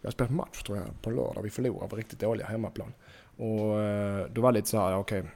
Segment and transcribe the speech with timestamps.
[0.00, 1.42] vi har spelat match tror jag på lördag.
[1.42, 2.92] Vi förlorade, på riktigt dåliga hemmaplan.
[3.36, 5.20] Och eh, då var det lite så här, okej.
[5.20, 5.30] Okay.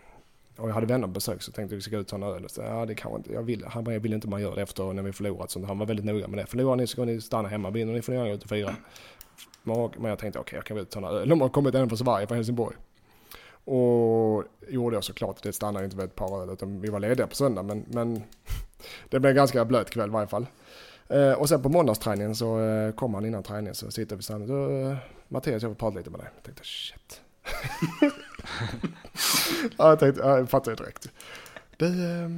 [0.56, 2.48] Och jag hade vänner på besök så tänkte vi ska ut och ta en öl.
[2.48, 5.02] Så, ja, det kanske inte, jag vill, han vill inte man gör det efter när
[5.02, 5.50] vi förlorat.
[5.50, 6.46] Så han var väldigt noga med det.
[6.46, 7.70] Förlorar ni så ska ni stanna hemma.
[7.70, 8.77] Vinner ni får ni gärna gå ut och fira.
[9.62, 11.29] Men jag tänkte okej, okay, jag kan väl ta en öl.
[11.29, 12.77] De har kommit en från Sverige, från Helsingborg.
[13.65, 15.43] Och gjorde jag såklart.
[15.43, 17.63] Det stannade inte vid ett par öl utan vi var lediga på söndag.
[17.63, 18.23] Men, men
[19.09, 20.47] det blev en ganska blöt kväll i varje fall.
[21.13, 24.49] Eh, och sen på måndagsträningen så eh, kom han innan träningen så sitter vi samman.
[24.49, 24.97] Så, eh,
[25.29, 26.29] Mattias jag vill prata lite med dig.
[26.35, 27.20] Jag tänkte shit.
[29.79, 31.09] ja, jag tänkte, jag fattade direkt.
[31.77, 32.29] Du, eh,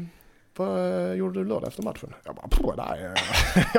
[0.57, 2.15] vad gjorde du lördag efter matchen?
[2.25, 3.15] Jag bara, nej.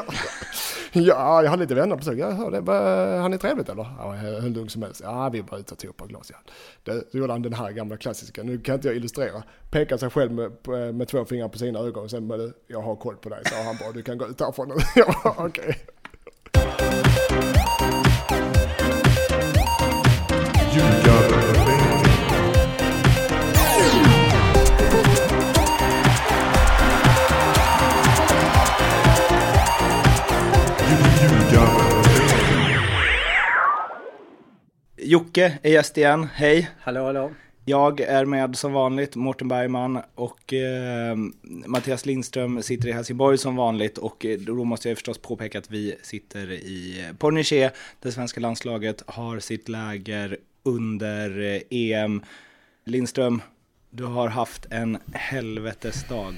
[1.00, 2.20] ja, jag hade lite vänner på besök.
[2.20, 2.72] Jag hörde,
[3.22, 3.88] han är trevligt eller?
[4.00, 5.02] Ja, hur lugn som helst.
[5.04, 6.32] Ja, vi bara ute och tog ett par glas.
[6.32, 6.38] Ja.
[6.84, 8.44] Det, Då gjorde han den här gamla klassiska.
[8.44, 9.44] Nu kan inte jag illustrera.
[9.72, 12.04] Pekar sig själv med, eh, med två fingrar på sina ögon.
[12.04, 13.42] Och sen bara, jag har koll på dig.
[13.46, 14.76] Så han bara, du kan gå ut härifrån nu.
[14.96, 15.78] ja, okej.
[16.54, 18.05] Okay.
[35.06, 36.70] Jocke är gäst igen, hej!
[36.80, 37.32] Hallå hallå!
[37.66, 41.16] Jag är med som vanligt, Mårten Bergman och eh,
[41.66, 45.72] Mattias Lindström sitter i Helsingborg som vanligt och eh, då måste jag förstås påpeka att
[45.72, 52.24] vi sitter i Pornichet, det svenska landslaget har sitt läger under eh, EM.
[52.86, 53.42] Lindström,
[53.90, 56.34] du har haft en helvetesdag.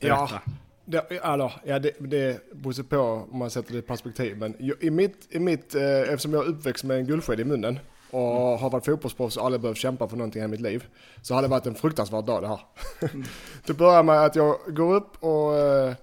[0.00, 0.40] Berätta.
[0.46, 0.52] Ja.
[0.92, 4.36] Det, alltså, ja, det, det beror på om man sätter det i perspektiv.
[4.36, 7.78] Men i mitt, i mitt, eh, eftersom jag är uppväxt med en guldsked i munnen
[8.10, 8.58] och mm.
[8.60, 10.84] har varit fotbollsproffs och aldrig behövt kämpa för någonting i mitt liv.
[11.22, 12.60] Så har det varit en fruktansvärd dag det här.
[13.00, 13.24] Mm.
[13.66, 15.94] det börjar med att jag går upp och eh,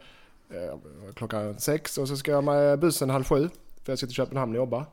[1.15, 3.49] klockan sex och så ska jag med bussen halv sju.
[3.83, 4.85] För jag ska till Köpenhamn och jobba.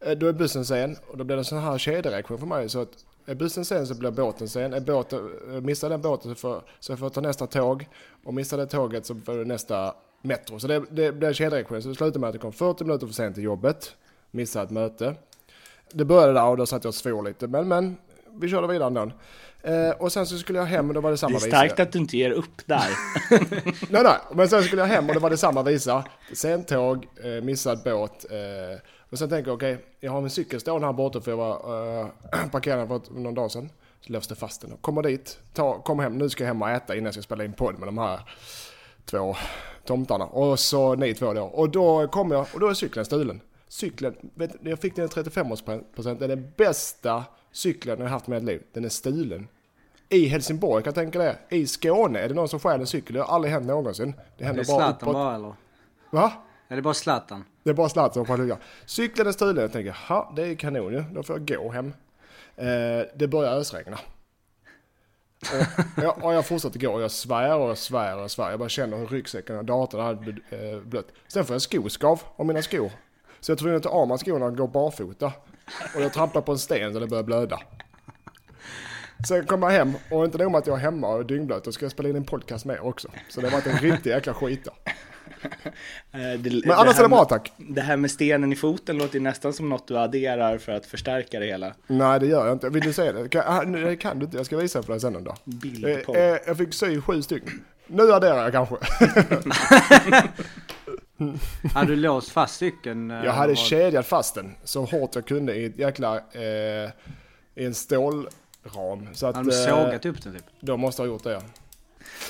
[0.00, 2.68] Eh, då är bussen sen och då blir det en sån här kedjereaktion för mig.
[2.68, 4.72] Så att är bussen sen så blir båten sen.
[4.72, 5.30] Är båten,
[5.62, 7.88] missar den båten så får, så får jag ta nästa tåg.
[8.24, 10.58] Och missar det tåget så får du nästa metro.
[10.58, 11.82] Så det, det blir en kedjereaktion.
[11.82, 13.96] Så det slutar med att jag kom 40 minuter för sent till jobbet.
[14.30, 15.14] Missade ett möte.
[15.92, 17.46] Det började där och då satt jag och svor lite.
[17.46, 17.96] Men, men
[18.32, 19.10] vi körde vidare ändå.
[19.62, 21.46] Eh, och sen så skulle jag hem och då var det samma visa.
[21.46, 21.82] Det är starkt visa.
[21.82, 22.90] att du inte ger upp där.
[23.92, 24.16] nej, nej.
[24.34, 26.04] Men sen skulle jag hem och då var det samma visa.
[26.32, 28.26] Sent tåg, eh, missad båt.
[28.30, 28.80] Eh,
[29.10, 31.38] och sen tänker jag, okej, okay, jag har min cykel stående här borta för jag
[31.38, 32.06] var äh,
[32.50, 33.70] parkerad för någon dag sedan.
[34.00, 34.76] Så låste fast den.
[34.80, 37.44] Kommer dit, ta, kommer hem, nu ska jag hem och äta innan jag ska spela
[37.44, 38.20] in podd med de här
[39.04, 39.36] två
[39.84, 40.24] tomtarna.
[40.24, 41.42] Och så ni två då.
[41.42, 43.40] Och då kommer jag, och då är cykeln stulen.
[43.68, 48.44] Cykeln, vet, jag fick den i 35% det är den bästa cykeln jag haft med
[48.44, 48.62] liv.
[48.72, 49.48] Den är stulen.
[50.08, 51.36] I Helsingborg kan jag tänka det.
[51.48, 53.14] I Skåne är det någon som stjäl en cykel.
[53.14, 54.14] Det har aldrig hänt någonsin.
[54.38, 55.12] Det händer det är bara uppåt.
[55.12, 55.54] bara eller?
[56.10, 56.32] Va?
[56.68, 57.44] Är det bara Zlatan?
[57.62, 58.58] Det är bara Zlatan på flyga.
[58.86, 59.62] Cykeln är stulen.
[59.62, 61.04] Jag tänker, ha det är kanon ju.
[61.12, 61.92] Då får jag gå hem.
[62.56, 62.66] Eh,
[63.14, 63.98] det börjar ösregna.
[65.96, 68.50] Och jag, och jag fortsätter gå och jag svär och svär och svär.
[68.50, 71.06] Jag bara känner hur ryggsäcken och datorn hade eh, blött.
[71.28, 72.92] Sen får jag skoskav av mina skor.
[73.40, 75.32] Så jag tror att ta av mig skorna och gå barfota.
[75.94, 77.60] Och jag trampar på en sten så det börjar blöda.
[79.28, 81.64] Sen kommer jag hem och inte nog med att jag är hemma och är dyngblöt,
[81.64, 83.08] då ska jag spela in en podcast med också.
[83.28, 84.70] Så det varit en riktig jäkla skita.
[86.12, 87.52] Eh, det, Men annars är det bra tack.
[87.56, 90.86] Det här med stenen i foten låter ju nästan som något du adderar för att
[90.86, 91.74] förstärka det hela.
[91.86, 92.68] Nej det gör jag inte.
[92.68, 93.28] Vill du se det?
[93.28, 94.36] Kan, ah, kan du inte.
[94.36, 95.36] Jag ska visa för dig sen en dag.
[95.44, 96.16] Bild på.
[96.16, 97.64] Eh, jag fick sy sju stycken.
[97.86, 98.76] Nu adderar jag kanske.
[101.74, 103.10] hade du låst fast cykeln?
[103.10, 106.16] Jag hade kedjat fast den så hårt jag kunde i ett jäkla...
[106.16, 106.90] Eh,
[107.54, 109.08] I en stålram.
[109.12, 110.44] Så att, hade du sågat upp den typ?
[110.60, 111.42] Då måste ha gjort det ja.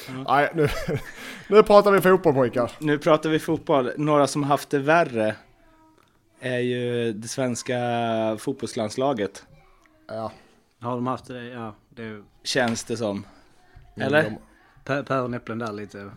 [0.09, 0.23] Mm.
[0.29, 0.69] Nej, nu,
[1.49, 2.73] nu pratar vi fotboll pojkar.
[2.79, 3.93] Nu pratar vi fotboll.
[3.97, 5.37] Några som haft det värre
[6.41, 7.79] är ju det svenska
[8.39, 9.47] fotbollslandslaget.
[10.09, 10.33] Ja.
[10.81, 11.45] Har de haft det?
[11.45, 11.75] Ja.
[11.89, 12.23] Det...
[12.43, 13.27] Känns det som.
[13.97, 14.21] Eller?
[14.21, 14.35] Mm,
[14.85, 15.05] de...
[15.05, 16.11] Päronäpplen där lite.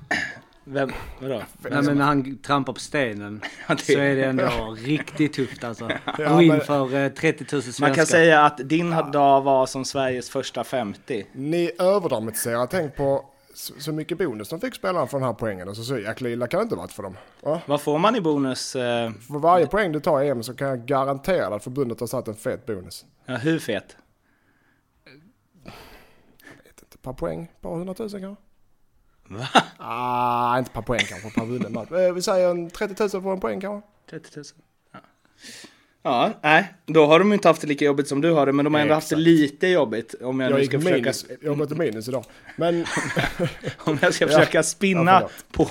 [0.64, 0.92] Vem?
[1.22, 1.42] Vadå?
[1.70, 5.90] Nej men när han trampar på stenen så är det ändå riktigt tufft alltså.
[6.18, 7.88] Gå in för 30 000 svenskar.
[7.88, 11.25] Man kan säga att din dag var som Sveriges första 50.
[11.31, 12.66] Ni överdramatiserar.
[12.66, 15.68] Tänk på så, mycket bonus de fick spelarna för den här poängen.
[15.68, 17.18] Och så, jäkla illa kan det inte varit för dem.
[17.42, 17.62] Va?
[17.66, 18.75] Vad får man i bonus?
[18.75, 19.12] Eh...
[19.12, 22.28] För varje poäng du tar i EM så kan jag garantera att förbundet har satt
[22.28, 23.06] en fet bonus.
[23.25, 23.98] Ja, hur fet?
[26.44, 28.50] Jag vet inte, per poäng, ett par hundratusen kanske.
[29.38, 29.48] Va?
[29.78, 31.92] Ah, inte per poäng kanske, per vunnen match.
[31.92, 33.88] Eh, vi säger en 30 000 för en poäng kanske.
[34.10, 34.45] 30 000.
[34.94, 35.00] Ja.
[36.04, 38.66] Ja, nej, då har de inte haft det lika jobbigt som du har det, men
[38.66, 39.04] de har ändå Exakt.
[39.04, 40.13] haft det lite jobbigt.
[40.22, 40.95] Om jag, jag nu ska försöka...
[40.95, 42.25] minus, jag har gått minus idag.
[42.56, 42.86] Men...
[43.78, 44.63] om jag ska försöka ja.
[44.63, 45.69] spinna ja, på,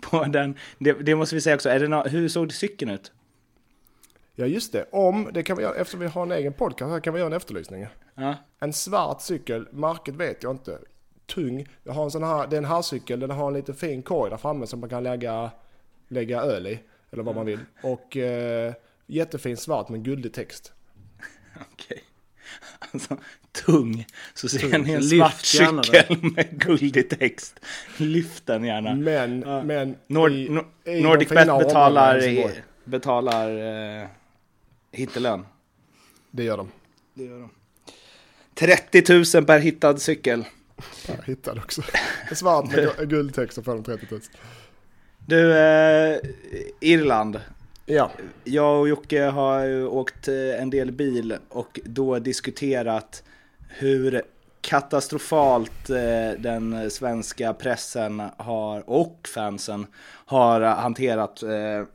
[0.00, 2.08] på den, det, det, måste vi säga också, är det no...
[2.08, 3.12] hur såg cykeln ut?
[4.34, 7.00] Ja just det, om, det kan vi göra, eftersom vi har en egen podcast här
[7.00, 7.86] kan vi göra en efterlysning.
[8.14, 8.34] Ja.
[8.60, 10.78] En svart cykel, märket vet jag inte.
[11.34, 11.66] Tung.
[11.84, 14.30] Jag har en sån här, det är en herrcykel, den har en liten fin korg
[14.30, 15.50] där framme som man kan lägga,
[16.08, 16.80] lägga öl i.
[17.12, 17.58] Eller vad man vill.
[17.82, 18.72] Och eh,
[19.06, 20.72] jättefin svart med guldig text.
[21.72, 22.02] Okej.
[22.78, 23.16] Alltså,
[23.52, 24.06] tung.
[24.34, 27.60] Så ser ni en svart cykel med guldig text.
[27.96, 28.94] Lyft den gärna.
[28.94, 29.62] Men, Ja.
[29.62, 32.52] men Nord, i- Nor- i de Nordic fina Bet områdena betalar,
[32.84, 34.06] betalar eh,
[34.92, 35.46] hittelön.
[36.30, 36.68] Det gör de.
[37.14, 37.50] Det gör de.
[38.54, 40.44] 30 000 per hittad cykel.
[41.06, 41.82] Jag hittade också.
[42.34, 44.20] Svart med gu- guldtext och får de 30 000.
[45.26, 46.18] Du, eh,
[46.80, 47.40] Irland.
[47.86, 48.10] Ja,
[48.44, 53.22] Jag och Jocke har åkt eh, en del bil och då diskuterat
[53.68, 54.22] hur
[54.60, 59.86] katastrofalt eh, den svenska pressen har och fansen
[60.26, 61.86] har hanterat eh, 1-1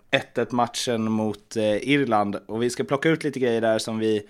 [0.53, 2.35] matchen mot eh, Irland.
[2.45, 4.23] Och vi ska plocka ut lite grejer där som vi eh,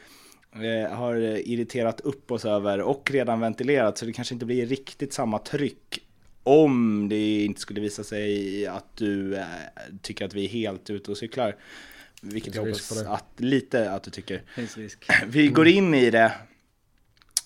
[0.92, 1.16] har
[1.48, 6.00] irriterat upp oss över och redan ventilerat så det kanske inte blir riktigt samma tryck
[6.46, 9.44] om det inte skulle visa sig att du eh,
[10.02, 11.56] tycker att vi är helt ute och cyklar.
[12.22, 13.10] Vilket jag hoppas det.
[13.10, 14.42] att, lite att du tycker.
[15.28, 16.32] Vi går in i det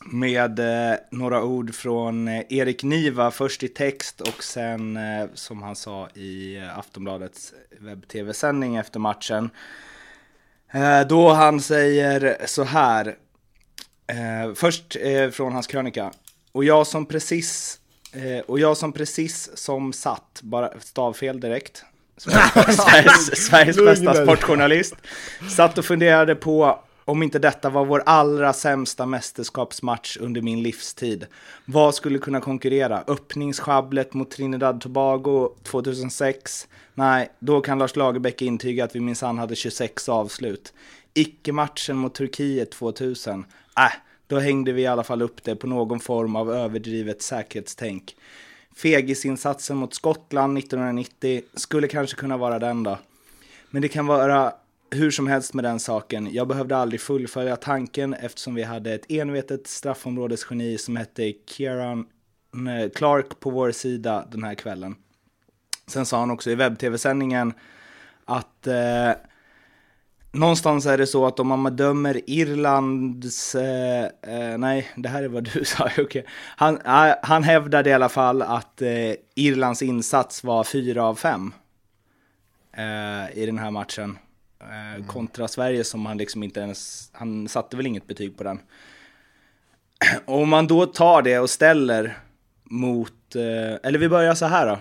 [0.05, 5.61] med eh, några ord från eh, Erik Niva, först i text och sen eh, som
[5.61, 9.49] han sa i eh, Aftonbladets webb-tv-sändning efter matchen.
[10.71, 13.15] Eh, då han säger så här,
[14.07, 16.11] eh, först eh, från hans krönika.
[16.51, 17.79] Och jag som precis,
[18.45, 21.83] och jag som precis som satt, bara stavfel direkt.
[22.17, 24.95] Sveriges, Sveriges bästa sportjournalist.
[25.55, 31.27] Satt och funderade på om inte detta var vår allra sämsta mästerskapsmatch under min livstid.
[31.65, 33.03] Vad skulle kunna konkurrera?
[33.07, 36.67] Öppningsschabblet mot Trinidad Tobago 2006?
[36.93, 40.73] Nej, då kan Lars Lagerbäck intyga att vi minsann hade 26 avslut.
[41.13, 43.45] Icke-matchen mot Turkiet 2000?
[43.77, 43.83] Äh,
[44.27, 48.15] då hängde vi i alla fall upp det på någon form av överdrivet säkerhetstänk.
[48.75, 52.97] Fegisinsatsen mot Skottland 1990 skulle kanske kunna vara den då.
[53.69, 54.53] Men det kan vara
[54.91, 56.29] hur som helst med den saken.
[56.33, 62.05] Jag behövde aldrig fullfölja tanken eftersom vi hade ett envetet straffområdesgeni som hette Kieran
[62.95, 64.95] Clark på vår sida den här kvällen.
[65.87, 67.53] Sen sa han också i webb-tv-sändningen
[68.25, 69.11] att eh,
[70.31, 75.27] någonstans är det så att om man dömer Irlands, eh, eh, nej det här är
[75.27, 76.23] vad du sa, okay.
[76.55, 81.53] Han, eh, han hävdade i alla fall att eh, Irlands insats var 4 av 5
[82.73, 84.17] eh, i den här matchen.
[84.61, 88.59] Eh, Kontra Sverige som han liksom inte ens, han satte väl inget betyg på den.
[90.25, 92.17] Om man då tar det och ställer
[92.63, 94.79] mot, eh, eller vi börjar så här då.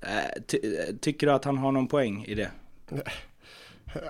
[0.00, 0.58] Eh, ty,
[1.00, 2.50] tycker du att han har någon poäng i det?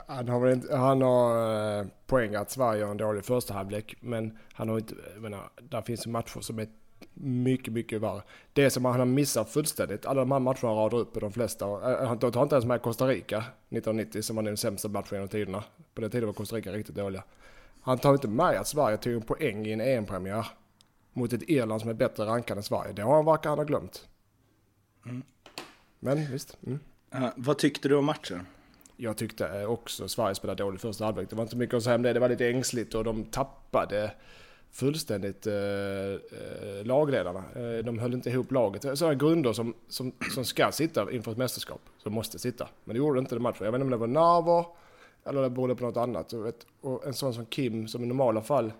[0.07, 3.95] han har, inte, han har poäng att Sverige har en dålig första halvlek.
[4.01, 6.69] Men han har inte, jag menar, där finns ju matcher som är
[7.15, 8.23] mycket, mycket värre.
[8.53, 11.67] Det som han har missat fullständigt, alla de här matcherna han radar upp, de flesta,
[11.67, 15.29] eh, han tar inte ens med Costa Rica 1990 som var den sämsta matchen genom
[15.29, 15.65] tiderna.
[15.95, 17.25] På den tiden var Costa Rica riktigt dåliga.
[17.81, 20.47] Han tar inte med att Sverige tog en poäng i en EM-premiär
[21.13, 22.93] mot ett Irland som är bättre rankat än Sverige.
[22.93, 24.09] Det har han verkar han ha glömt.
[26.01, 26.59] Men visst.
[26.67, 26.79] Mm.
[27.11, 28.47] Eh, vad tyckte du om matchen?
[28.97, 31.31] Jag tyckte eh, också Sverige spelade dåligt första halvlek.
[31.31, 32.13] Det var inte mycket att säga om det.
[32.13, 34.13] Det var lite ängsligt och de tappade
[34.73, 37.45] fullständigt eh, eh lagledarna.
[37.55, 38.99] Eh, de höll inte ihop laget.
[38.99, 41.81] Sådana grunder som, som, som ska sitta inför ett mästerskap.
[41.99, 42.69] Som måste sitta.
[42.85, 43.65] Men det gjorde inte den matchen.
[43.65, 44.65] Jag vet inte om det var nerver
[45.25, 46.33] eller det berodde på något annat.
[46.33, 48.73] Och, vet, och en sån som Kim som i normala fall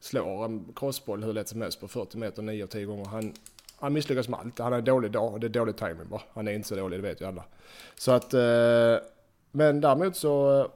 [0.00, 3.04] slår en crossboll hur lätt som helst på 40 meter 9 av 10 gånger.
[3.04, 3.32] Han,
[3.78, 4.58] han misslyckas med allt.
[4.58, 6.22] Han har en dålig dag och det är dålig timing bara.
[6.32, 7.44] Han är inte så dålig, det vet ju alla.
[7.94, 8.34] Så att...
[8.34, 8.96] Eh,
[9.52, 10.66] men däremot så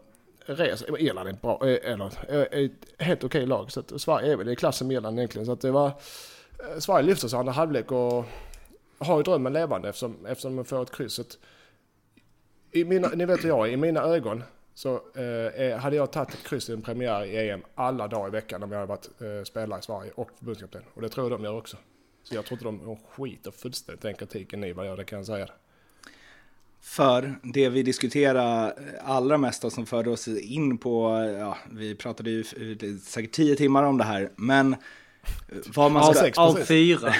[0.47, 3.73] reser eh, Irland är ett bra, eh, eller eh, ett helt okej lag.
[3.73, 5.47] Så att Sverige är väl i klassen med Irland egentligen.
[5.47, 5.93] Så att det var...
[6.79, 8.25] Sverige lyfter sig andra halvlek och
[8.99, 11.19] har ju drömmen levande eftersom, eftersom de får ett kryss.
[11.19, 11.39] Att
[12.73, 14.43] I mina, ni vet hur jag är, i mina ögon
[14.75, 18.31] så eh, hade jag tagit ett kryss i en premiär i EM alla dagar i
[18.31, 20.83] veckan om jag hade varit eh, spelare i Sverige och förbundskapten.
[20.95, 21.77] Och det tror jag de gör också.
[22.23, 25.19] Så jag tror inte de, de skiter fullständigt den kritiken ni vad gör, det kan
[25.19, 25.49] jag säga.
[26.85, 28.75] För det vi diskuterar
[29.05, 32.45] allra mest och som förde oss in på, ja, vi pratade ju
[33.03, 34.77] säkert tio timmar om det här, men
[35.75, 36.23] vad man ska...
[36.23, 36.39] sex.
[36.39, 36.69] Av precis.
[36.69, 37.15] fyra.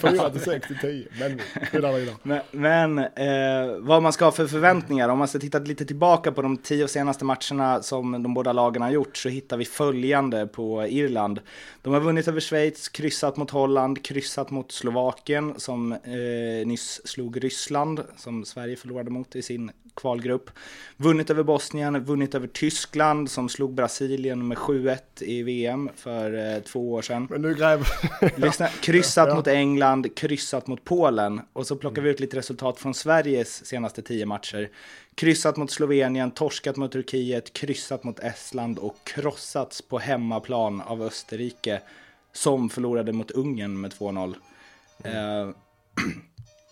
[0.00, 1.08] Fyra till sex till tio.
[1.18, 2.16] Men skynda vidare.
[2.22, 6.32] Men, men eh, vad man ska ha för förväntningar, om man ska titta lite tillbaka
[6.32, 10.46] på de tio senaste matcherna som de båda lagen har gjort så hittar vi följande
[10.46, 11.40] på Irland.
[11.82, 17.44] De har vunnit över Schweiz, kryssat mot Holland, kryssat mot Slovakien som eh, nyss slog
[17.44, 19.70] Ryssland, som Sverige förlorade mot i sin
[20.00, 20.50] kvalgrupp.
[20.96, 26.62] Vunnit över Bosnien, vunnit över Tyskland som slog Brasilien med 7-1 i VM för eh,
[26.62, 27.26] två år sedan.
[27.30, 27.86] Men nu gräver...
[28.40, 29.34] Lyssna, kryssat ja.
[29.34, 34.02] mot England, kryssat mot Polen och så plockar vi ut lite resultat från Sveriges senaste
[34.02, 34.70] tio matcher.
[35.14, 41.80] Kryssat mot Slovenien, torskat mot Turkiet, kryssat mot Estland och krossats på hemmaplan av Österrike
[42.32, 44.34] som förlorade mot Ungern med 2-0.
[45.04, 45.48] Mm.
[45.48, 45.54] Eh,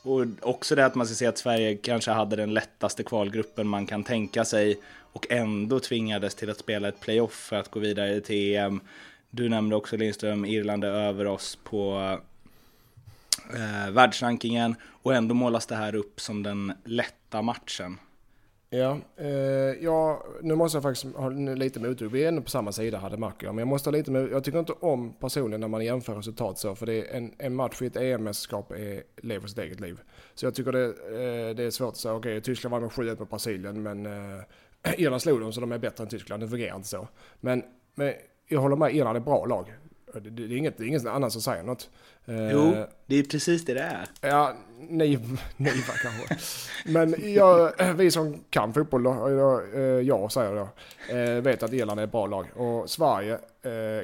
[0.06, 3.86] och också det att man ska se att Sverige kanske hade den lättaste kvalgruppen man
[3.86, 4.80] kan tänka sig
[5.12, 8.80] och ändå tvingades till att spela ett playoff för att gå vidare till EM.
[9.30, 12.18] Du nämnde också Lindström, Irland är över oss på
[13.54, 17.98] eh, världsrankingen och ändå målas det här upp som den lätta matchen.
[18.70, 19.28] Ja, eh,
[19.84, 22.10] ja, nu måste jag faktiskt ha lite mothugg.
[22.10, 24.44] Vi är ändå på samma sida hade Macke men jag måste ha lite med, Jag
[24.44, 27.82] tycker inte om personligen när man jämför resultat så, för det är en, en match
[27.82, 28.72] i ett EM-mästerskap
[29.22, 30.00] lever sitt eget liv.
[30.34, 32.90] Så jag tycker det, eh, det är svårt att säga, okej, okay, Tyskland vann med
[32.90, 34.42] 7-1 mot Brasilien, men eh,
[34.96, 36.42] Irland slog dem så de är bättre än Tyskland.
[36.42, 37.08] Det fungerar inte så.
[37.40, 37.62] Men,
[37.94, 38.14] men
[38.48, 39.74] jag håller med, Irland är ett bra lag.
[40.20, 41.90] Det, det, är inget, det är ingen annan som säger något.
[42.24, 44.06] Eh, jo, det är precis det det är.
[44.20, 44.52] Ja,
[44.88, 45.18] nej,
[45.56, 46.36] nej kanske.
[46.84, 50.68] Men jag, vi som kan fotboll, då, jag, eh, jag säger då,
[51.16, 52.46] eh, vet att Irland är ett bra lag.
[52.54, 53.38] Och Sverige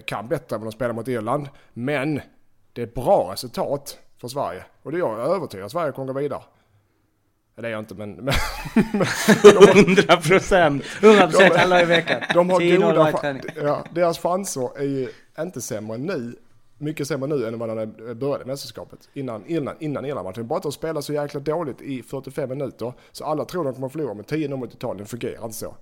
[0.04, 1.49] kan bättre än de spelar mot Irland.
[1.73, 2.21] Men
[2.73, 4.64] det är bra resultat för Sverige.
[4.83, 6.42] Och det är jag övertygad att Sverige kommer gå vidare.
[7.54, 8.12] Det är jag inte men...
[8.14, 8.35] men
[9.76, 10.85] 100 procent!
[11.00, 12.23] 100 procent alla i veckan.
[12.35, 13.40] De har goda...
[13.62, 15.09] Ja, deras chanser är ju
[15.39, 16.37] inte sämre nu.
[16.79, 19.09] Mycket sämre nu än vad han började mästerskapet.
[19.12, 20.47] Innan, innan, innan hela matchen.
[20.47, 22.93] Bara att de spelar så jäkla dåligt i 45 minuter.
[23.12, 25.07] Så alla tror de kommer att förlora med 10-0 mot Italien.
[25.07, 25.75] fungerar inte så.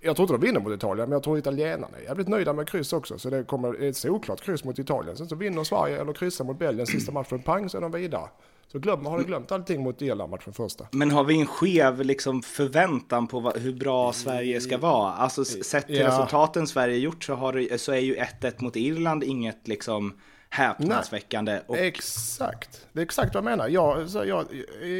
[0.00, 2.68] Jag tror inte de vinner mot Italien, men jag tror italienarna är jävligt nöjda med
[2.68, 3.18] kryss också.
[3.18, 5.16] Så det kommer ett solklart kryss mot Italien.
[5.16, 8.28] Sen så vinner Sverige eller kryssar mot Belgien sista matchen, pang så är de vidare.
[8.68, 10.86] Så glöm, har du glömt allting mot Irland-matchen första.
[10.90, 15.12] Men har vi en skev liksom, förväntan på vad, hur bra Sverige ska vara?
[15.12, 16.08] Alltså sett till ja.
[16.08, 20.14] resultaten Sverige gjort så, har, så är ju 1-1 mot Irland inget liksom
[20.50, 21.60] häpnadsväckande.
[21.66, 21.76] Och...
[21.76, 23.68] Exakt, det är exakt vad jag menar.
[23.68, 24.46] Jag, så jag,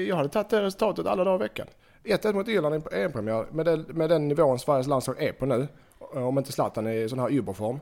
[0.09, 1.67] jag hade tagit det resultatet alla dagar i veckan.
[2.05, 5.69] 1-1 mot Irland i EM-premiär med, den, med den nivån Sveriges landslag är på nu.
[5.99, 7.81] Om inte Zlatan är i sån här überform.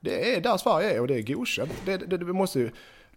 [0.00, 1.72] Det är där Sverige är och det är godkänt.
[1.84, 2.58] Det, det, det, måste,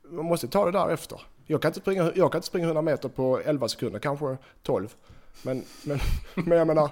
[0.10, 1.22] vi måste ta det där efter.
[1.48, 4.96] Jag kan inte springa, jag kan inte springa 100 meter på 11 sekunder, kanske 12.
[5.42, 6.00] Men, men,
[6.46, 6.86] men jag menar,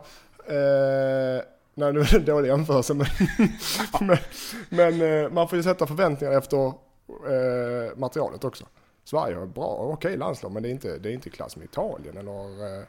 [0.48, 1.44] eh,
[1.74, 3.08] nej nu är det en dålig jämförelse men,
[4.08, 4.18] men,
[4.70, 8.66] men eh, man får ju sätta förväntningar efter eh, materialet också.
[9.04, 11.66] Sverige har bra, okej okay, landslag men det är inte, det är inte klass med
[11.66, 12.84] Italien eller eh,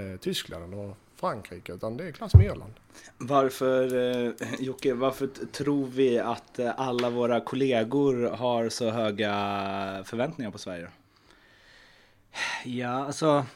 [0.00, 2.72] eh, Tyskland eller Frankrike utan det är klass med Irland.
[3.18, 3.96] Varför,
[4.26, 9.32] eh, Jocke, varför tror vi att alla våra kollegor har så höga
[10.04, 10.88] förväntningar på Sverige?
[12.64, 13.46] Ja, alltså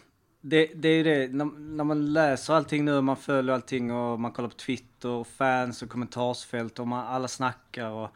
[0.40, 4.20] det, det är ju det, när, när, man läser allting nu, man följer allting och
[4.20, 8.10] man kollar på Twitter och fans och kommentarsfält och man, alla snackar och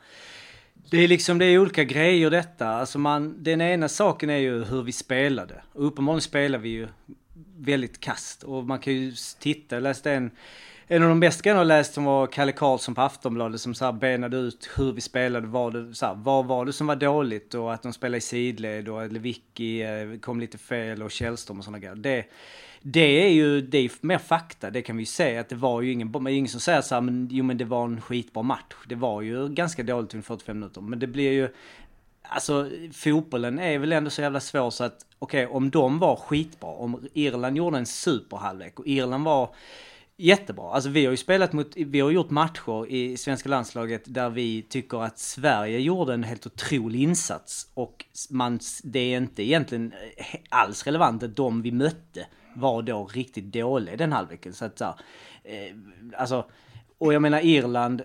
[0.90, 2.68] det är liksom, det är olika grejer detta.
[2.68, 5.62] Alltså man, den ena saken är ju hur vi spelade.
[5.72, 6.88] Och uppenbarligen spelar vi ju
[7.58, 10.30] väldigt kast och man kan ju titta, jag läste en
[10.90, 13.84] en av de bästa grejerna jag läst som var Kalle Karlsson på Aftonbladet som så
[13.84, 16.96] här benade ut hur vi spelade, vad, det, så här, vad var det som var
[16.96, 21.58] dåligt och att de spelade i sidled och Lewicki eh, kom lite fel och Källström
[21.58, 21.94] och sådana grejer.
[21.94, 22.24] Det,
[22.82, 25.82] det är ju det är mer fakta, det kan vi ju se att det var
[25.82, 28.74] ju ingen, ingen som säger så här, men jo men det var en skitbra match.
[28.86, 31.48] Det var ju ganska dåligt under 45 minuter, men det blir ju
[32.30, 36.16] Alltså fotbollen är väl ändå så jävla svår så att okej okay, om de var
[36.16, 39.50] skitbra, om Irland gjorde en superhalvlek och Irland var
[40.18, 40.70] jättebra.
[40.72, 44.62] Alltså vi har ju spelat mot, vi har gjort matcher i svenska landslaget där vi
[44.62, 47.70] tycker att Sverige gjorde en helt otrolig insats.
[47.74, 53.06] Och man, det är inte egentligen eh, alls relevant att de vi mötte var då
[53.06, 54.52] riktigt dåliga den halvleken.
[54.52, 54.84] Så att så
[55.44, 55.76] eh,
[56.16, 56.44] alltså,
[56.98, 58.02] och jag menar Irland,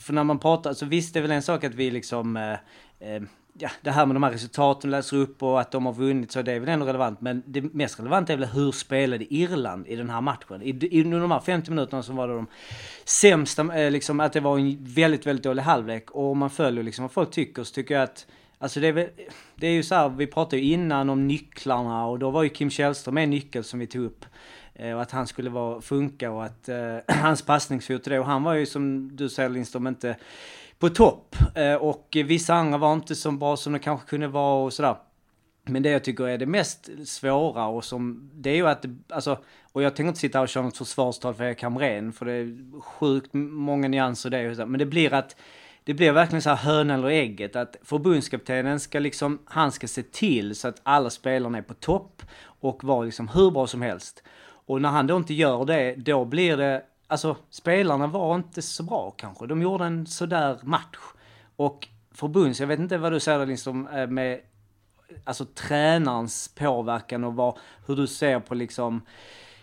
[0.00, 2.52] för när man pratar, så visst det är väl en sak att vi liksom eh,
[2.98, 3.22] eh,
[3.58, 6.42] ja, det här med de här resultaten läser upp och att de har vunnit så
[6.42, 7.20] det är väl ändå relevant.
[7.20, 10.62] Men det mest relevanta är väl hur spelade Irland i den här matchen?
[10.62, 12.46] I, i de här 50 minuterna så var det de
[13.04, 16.10] sämsta, eh, liksom att det var en väldigt, väldigt dålig halvlek.
[16.10, 18.26] Och om man följer liksom vad folk tycker så tycker jag att
[18.60, 19.08] Alltså det är, väl,
[19.54, 22.48] det är ju så här, vi pratade ju innan om nycklarna och då var ju
[22.48, 24.24] Kim Källström en nyckel som vi tog upp.
[24.74, 28.18] Eh, och att han skulle vara, funka och att eh, hans passningsfot och det.
[28.18, 30.16] Och han var ju som du säger Lindström inte
[30.78, 31.36] på topp.
[31.54, 34.96] Eh, och vissa andra var inte så bra som de kanske kunde vara och sådär.
[35.64, 39.38] Men det jag tycker är det mest svåra och som, det är ju att, alltså,
[39.72, 42.80] och jag tänker inte sitta och köra något försvarstal för Erik Hamrén, för det är
[42.80, 45.36] sjukt många nyanser det, men det blir att,
[45.84, 50.02] det blir verkligen så här hön eller ägget, att förbundskaptenen ska liksom, han ska se
[50.02, 54.22] till så att alla spelarna är på topp och vara liksom hur bra som helst.
[54.40, 58.82] Och när han då inte gör det, då blir det, alltså spelarna var inte så
[58.82, 59.46] bra kanske.
[59.46, 60.98] De gjorde en sådär match.
[61.56, 64.40] Och förbunds, jag vet inte vad du säger Lindström, eh, med
[65.24, 69.02] alltså tränarens påverkan och vad, hur du ser på liksom,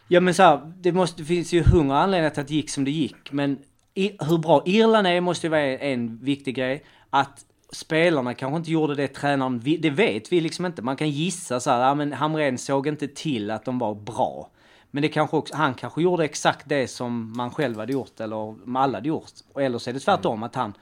[0.08, 2.70] ja men så här, det, måste, det finns ju hundra anledningar till att det gick
[2.70, 3.60] som det gick, men
[3.94, 6.86] i, hur bra Irland är måste ju vara en viktig grej.
[7.10, 10.82] Att spelarna kanske inte gjorde det tränaren, det vet vi liksom inte.
[10.82, 14.50] Man kan gissa så här, ja men Hamrén såg inte till att de var bra.
[14.96, 18.56] Men det kanske också, han kanske gjorde exakt det som man själv hade gjort eller
[18.78, 19.32] alla hade gjort.
[19.60, 20.74] Eller så är det tvärtom att han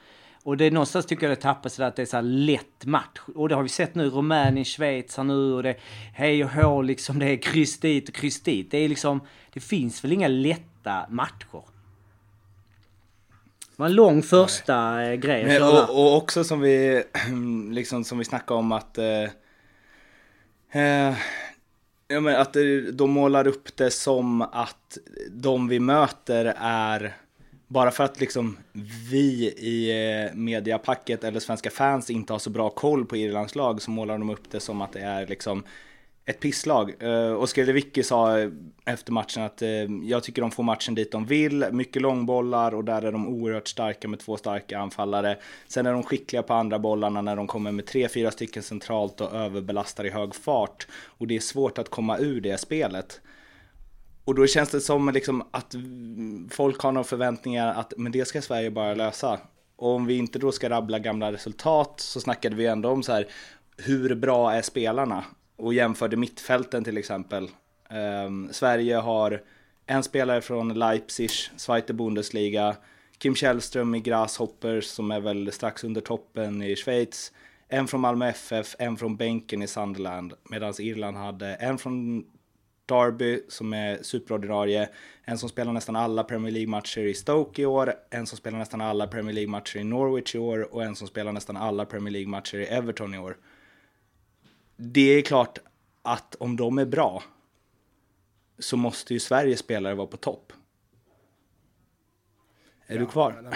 [0.43, 3.19] och det är någonstans tycker jag det tappas att det är så här lätt match.
[3.35, 5.75] Och det har vi sett nu, Rumänien, Schweiz här nu och det
[6.13, 8.71] hej och hå liksom, det är kryss dit och kryss dit.
[8.71, 9.21] Det är liksom,
[9.53, 11.63] det finns väl inga lätta matcher.
[13.59, 15.13] Det var en lång första Nej.
[15.13, 15.45] Eh, grej.
[15.45, 17.03] Men, och, och, också som vi,
[17.71, 19.23] liksom som vi snackade om att eh,
[20.83, 21.15] eh,
[22.13, 22.57] ja, men att
[22.93, 24.97] de målar upp det som att
[25.29, 27.15] de vi möter är
[27.67, 28.57] bara för att liksom
[29.11, 33.81] vi i eh, mediapacket eller svenska fans inte har så bra koll på Irlands lag
[33.81, 35.63] så målar de upp det som att det är liksom
[36.25, 36.93] ett pisslag.
[36.99, 38.49] Eh, uh, Oskar Lewicki sa eh,
[38.85, 39.69] efter matchen att uh,
[40.03, 43.67] jag tycker de får matchen dit de vill, mycket långbollar och där är de oerhört
[43.67, 45.37] starka med två starka anfallare.
[45.67, 49.21] Sen är de skickliga på andra bollarna när de kommer med tre, fyra stycken centralt
[49.21, 50.87] och överbelastar i hög fart.
[51.05, 53.21] Och det är svårt att komma ur det spelet.
[54.25, 55.75] Och då känns det som liksom att
[56.49, 59.39] folk har några förväntningar att men det ska Sverige bara lösa.
[59.75, 63.11] Och om vi inte då ska rabbla gamla resultat så snackade vi ändå om så
[63.11, 63.27] här
[63.77, 65.23] hur bra är spelarna?
[65.55, 67.49] Och jämförde mittfälten till exempel.
[68.25, 69.41] Um, Sverige har
[69.85, 72.75] en spelare från Leipzig, Zweite Bundesliga,
[73.17, 77.31] Kim Källström i Grasshoppers som är väl strax under toppen i Schweiz,
[77.67, 82.25] en från Malmö FF, en från bänken i Sunderland, medan Irland hade en från
[82.85, 84.89] Derby som är superordinarie,
[85.23, 88.81] en som spelar nästan alla Premier League-matcher i Stoke i år, en som spelar nästan
[88.81, 92.57] alla Premier League-matcher i Norwich i år och en som spelar nästan alla Premier League-matcher
[92.57, 93.37] i Everton i år.
[94.75, 95.59] Det är klart
[96.01, 97.23] att om de är bra
[98.59, 100.53] så måste ju Sveriges spelare vara på topp.
[102.87, 103.41] Är ja, du kvar?
[103.41, 103.53] Nej,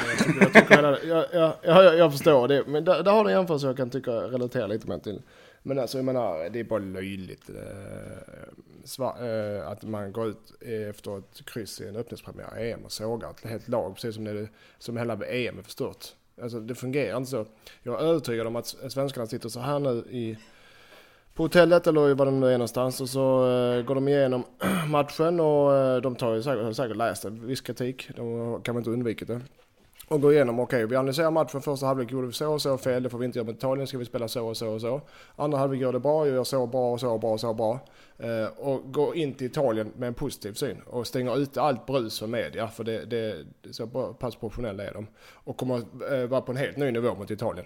[0.71, 3.77] jag, jag, jag, jag, jag, förstår det, men där, där har du en jämförelse jag
[3.77, 5.21] kan tycka relatera lite mer till.
[5.63, 7.57] Men alltså jag menar, det är bara löjligt eh,
[8.99, 13.31] eh, att man går ut efter ett kryss i en öppningspremiär i EM och sågar
[13.31, 14.47] ett helt lag, precis som, det,
[14.79, 16.15] som hela EM är förstört.
[16.41, 17.45] Alltså det fungerar inte så.
[17.83, 20.37] Jag är övertygad om att svenskarna sitter så här nu i
[21.37, 24.43] på hotellet eller var de nu är någonstans och så eh, går de igenom
[24.89, 28.75] matchen och eh, de tar ju säkert, har säkert läst det, viss kritik, de kan
[28.75, 29.41] väl inte undvikit det
[30.07, 32.77] och går igenom, okej okay, vi analyserar matchen första halvlek, gjorde vi så och så
[32.77, 34.81] fel, det får vi inte göra mot Italien, ska vi spela så och så och
[34.81, 35.01] så.
[35.35, 37.79] Andra halvlek gör det bra, gör så bra och så bra och så bra.
[38.17, 42.19] Eh, och går in till Italien med en positiv syn och stänger ute allt brus
[42.19, 43.87] för media, för det, det, så
[44.19, 45.07] pass professionella är de.
[45.33, 45.75] Och kommer
[46.13, 47.65] eh, vara på en helt ny nivå mot Italien.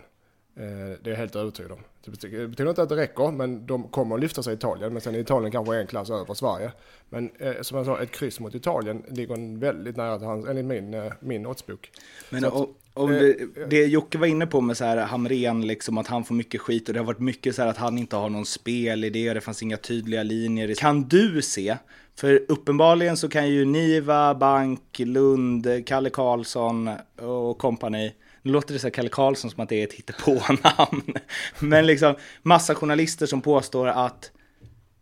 [0.56, 0.64] Eh,
[1.02, 1.80] det är jag helt övertygad om.
[2.06, 4.94] Det betyder inte att det räcker, men de kommer att lyfta sig i Italien.
[4.94, 6.72] Men sen är Italien kanske en klass över Sverige.
[7.10, 10.66] Men eh, som jag sa, ett kryss mot Italien ligger väldigt nära till hans, enligt
[10.66, 11.92] min, eh, min oddsbok.
[12.30, 12.54] Men att,
[12.94, 13.36] om det,
[13.70, 16.88] det Jocke var inne på med så här Hamren, liksom att han får mycket skit
[16.88, 19.42] och det har varit mycket så här att han inte har någon spelidé och det
[19.42, 20.76] fanns inga tydliga linjer.
[20.76, 21.78] Kan du se,
[22.16, 28.80] för uppenbarligen så kan ju Niva, Bank, Lund, Kalle Karlsson och kompani nu låter det
[28.80, 31.14] så här Kalle Karlsson som att det är ett hittepånamn.
[31.60, 34.32] Men liksom massa journalister som påstår att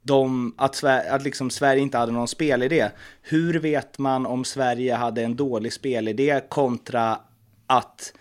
[0.02, 2.89] de, att, Sverige, att liksom Sverige inte hade någon spelidé.
[3.21, 7.19] Hur vet man om Sverige hade en dålig spelidé kontra
[7.67, 8.13] att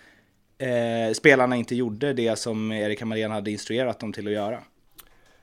[0.57, 4.59] eh, spelarna inte gjorde det som Erik Hammarén hade instruerat dem till att göra?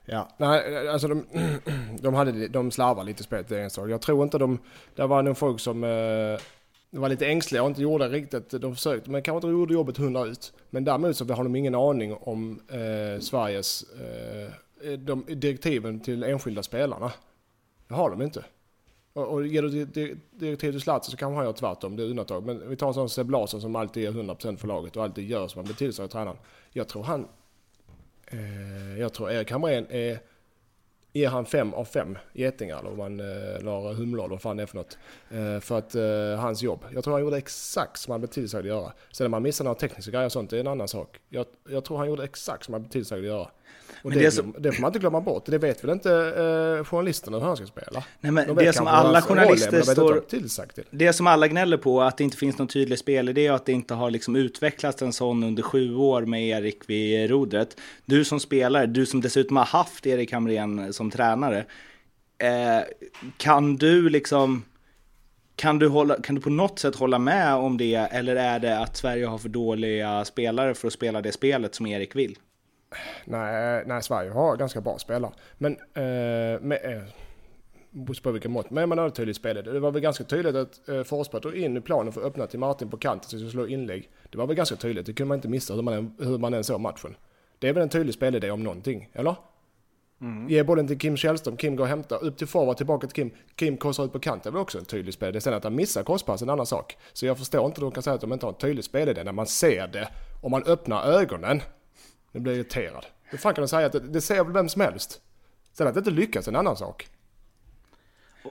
[0.05, 1.25] Ja, nej, alltså de,
[2.01, 3.91] de, hade, de slarvade lite spelet, det är en sak.
[3.91, 4.59] Jag tror inte de,
[4.95, 6.41] det var nog folk som eh,
[6.99, 10.25] var lite ängsliga och inte gjorde riktigt, de försökte, men kanske inte gjorde jobbet hundra
[10.25, 10.53] ut.
[10.71, 16.23] Men däremot så har de ingen aning om eh, Sveriges, eh, eh de direktiven till
[16.23, 17.13] enskilda spelarna.
[17.89, 18.45] Det har de inte.
[19.13, 19.85] Och, och ger du
[20.31, 22.47] direktiv till Zlatan så kanske han gör tvärtom, det är undantag.
[22.47, 25.31] Men vi tar en sån Seb Larsson som alltid är 100% för laget och alltid
[25.31, 26.37] gör som han blir tillsagd av tränaren.
[26.73, 27.29] Jag tror han,
[28.27, 30.19] eh, jag tror Erik Hamrén är
[31.17, 34.57] ger han fem av fem getingar eller om man eh, la humlor eller vad fan
[34.57, 34.99] det är för något.
[35.31, 36.85] Eh, för att eh, hans jobb.
[36.95, 38.93] Jag tror han gjorde exakt som han blev tillsagd att göra.
[39.13, 41.21] Sen om man missar några tekniska grejer och sånt, det är en annan sak.
[41.29, 43.49] Jag, jag tror han gjorde exakt som han blev tillsagd att göra.
[44.07, 44.55] Och det, det, som...
[44.59, 45.43] det, får man inte glömma bort.
[45.47, 48.05] Det vet väl inte eh, journalisterna hur han ska spela.
[48.21, 50.23] Nej, men de det som alla journalister står...
[50.91, 53.73] Det som alla gnäller på, att det inte finns någon tydlig spelidé och att det
[53.73, 57.77] inte har liksom utvecklats en sån under sju år med Erik vid rodret.
[58.05, 61.65] Du som spelare, du som dessutom har haft Erik Hamrén som tränare.
[62.39, 62.85] Eh,
[63.37, 64.65] kan du liksom,
[65.57, 68.79] kan du, hålla, kan du på något sätt hålla med om det eller är det
[68.79, 72.39] att Sverige har för dåliga spelare för att spela det spelet som Erik vill?
[73.25, 75.33] Nej, nej Sverige har ganska bra spelare.
[75.59, 77.03] Men, eh, med, eh,
[78.23, 78.71] på vilka mått.
[78.71, 79.65] Men man har tydligt spel.
[79.65, 82.47] Det var väl ganska tydligt att eh, Forsberg drog in i planen för att öppna
[82.47, 84.11] till Martin på kanten så att slå inlägg.
[84.31, 85.07] Det var väl ganska tydligt.
[85.07, 87.17] Det kunde man inte missa hur man än, hur man än såg matchen.
[87.59, 89.37] Det är väl en tydlig spelidé om någonting, eller?
[90.21, 90.49] Mm.
[90.49, 93.31] Ge bollen till Kim Källström, Kim går och hämtar, upp till forward, tillbaka till Kim,
[93.57, 95.41] Kim korsar ut på kanten, det väl också en tydlig spelidé.
[95.41, 96.97] Sen att han missar korspass är en annan sak.
[97.13, 99.25] Så jag förstår inte hur de kan säga att de inte har en tydlig spelidé
[99.25, 100.09] när man ser det
[100.43, 101.61] och man öppnar ögonen.
[102.37, 103.07] Nu blir jag irriterad.
[103.25, 105.21] Hur fan kan de säga att det, det ser väl vem som helst?
[105.73, 107.09] Sen att det inte lyckas är en annan sak.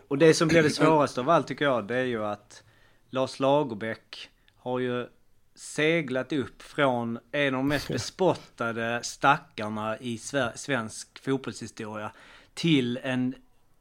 [0.07, 2.63] Och det som blir det svåraste av allt tycker jag, det är ju att
[3.09, 5.07] Lars Lagerbäck har ju
[5.55, 10.17] seglat upp från en av de mest bespottade stackarna i
[10.55, 12.11] svensk fotbollshistoria
[12.53, 13.35] till en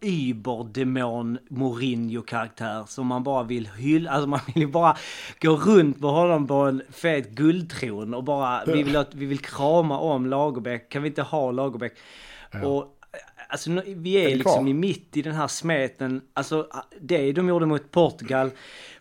[0.04, 4.10] überdemon Mourinho-karaktär som man bara vill hylla.
[4.10, 4.96] Alltså man vill ju bara
[5.40, 9.98] gå runt med honom på en fet guldtron och bara, vi vill, vi vill krama
[9.98, 10.88] om Lagerbäck.
[10.88, 11.92] Kan vi inte ha Lagerbäck?
[12.50, 12.66] Ja.
[12.66, 12.90] Och
[13.48, 16.20] Alltså vi är, är liksom i mitt i den här smeten.
[16.32, 16.68] Alltså
[17.00, 18.50] det de gjorde mot Portugal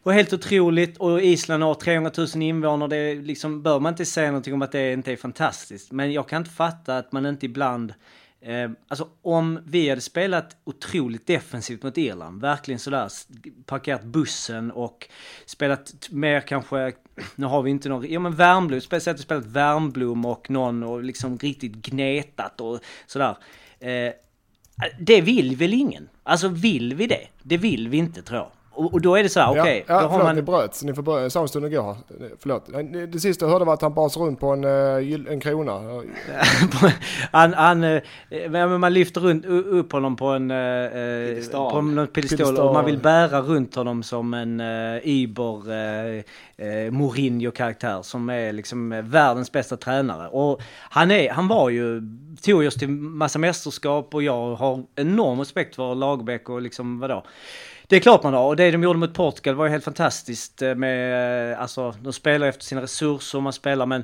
[0.04, 2.89] var helt otroligt och Island har 300 000 invånare.
[2.89, 5.92] Det liksom, bör man inte säga någonting om att det inte är fantastiskt.
[5.92, 7.94] Men jag kan inte fatta att man inte ibland
[8.45, 13.10] Eh, alltså om vi hade spelat otroligt defensivt mot Irland, verkligen sådär
[13.65, 15.08] parkerat bussen och
[15.45, 16.93] spelat mer kanske,
[17.36, 21.38] nu har vi inte någon, ja men Värmblom, speciellt spelat Värmblom och någon och liksom
[21.38, 23.38] riktigt gnetat och sådär.
[23.79, 24.13] Eh,
[24.99, 26.10] det vill väl ingen?
[26.23, 27.27] Alltså vill vi det?
[27.43, 28.51] Det vill vi inte tror jag.
[28.75, 29.62] Och, och då är det så här, okej.
[29.62, 30.36] Okay, ja, ja, då förlåt, man...
[30.36, 30.83] ni bröt.
[30.83, 31.21] Ni får börja.
[31.21, 31.97] Jag sa en stund igår.
[32.39, 32.69] Förlåt.
[33.12, 36.03] Det sista jag hörde var att han bars runt på en, eh, en krona.
[37.31, 40.51] han, han, eh, man lyfter runt, upp honom på en...
[40.51, 40.89] Eh,
[41.27, 41.71] piedestal.
[41.71, 42.57] På en piedestal.
[42.57, 49.01] Och man vill bära runt honom som en uh, Iber uh, Mourinho-karaktär som är liksom
[49.03, 50.27] världens bästa tränare.
[50.27, 52.01] Och han, är, han var ju,
[52.41, 57.23] tog oss till massa mästerskap och jag har enorm respekt för Lagerbäck och liksom vadå.
[57.93, 58.47] Det är klart man har.
[58.47, 62.13] Och det de gjorde mot Portugal var ju helt fantastiskt eh, med, eh, alltså de
[62.13, 64.03] spelar efter sina resurser man spelar men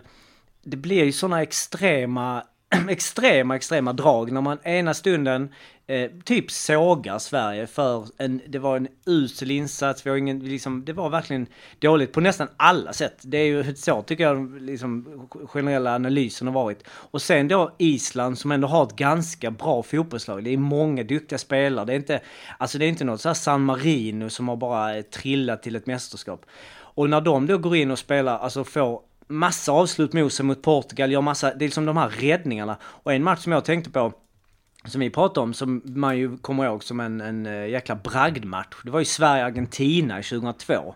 [0.64, 2.44] det blir ju sådana extrema
[2.90, 5.50] extrema, extrema drag när man ena stunden
[5.88, 10.86] eh, typ sågar Sverige för en, det var en usel insats, vi har ingen, liksom,
[10.86, 11.48] det var verkligen
[11.80, 13.18] dåligt på nästan alla sätt.
[13.22, 16.84] Det är ju så tycker jag liksom generella analysen har varit.
[16.90, 20.44] Och sen då Island som ändå har ett ganska bra fotbollslag.
[20.44, 21.86] Det är många duktiga spelare.
[21.86, 22.20] Det är inte,
[22.58, 25.86] alltså det är inte något så här San Marino som har bara trillat till ett
[25.88, 26.46] mästerskap.
[27.00, 30.62] Och när de då går in och spelar, alltså får massa avslut mot sig mot
[30.62, 32.78] Portugal, gör massa, det är liksom de här räddningarna.
[32.84, 34.14] Och en match som jag tänkte på,
[34.86, 38.76] som vi pratade om, som man ju kommer ihåg som en, en eh, jäkla bragdmatch.
[38.84, 40.96] Det var ju Sverige-Argentina 2002.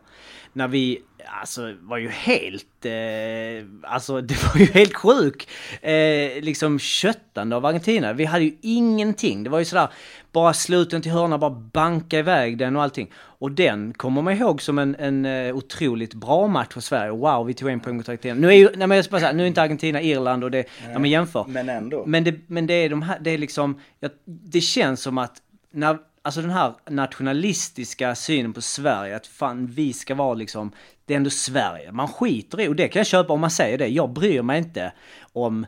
[0.53, 1.01] När vi,
[1.41, 5.47] alltså var ju helt, eh, alltså det var ju helt sjuk,
[5.81, 8.13] eh, liksom köttande av Argentina.
[8.13, 9.43] Vi hade ju ingenting.
[9.43, 9.89] Det var ju sådär,
[10.31, 13.11] bara sluten till hörna, bara banka iväg den och allting.
[13.15, 17.11] Och den kommer man ihåg som en, en uh, otroligt bra match för Sverige.
[17.11, 18.35] Wow, vi tog en poäng mot Argentina.
[18.35, 20.57] Nu är ju, nej, men jag bara säga, nu är inte Argentina Irland och det,
[20.57, 21.45] nej, när man jämför.
[21.47, 22.03] Men ändå.
[22.05, 25.41] Men det, men det är de här, det är liksom, ja, det känns som att
[25.71, 30.71] när, alltså den här nationalistiska synen på Sverige, att fan vi ska vara liksom,
[31.05, 31.91] det är ändå Sverige.
[31.91, 33.87] Man skiter i, och det kan jag köpa om man säger det.
[33.87, 34.93] Jag bryr mig inte
[35.33, 35.65] om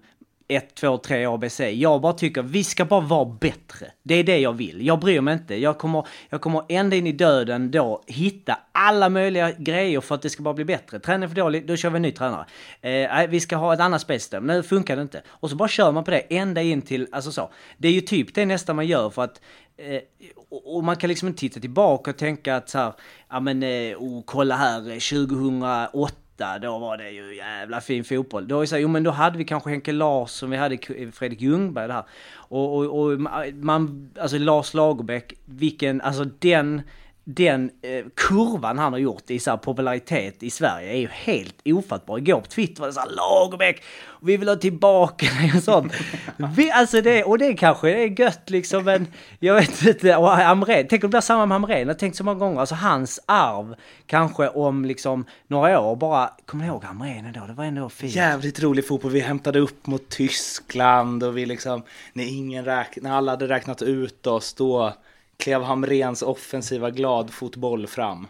[0.47, 1.59] 1, 2, 3 ABC.
[1.59, 3.91] Jag bara tycker vi ska bara vara bättre.
[4.03, 4.85] Det är det jag vill.
[4.85, 5.55] Jag bryr mig inte.
[5.55, 10.21] Jag kommer, jag kommer ända in i döden då hitta alla möjliga grejer för att
[10.21, 10.99] det ska bara bli bättre.
[10.99, 12.45] Tränar för dåligt, då kör vi en ny tränare.
[12.81, 14.47] Eh, vi ska ha ett annat spelsystem.
[14.47, 15.21] Nu funkar det inte.
[15.27, 17.51] Och så bara kör man på det ända in till, alltså så.
[17.77, 19.41] Det är ju typ det nästa man gör för att
[19.77, 20.01] eh,
[20.49, 22.93] och man kan liksom inte titta tillbaka och tänka att så här,
[23.29, 28.47] ja men, eh, oh, kolla här, eh, 2008 då var det ju jävla fin fotboll.
[28.47, 31.09] Då är så här, jo men då hade vi kanske Henke Larsson, vi hade eh,
[31.11, 32.03] Fredrik Ljungberg där.
[32.33, 33.19] Och, och, och
[33.53, 36.81] man, alltså Lars Lagerbäck, vilken, alltså den
[37.27, 42.17] den eh, kurvan han har gjort i så popularitet i Sverige är ju helt ofattbar.
[42.17, 43.83] Igår på Twitter var det såhär Lagerbäck,
[44.21, 45.93] vi vill ha tillbaka dig och sånt.
[46.55, 49.07] Vi, alltså det, och det kanske är gött liksom, men
[49.39, 50.15] jag vet inte.
[50.15, 52.59] Och Hamrén, tänk om det blir samma med Hamrén, jag har tänkt så många gånger.
[52.59, 57.45] Alltså hans arv kanske om liksom några år bara, kommer ni ihåg Hamrén då?
[57.47, 58.15] Det var ändå fint.
[58.15, 61.83] Jävligt rolig fotboll, vi hämtade upp mot Tyskland och vi liksom,
[62.13, 64.93] när ingen räk, när alla hade räknat ut oss då
[65.38, 68.28] klev Hamrens offensiva gladfotboll fram.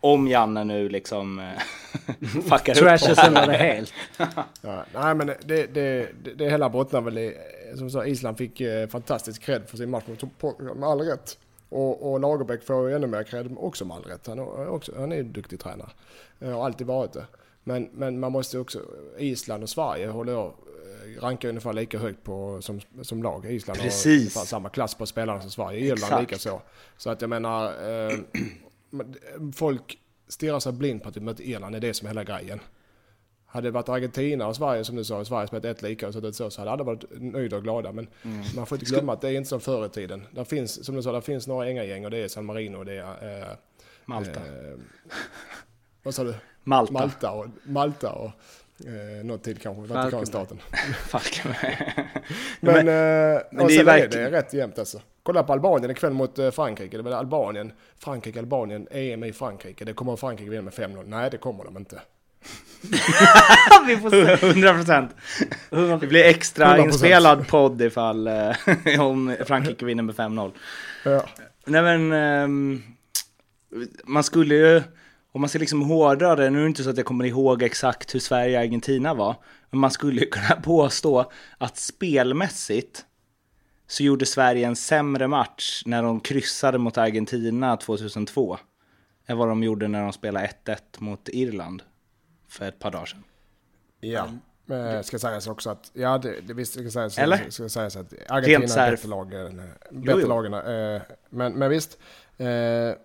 [0.00, 1.46] Om Janne nu liksom eh,
[2.48, 3.92] fuckar upp Trashar sönder det helt.
[4.62, 7.36] ja, nej men det, det, det, det hela bottnar väl i
[7.76, 10.42] som sa, Island fick eh, fantastisk cred för sin match mot
[10.76, 11.38] med all rätt.
[11.68, 14.26] Och, och Lagerbäck får ju ännu mer cred också med all rätt.
[14.26, 15.90] Han är, också, han är en duktig tränare.
[16.40, 17.26] Har alltid varit det.
[17.64, 18.80] Men, men man måste också,
[19.18, 20.52] Island och Sverige håller jag
[21.20, 23.46] rankar ungefär lika högt på, som, som lag.
[23.46, 24.04] Island Precis.
[24.04, 25.80] har ungefär samma klass på spelarna som Sverige.
[25.80, 26.62] Irland lika så.
[26.96, 28.18] Så att jag menar, eh,
[29.54, 32.24] folk stirrar sig blind på att vi möter Irland, det är det som är hela
[32.24, 32.60] grejen.
[33.46, 36.50] Hade det varit Argentina och Sverige som du sa, Sverige spelat ett lika och så,
[36.50, 37.92] så hade alla varit nöjda och glada.
[37.92, 38.44] Men mm.
[38.56, 40.26] man får inte glömma att det är inte som förr i tiden.
[40.30, 42.84] Där finns, som du sa, där finns några ängagäng och det är San Marino och
[42.84, 43.40] det är...
[43.40, 43.56] Eh,
[44.04, 44.40] Malta.
[44.40, 44.78] Eh,
[46.02, 46.34] vad sa du?
[46.64, 46.92] Malta.
[46.92, 48.30] Malta och, Malta och
[48.86, 50.60] Eh, något till kanske, Vatikanstaten.
[52.60, 54.10] men, men, eh, men det, är verkligen...
[54.10, 55.00] det är rätt jämnt alltså.
[55.22, 56.96] Kolla på Albanien ikväll mot eh, Frankrike.
[56.96, 59.84] Det är väl Albanien, Frankrike, Albanien, EM i Frankrike.
[59.84, 61.04] Det kommer Frankrike vinna med 5-0.
[61.06, 62.00] Nej, det kommer de inte.
[63.86, 64.46] Vi får se.
[64.46, 65.10] 100 procent.
[66.00, 66.84] Det blir extra 100%.
[66.84, 68.54] inspelad podd ifall eh,
[69.00, 70.52] om Frankrike vinner med 5-0.
[71.04, 71.24] Ja.
[71.64, 72.82] Nej men, um,
[74.04, 74.82] man skulle ju
[75.32, 77.62] om man ska liksom hårdra det, nu är det inte så att jag kommer ihåg
[77.62, 79.36] exakt hur Sverige och Argentina var,
[79.70, 83.04] men man skulle kunna påstå att spelmässigt
[83.86, 88.58] så gjorde Sverige en sämre match när de kryssade mot Argentina 2002
[89.26, 91.82] än vad de gjorde när de spelade 1-1 mot Irland
[92.48, 93.24] för ett par dagar sedan.
[94.00, 94.28] Ja,
[94.66, 97.50] men ska sägas också att, ja det, det visst ska sägas, Eller?
[97.50, 99.28] ska sägas att Argentina är bättre lag,
[99.90, 101.98] bättre lagen, eh, men, men visst,
[102.38, 102.46] Eh,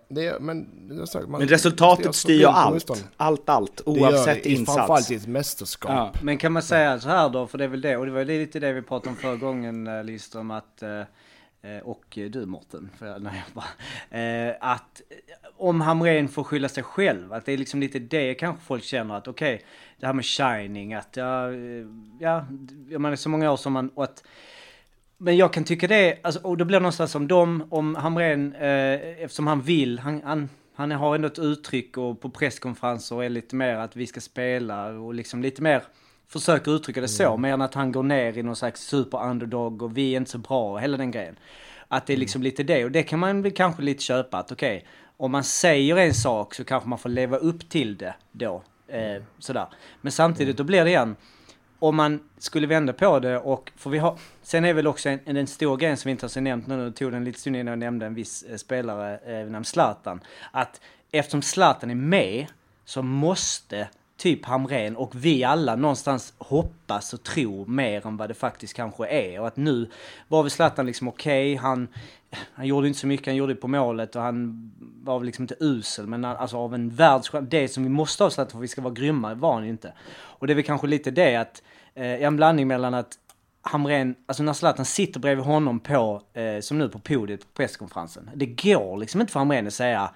[0.08, 3.04] det, men, sagt, man, men resultatet styr ju allt.
[3.16, 3.80] Allt, allt.
[3.86, 4.76] Oavsett det gör, insats.
[4.76, 5.90] Framförallt i ett mästerskap.
[5.90, 6.12] Ja.
[6.22, 8.24] Men kan man säga så här då, för det är väl det, och det var
[8.24, 11.02] lite det vi pratade om förra gången eh, Lindström, att eh,
[11.82, 15.02] och du Mårten, för när jag bara, att
[15.56, 19.14] om Hamrén får skylla sig själv, att det är liksom lite det kanske folk känner
[19.14, 19.66] att okej, okay,
[20.00, 21.52] det här med shining, att ja,
[22.20, 22.44] ja,
[22.98, 24.24] man är så många år som man, och att
[25.18, 28.54] men jag kan tycka det, alltså, och då blir det någonstans som dem, om Hamrén,
[28.54, 33.28] eh, eftersom han vill, han, han, han har ändå ett uttryck och på presskonferenser är
[33.28, 35.82] lite mer att vi ska spela och liksom lite mer
[36.28, 37.42] försöker uttrycka det så, mm.
[37.42, 40.38] mer än att han går ner i någon slags super-underdog och vi är inte så
[40.38, 41.38] bra och hela den grejen.
[41.88, 42.20] Att det är mm.
[42.20, 45.44] liksom lite det, och det kan man kanske lite köpa att okej, okay, om man
[45.44, 48.62] säger en sak så kanske man får leva upp till det då.
[48.88, 49.66] Eh, sådär.
[50.00, 51.16] Men samtidigt då blir det igen,
[51.78, 55.36] om man skulle vända på det och, för vi har, sen är väl också en,
[55.36, 57.72] en stor grej som vi inte har nämnt nu, nu tog den lite stund innan
[57.72, 62.46] jag nämnde en viss eh, spelare eh, namn Zlatan, att eftersom Zlatan är med
[62.84, 68.34] så måste typ Hamren och vi alla någonstans hoppas och tror mer än vad det
[68.34, 69.40] faktiskt kanske är.
[69.40, 69.90] Och att nu
[70.28, 71.88] var väl Zlatan liksom okej, okay, han,
[72.52, 74.70] han gjorde inte så mycket, han gjorde det på målet och han
[75.02, 78.30] var väl liksom inte usel, men alltså av en världsstjärna, det som vi måste ha
[78.30, 79.92] Zlatan för att vi ska vara grymma var han inte.
[80.10, 81.62] Och det är väl kanske lite det att,
[81.94, 83.18] eh, en blandning mellan att
[83.62, 88.30] Hamren, alltså när Zlatan sitter bredvid honom på, eh, som nu på podiet på presskonferensen.
[88.34, 90.10] Det går liksom inte för Hamren att säga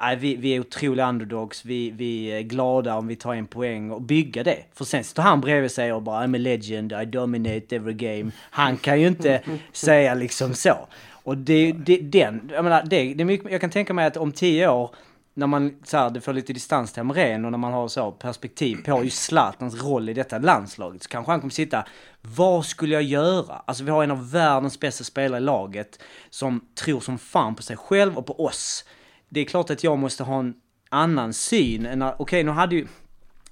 [0.00, 3.90] Nej, vi, vi är otroliga underdogs, vi, vi är glada om vi tar en poäng
[3.90, 4.58] och bygga det.
[4.74, 8.30] För sen står han bredvid sig och bara I'm a legend, I dominate every game.
[8.50, 10.88] Han kan ju inte säga liksom så.
[11.24, 14.16] Och det, det, den, jag menar, det, det är mycket, jag kan tänka mig att
[14.16, 14.90] om tio år,
[15.34, 18.10] när man så här, det får lite distans till Hamrén och när man har så
[18.10, 21.84] perspektiv på just Zlatans roll i detta landslaget så kanske han kommer sitta,
[22.20, 23.62] vad skulle jag göra?
[23.64, 27.62] Alltså vi har en av världens bästa spelare i laget som tror som fan på
[27.62, 28.84] sig själv och på oss
[29.32, 30.54] det är klart att jag måste ha en
[30.88, 32.86] annan syn än, okej okay, nu hade ju,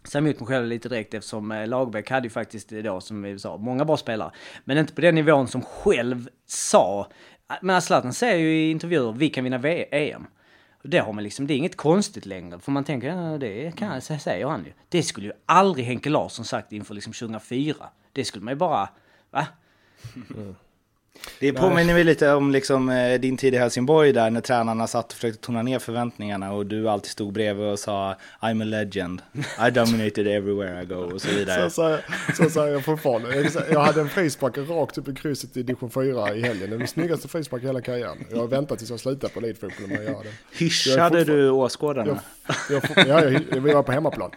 [0.04, 3.38] Säger emot mig själv lite direkt eftersom eh, Lagerbäck hade ju faktiskt då, som vi
[3.38, 4.30] sa, många bra spelare.
[4.64, 7.06] Men inte på den nivån som själv sa.
[7.62, 10.26] Men alltså, Zlatan säger ju i intervjuer, vi kan vinna EM.
[10.82, 12.58] Det har man liksom, det är inget konstigt längre.
[12.58, 14.72] För man tänker, ja, det kan jag, säger han ju.
[14.88, 17.74] Det skulle ju aldrig Henke Larsson sagt inför liksom 2004.
[18.12, 18.88] Det skulle man ju bara,
[19.30, 19.46] va?
[20.36, 20.54] Mm.
[21.38, 25.06] Det påminner mig lite om liksom, eh, din tid i Helsingborg där när tränarna satt
[25.06, 29.22] och försökte tona ner förväntningarna och du alltid stod bredvid och sa I'm a legend,
[29.68, 31.70] I dominated everywhere I go och så vidare.
[31.70, 31.98] Så,
[32.36, 33.50] så, säger jag fortfarande.
[33.70, 36.70] Jag hade en frispark rakt upp i krysset i division 4 i helgen.
[36.70, 38.24] Den snyggaste frispark i hela karriären.
[38.30, 40.58] Jag har väntat tills jag slutar på elitfotboll med att göra det.
[40.58, 42.20] Hyschade du åskådarna?
[42.70, 44.30] Jag, jag, ja, jag, vi var på hemmaplan.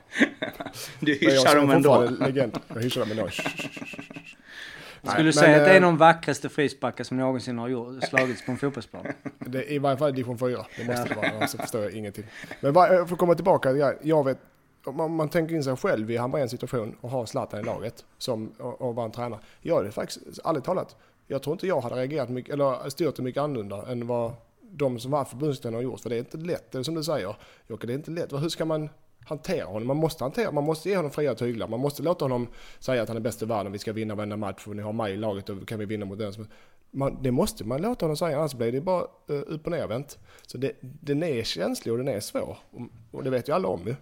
[0.99, 2.09] Du hyschar dem ändå?
[2.19, 2.59] Legend.
[2.73, 3.29] Jag hyschar dem ändå.
[5.03, 8.51] Skulle du säga att det är de vackraste frisparkar som någonsin har gjort, slagits på
[8.51, 9.05] en fotbollsplan?
[9.39, 10.65] Det är I varje fall division 4.
[10.77, 12.25] Det måste det vara, annars förstår jag ingenting.
[12.59, 14.37] Men för att komma tillbaka, jag, vet,
[14.85, 18.51] om man, tänker in sig själv i Hamrens situation och har Zlatan i laget som,
[18.59, 19.39] och, och vara en tränare.
[19.61, 20.95] Jag hade faktiskt, ärligt talat,
[21.27, 24.99] jag tror inte jag hade reagerat mycket, eller styrt det mycket annorlunda än vad de
[24.99, 25.99] som var förbundskaptener har gjort.
[25.99, 27.35] För det är inte lätt, det är som du säger
[27.67, 28.33] Jocke, det är inte lätt.
[28.33, 28.89] Hur ska man
[29.25, 29.87] hantera honom.
[29.87, 31.67] Man måste hantera, man måste ge honom fria tyglar.
[31.67, 32.47] Man måste låta honom
[32.79, 34.93] säga att han är bäst i världen, vi ska vinna varenda match och ni har
[34.93, 36.47] mig i laget och kan vi vinna mot den.
[36.91, 40.17] Man, det måste man låta honom säga, annars blir det bara uh, upp och nervänt.
[40.47, 42.57] Så det, den är känslig och den är svår.
[42.71, 42.81] Och,
[43.11, 43.95] och det vet ju alla om ju.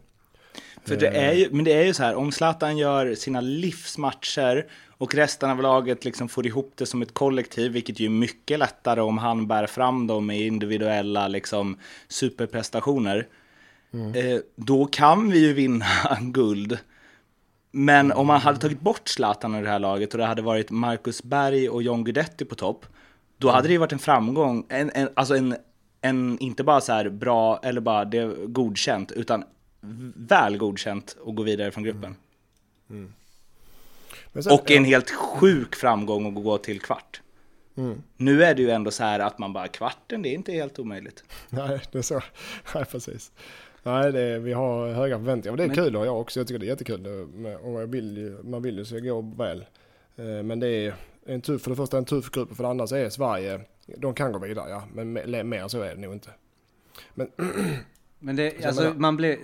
[0.85, 4.67] För det är ju, men det är ju så här, om Zlatan gör sina livsmatcher
[4.97, 8.59] och resten av laget liksom får ihop det som ett kollektiv, vilket ju är mycket
[8.59, 13.27] lättare om han bär fram dem i individuella liksom, superprestationer.
[13.93, 14.15] Mm.
[14.15, 15.85] Eh, då kan vi ju vinna
[16.21, 16.77] guld.
[17.71, 20.71] Men om man hade tagit bort Zlatan ur det här laget och det hade varit
[20.71, 22.85] Marcus Berg och John Guidetti på topp,
[23.37, 24.65] då hade det ju varit en framgång.
[24.69, 25.55] En, en, alltså en,
[26.01, 29.43] en, inte bara så här bra eller bara det godkänt, utan
[30.15, 32.15] väl godkänt att gå vidare från gruppen.
[32.89, 33.13] Mm.
[34.33, 34.43] Mm.
[34.43, 37.21] Sen, och en helt sjuk framgång att gå till kvart.
[37.77, 38.03] Mm.
[38.17, 40.79] Nu är det ju ändå så här att man bara kvarten, det är inte helt
[40.79, 41.23] omöjligt.
[41.49, 42.21] Nej, det är så.
[42.75, 43.31] Nej, precis.
[43.83, 45.51] Nej, det, vi har höga förväntningar.
[45.51, 45.85] Men det är men...
[45.85, 46.39] kul och jag också.
[46.39, 47.05] Jag tycker det är jättekul.
[47.63, 49.65] Och jag vill ju, man vill ju så det går väl.
[50.15, 50.93] Eh, men det är
[51.25, 53.61] en tuff, för det första en tuff grupp och för det andra så är Sverige,
[53.97, 54.83] de kan gå vidare ja.
[54.93, 55.13] Men
[55.49, 56.29] mer så är det nog inte.
[57.13, 57.27] Men,
[58.19, 59.37] men det, alltså man blir,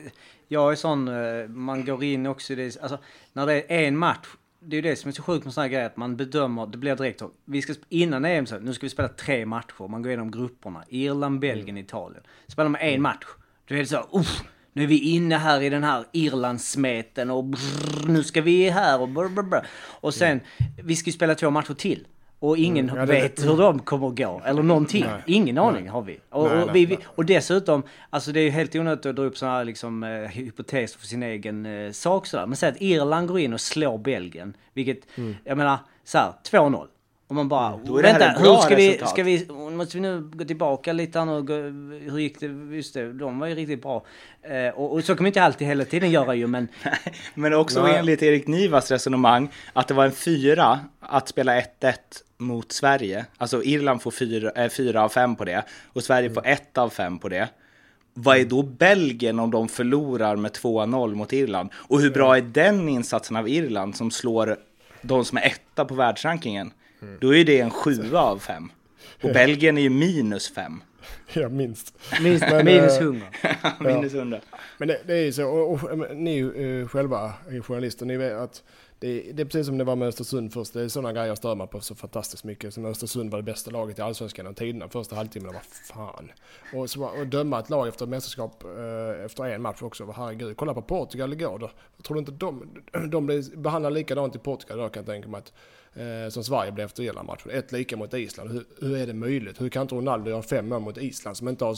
[0.48, 2.98] jag är sån, eh, man går in också i det, alltså
[3.34, 4.28] när det är en match
[4.60, 6.68] det är ju det som är så sjukt med sådana här grejer, att man bedömer,
[6.68, 10.02] det blir direkt vi ska, innan EM så, nu ska vi spela tre matcher, man
[10.02, 11.84] går igenom grupperna, Irland, Belgien, mm.
[11.84, 12.24] Italien.
[12.48, 13.02] Spelar man en mm.
[13.02, 13.26] match,
[13.68, 17.44] då är det så, uff, nu är vi inne här i den här Irlandssmeten och
[17.44, 19.68] brrr, nu ska vi här och brr, brr, brr.
[19.78, 20.72] Och sen, mm.
[20.84, 22.08] vi ska ju spela två matcher till.
[22.40, 25.06] Och ingen mm, ja, vet det, hur de kommer gå, eller någonting.
[25.06, 25.92] Nej, Ingen aning nej.
[25.92, 26.20] har vi.
[26.30, 29.38] Och, nej, och, vi, och dessutom, alltså det är ju helt onödigt att dra upp
[29.38, 32.46] sådana här liksom, eh, hypoteser för sin egen eh, sak sådär.
[32.46, 35.36] Men säg att Irland går in och slår Belgien, vilket, mm.
[35.44, 36.88] jag menar, såhär, 2-0.
[37.28, 38.02] Och man bara, mm.
[38.02, 42.20] vänta, hur ska vi, ska vi, måste vi nu gå tillbaka lite här nu, hur
[42.20, 44.06] gick det, just det, de var ju riktigt bra.
[44.42, 46.68] Eh, och, och, så kan man inte alltid hela tiden göra ju, men...
[47.34, 47.88] men också ja.
[47.98, 51.94] enligt Erik Nivas resonemang, att det var en fyra att spela 1-1
[52.38, 53.26] mot Sverige.
[53.38, 55.64] Alltså Irland får fyra, äh, fyra av fem på det,
[55.94, 56.34] och Sverige mm.
[56.36, 57.50] får ett av fem på det.
[58.14, 61.70] Vad är då Belgien om de förlorar med 2-0 mot Irland?
[61.76, 64.58] Och hur bra är den insatsen av Irland som slår
[65.02, 66.72] de som är etta på världsrankingen?
[67.02, 67.18] Mm.
[67.22, 68.72] Då är det en sjua av fem.
[69.24, 70.82] Och Belgien är ju minus fem.
[71.34, 71.94] Ja, minst.
[72.22, 73.26] minst men, minus hundra.
[73.80, 74.40] minus hundra.
[74.78, 78.64] Men det, det, är ju så, och, och, ni uh, själva journalister, ni vet att
[79.00, 80.74] det, det, är precis som det var med Östersund först.
[80.74, 82.74] Det är sådana grejer jag stör mig på så fantastiskt mycket.
[82.74, 84.90] Som Östersund var det bästa laget i Allsvenskan genom tiderna.
[84.90, 86.32] Första halvtimmen, vad fan.
[86.74, 90.14] Och, så, och döma ett lag efter mästerskap eh, efter en match också.
[90.16, 91.72] Herregud, kolla på Portugal igår då.
[91.98, 92.70] Jag tror inte de,
[93.10, 95.54] de blir behandlade likadant i Portugal då kan jag tänka mig att
[95.96, 97.52] eh, som Sverige blev efter Irland-matchen.
[97.52, 98.52] Ett lika mot Island.
[98.52, 99.62] Hur, hur, är det möjligt?
[99.62, 101.76] Hur kan inte Ronaldo göra fem mål mot Island som inte har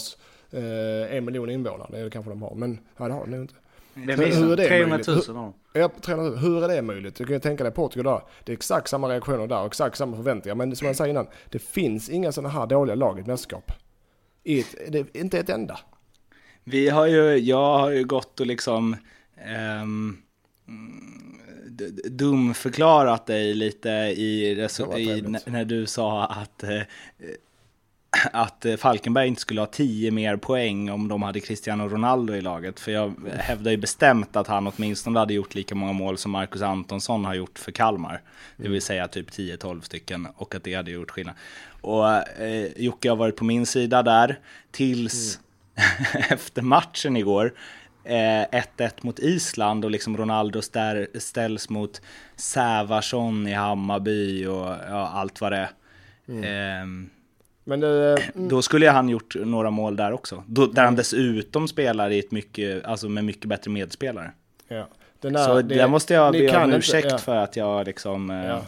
[0.51, 2.03] eh, en miljon invånare?
[2.03, 3.53] Det kanske de har, men ja, det har de nog inte.
[3.95, 6.37] Är hur är det 300 000 har Ja, 300 000.
[6.37, 7.15] Hur är det möjligt?
[7.15, 8.21] Du kan ju tänka dig Portugal där.
[8.43, 10.55] Det är exakt samma reaktioner där och exakt samma förväntningar.
[10.55, 13.71] Men som jag sa innan, det finns inga sådana här dåliga lag i ett mästerskap.
[15.13, 15.79] Inte ett enda.
[16.63, 18.95] Vi har ju, jag har ju gått och liksom
[19.81, 20.17] um,
[22.03, 26.81] dumförklarat dig lite i, i när du sa att uh,
[28.31, 32.41] att eh, Falkenberg inte skulle ha 10 mer poäng om de hade Cristiano Ronaldo i
[32.41, 32.79] laget.
[32.79, 36.61] För jag hävdar ju bestämt att han åtminstone hade gjort lika många mål som Marcus
[36.61, 38.21] Antonsson har gjort för Kalmar.
[38.57, 41.35] Det vill säga typ 10-12 stycken och att det hade gjort skillnad.
[41.81, 42.07] Och
[42.41, 44.39] eh, Jocke har varit på min sida där
[44.71, 45.39] tills
[45.75, 46.23] mm.
[46.29, 47.53] efter matchen igår.
[48.03, 50.61] 1-1 eh, mot Island och liksom Ronaldo
[51.19, 52.01] ställs mot
[52.35, 55.69] Sävarsson i Hammarby och ja, allt vad det är.
[56.27, 56.43] Mm.
[56.43, 57.09] Eh,
[57.63, 60.43] men det, eh, Då skulle han gjort några mål där också.
[60.47, 64.31] Då, där han dessutom spelar i ett mycket, alltså med mycket bättre medspelare.
[64.67, 64.87] Ja.
[65.21, 67.17] Där, så det, där måste jag be om ursäkt ja.
[67.17, 68.61] för att jag liksom, eh, ja.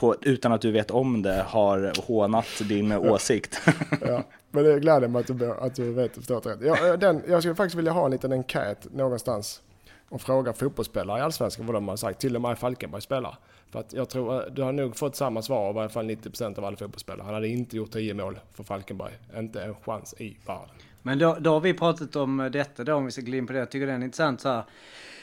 [0.00, 3.60] På, utan att du vet om det, har hånat din åsikt.
[4.06, 4.22] ja.
[4.50, 6.60] Men det gläder mig att du, att du vet förstått rätt.
[6.60, 9.62] Jag, eh, den, jag skulle faktiskt vilja ha en liten enkät någonstans
[10.08, 12.20] och fråga fotbollsspelare i Allsvenskan vad de har sagt.
[12.20, 13.38] Till och med Falkenberg spelar.
[13.70, 16.58] För att jag tror, du har nog fått samma svar av i alla fall 90%
[16.58, 17.24] av alla fotbollsspelare.
[17.24, 19.12] Han hade inte gjort 10 mål för Falkenberg.
[19.38, 20.68] Inte en chans i världen.
[21.02, 23.52] Men då, då har vi pratat om detta då, om vi ska gå in på
[23.52, 23.58] det.
[23.58, 24.64] Jag tycker det är intressant så här.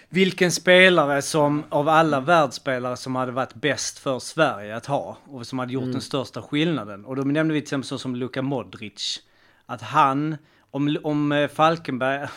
[0.10, 5.48] Vilken spelare som av alla världsspelare som hade varit bäst för Sverige att ha och
[5.48, 5.92] som hade gjort mm.
[5.92, 7.06] den största skillnaden.
[7.06, 9.20] Och då nämnde vi till exempel så som Luka Modric.
[9.66, 10.38] Att han,
[10.72, 12.28] om, om eh, Falkenberg,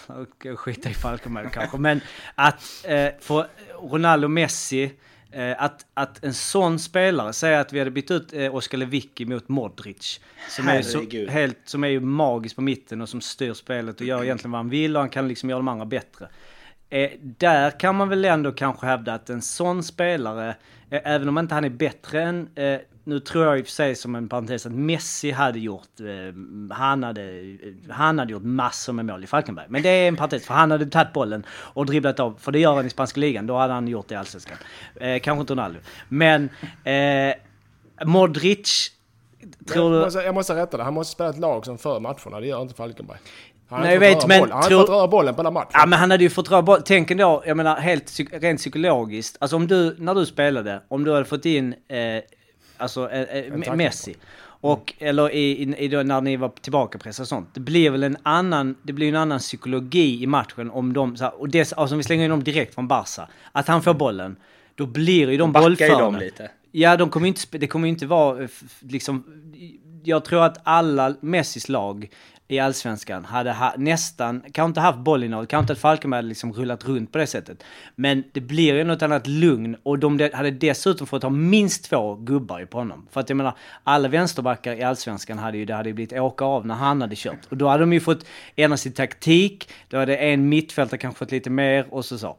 [0.56, 2.00] skita i Falkenberg kanske, men
[2.34, 3.46] att eh, för
[3.82, 4.92] Ronaldo Messi
[5.32, 9.24] Eh, att, att en sån spelare, säg att vi hade bytt ut eh, Oskar Lewicki
[9.24, 10.20] mot Modric.
[10.48, 14.06] Som är, så, helt, som är ju magisk på mitten och som styr spelet och
[14.06, 16.28] gör egentligen vad han vill och han kan liksom göra de andra bättre.
[16.90, 20.48] Eh, där kan man väl ändå kanske hävda att en sån spelare,
[20.90, 23.72] eh, även om inte han är bättre än, eh, nu tror jag i och för
[23.72, 28.42] sig som en parentes att Messi hade gjort, eh, han, hade, eh, han hade gjort
[28.42, 29.66] massor med mål i Falkenberg.
[29.68, 32.58] Men det är en parentes, för han hade tagit bollen och dribblat av, för det
[32.58, 34.56] gör han i spanska ligan, då hade han gjort det i allsvenskan.
[34.94, 35.80] Eh, kanske inte Ronaldo.
[36.08, 36.48] Men
[38.04, 38.90] Modric,
[39.68, 40.04] tror jag, du...
[40.04, 42.62] måste, jag måste rätta det, han måste spela ett lag som för matcherna, det gör
[42.62, 43.18] inte Falkenberg.
[43.70, 44.52] Han Nej, har jag vet, men bollen.
[44.52, 45.70] Han har tror- inte fått röra bollen på hela matchen.
[45.72, 46.80] Ja men han hade ju fått röra boll.
[46.84, 49.36] Tänk ändå, jag menar helt psyk- rent psykologiskt.
[49.40, 52.22] Alltså om du, när du spelade, om du hade fått in, eh,
[52.76, 53.20] alltså eh,
[53.68, 54.14] eh, Messi.
[54.62, 57.48] Och, eller i, i, i då, när ni var tillbaka press och sånt.
[57.54, 61.24] Det blir väl en annan, det blir en annan psykologi i matchen om de, så
[61.24, 63.28] här, och dess, alltså om vi slänger in dem direkt från Barca.
[63.52, 64.36] Att han får bollen,
[64.74, 66.02] då blir ju de ju bollförande.
[66.04, 66.50] dem lite.
[66.72, 68.48] Ja, de kommer ju inte, det kommer ju inte vara eh,
[68.80, 69.24] liksom...
[70.04, 72.08] Jag tror att alla Messis lag
[72.50, 76.52] i Allsvenskan hade ha, nästan, kanske inte haft bollinnehav, kanske inte att Falkenberg hade liksom
[76.52, 77.64] rullat runt på det sättet.
[77.94, 82.14] Men det blir ju något annat lugn och de hade dessutom fått ha minst två
[82.14, 83.06] gubbar på honom.
[83.10, 86.44] För att jag menar, alla vänsterbackar i Allsvenskan hade ju, det hade ju blivit åka
[86.44, 87.46] av när han hade kört.
[87.48, 88.26] Och då hade de ju fått
[88.56, 92.36] ändra sin taktik, då hade en mittfältare kanske fått lite mer och så så.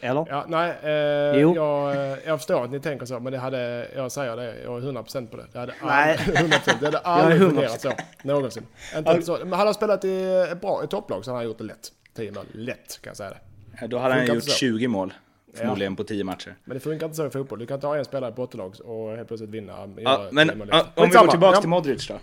[0.00, 0.26] Eller?
[0.30, 1.54] Ja, nej, eh, Jo.
[1.56, 4.76] jag, eh, jag förstår att ni tänker så, men det hade, jag säger det, jag
[4.76, 5.46] är 100% på det.
[5.52, 6.18] Det hade Nej.
[6.18, 7.48] aldrig, 100%, det hade är aldrig 100%.
[7.50, 7.92] fungerat så,
[8.22, 8.66] någonsin.
[8.96, 9.38] Inte så.
[9.38, 11.92] Men hade han spelat i ett bra ett topplag så hade han gjort det lätt.
[12.16, 13.38] 10 mål, lätt kan jag säga det.
[13.80, 14.56] Ja, Då hade han gjort inte så.
[14.56, 15.12] 20 mål.
[15.54, 16.54] Förmodligen på 10 matcher.
[16.64, 17.58] Men det funkar inte så i fotboll.
[17.58, 19.88] Du kan inte ha en spelare i bottenlag och helt plötsligt vinna.
[19.96, 21.02] Ja, men 10 mål ja, extra.
[21.04, 21.60] om vi går tillbaka ja.
[21.60, 22.14] till Modric då.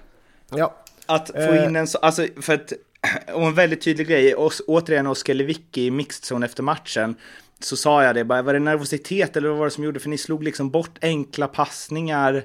[0.57, 0.75] Ja,
[1.05, 1.65] Att få Eh.
[1.65, 2.73] in en så, alltså för att,
[3.33, 7.15] och en väldigt tydlig grej, och, återigen Oskar Lewicki i mixed zone efter matchen,
[7.59, 10.09] så sa jag det, bara, var det nervositet eller vad var det som gjorde, för
[10.09, 12.43] ni slog liksom bort enkla passningar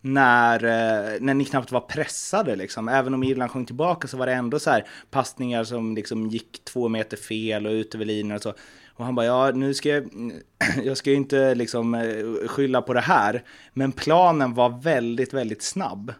[0.00, 2.88] när, eh, när ni knappt var pressade liksom.
[2.88, 6.64] Även om Irland sjönk tillbaka så var det ändå så här passningar som liksom gick
[6.64, 8.54] två meter fel och ut över linjen och så.
[8.94, 10.10] Och han bara, ja nu ska jag,
[10.84, 15.62] jag ska ju inte liksom eh, skylla på det här, men planen var väldigt, väldigt
[15.62, 16.12] snabb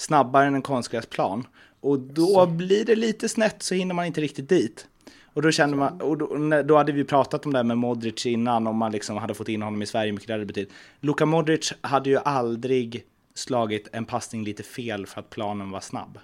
[0.00, 1.46] snabbare än en konstgräsplan.
[1.80, 4.86] Och då blir det lite snett så hinner man inte riktigt dit.
[5.32, 8.26] Och då kände man, och då, då hade vi pratat om det här med Modric
[8.26, 10.72] innan, om man liksom hade fått in honom i Sverige, mycket det hade betytt.
[11.00, 16.18] Luka Modric hade ju aldrig slagit en passning lite fel för att planen var snabb.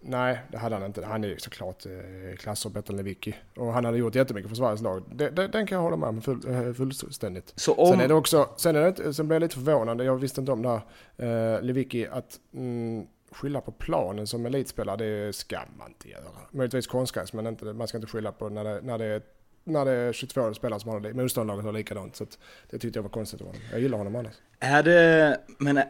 [0.00, 1.04] Nej det hade han inte.
[1.04, 3.34] Han är ju såklart eh, klasser bättre än Lewicki.
[3.56, 5.02] Och han hade gjort jättemycket för Sveriges lag.
[5.12, 7.52] Det, det, den kan jag hålla med om full, eh, fullständigt.
[7.56, 10.16] Så om, Sen är det också, sen, är det, sen blev jag lite förvånad, jag
[10.16, 15.32] visste inte om det här, eh, Lewicki, att mm, skylla på planen som elitspelare, det
[15.32, 16.22] ska man inte göra.
[16.50, 19.22] Möjligtvis konstgräs, men inte, man ska inte skylla på när det, när det, är,
[19.64, 22.16] när det är 22 spelare som har det, motståndarlaget har likadant.
[22.16, 22.24] Så
[22.70, 23.62] det tyckte jag var konstigt av honom.
[23.70, 24.34] Jag gillar honom annars.
[24.58, 25.80] är det, men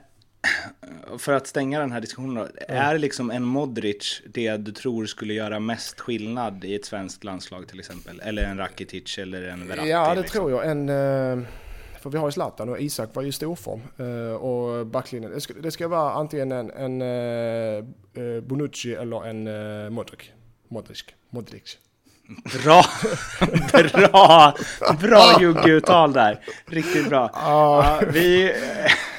[1.19, 5.35] för att stänga den här diskussionen då, är liksom en Modric det du tror skulle
[5.35, 8.21] göra mest skillnad i ett svenskt landslag till exempel?
[8.21, 9.89] Eller en Rakitic eller en Verratti?
[9.89, 10.39] Ja, det liksom?
[10.39, 10.71] tror jag.
[10.71, 11.47] En, eh,
[12.01, 13.81] för vi har ju Zlatan och Isak var ju i storform.
[13.97, 19.93] Eh, och backlinjen, det ska, det ska vara antingen en, en eh, Bonucci eller en
[19.93, 20.21] Modric.
[20.69, 21.05] Modric.
[21.31, 21.79] Modric.
[22.63, 22.85] Bra!
[23.93, 24.55] bra!
[25.01, 26.41] Bra juggeuttal där.
[26.67, 27.31] Riktigt bra.
[27.35, 28.53] Ja, vi,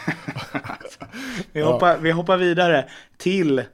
[1.52, 3.66] vi, hoppar, vi hoppar vidare till eh,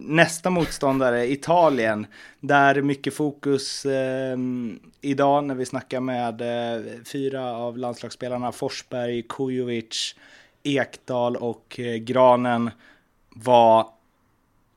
[0.00, 2.06] nästa motståndare, Italien.
[2.40, 4.36] Där mycket fokus eh,
[5.00, 10.14] idag när vi snackar med eh, fyra av landslagsspelarna, Forsberg, Kujovic,
[10.62, 12.70] Ekdal och eh, Granen
[13.30, 13.86] var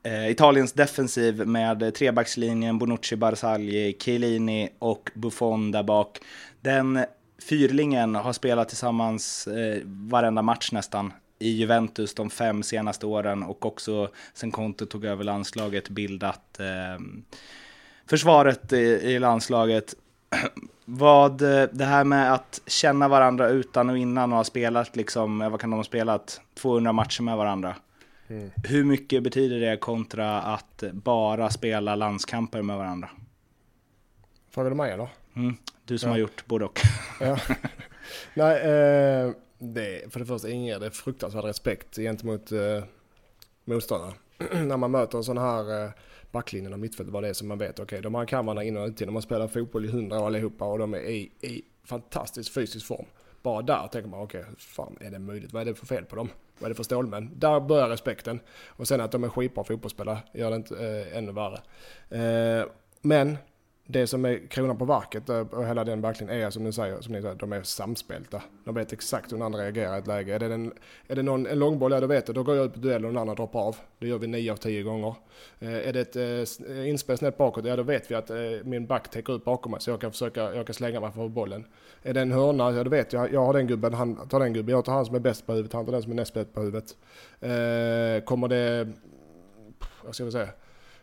[0.04, 6.20] Eh, Italiens defensiv med trebackslinjen Bonucci, Barzagli, Chiellini och Buffon där bak.
[6.62, 7.06] Den
[7.42, 13.66] fyrlingen har spelat tillsammans eh, varenda match nästan i Juventus de fem senaste åren och
[13.66, 17.06] också sen Conte tog över landslaget bildat eh,
[18.06, 19.96] försvaret i, i landslaget.
[20.86, 25.42] Vad eh, det här med att känna varandra utan och innan och ha spelat liksom,
[25.42, 27.76] eh, vad kan de ha spelat, 200 matcher med varandra.
[28.64, 33.10] Hur mycket betyder det kontra att bara spela landskamper med varandra?
[34.52, 35.08] Frågar du mig eller?
[35.36, 35.56] Mm.
[35.92, 36.14] Du som Ja.
[36.14, 36.80] har gjort både och.
[37.20, 37.38] Ja.
[38.34, 42.84] Nej, eh, det, för det första inger det fruktansvärd respekt gentemot eh,
[43.66, 44.14] motståndare.
[44.66, 45.90] När man möter en sån här eh,
[46.32, 48.78] backlinjen och mittfält, vad det är som man vet, okej, de här kan varandra in
[48.78, 48.98] och ut.
[48.98, 52.86] De har spelat fotboll i hundra år allihopa och de är i, i fantastisk fysisk
[52.88, 53.06] form.
[53.42, 55.54] Bara där tänker man, okej, fan är det möjligt?
[55.54, 56.30] Vad är det för fel på dem?
[56.60, 57.30] Vad är det för stålmän?
[57.36, 58.40] Där börjar respekten.
[58.68, 61.60] Och sen att de är skitbra fotbollsspelare gör det inte eh, ännu värre.
[62.10, 62.66] Eh,
[63.02, 63.38] men
[63.92, 67.02] det som är kronan på verket eh, och hela den verkligen är som ni säger,
[67.02, 68.42] som ni säger, de är samspelta.
[68.66, 70.36] De vet exakt hur den andra reagerar i ett läge.
[70.36, 70.74] Är det, en,
[71.08, 73.06] är det någon, en långboll, ja då vet jag, då går jag ut på duell
[73.06, 73.76] och den andra droppar av.
[74.00, 75.16] Det gör vi nio av tio gånger.
[75.60, 76.16] Eh, är det ett
[76.70, 79.72] eh, inspel snett bakåt, ja då vet vi att eh, min back täcker ut bakom
[79.72, 81.66] mig så jag kan försöka, jag kan slänga mig för bollen.
[82.04, 84.54] Är det en hörna, ja då vet jag, jag har den gubben, han tar den
[84.54, 86.34] gubben, jag tar han som är bäst på huvudet, han tar den som är näst
[86.34, 86.98] bäst på huvudet.
[87.40, 88.88] Eh, kommer det,
[90.04, 90.48] vad ska vi säga?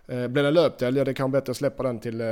[0.09, 2.26] Eh, blir det löpdel, ja det kan vara bättre att släppa den till, eh,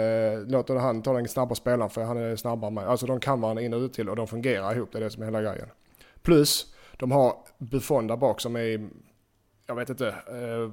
[0.46, 2.88] låter han ta den snabba spelaren för han är snabbare med.
[2.88, 5.10] Alltså de kan varandra in och ut till och de fungerar ihop, det är det
[5.10, 5.68] som är hela grejen.
[6.22, 8.88] Plus, de har Buffon där bak som är,
[9.66, 10.70] jag vet inte, eh,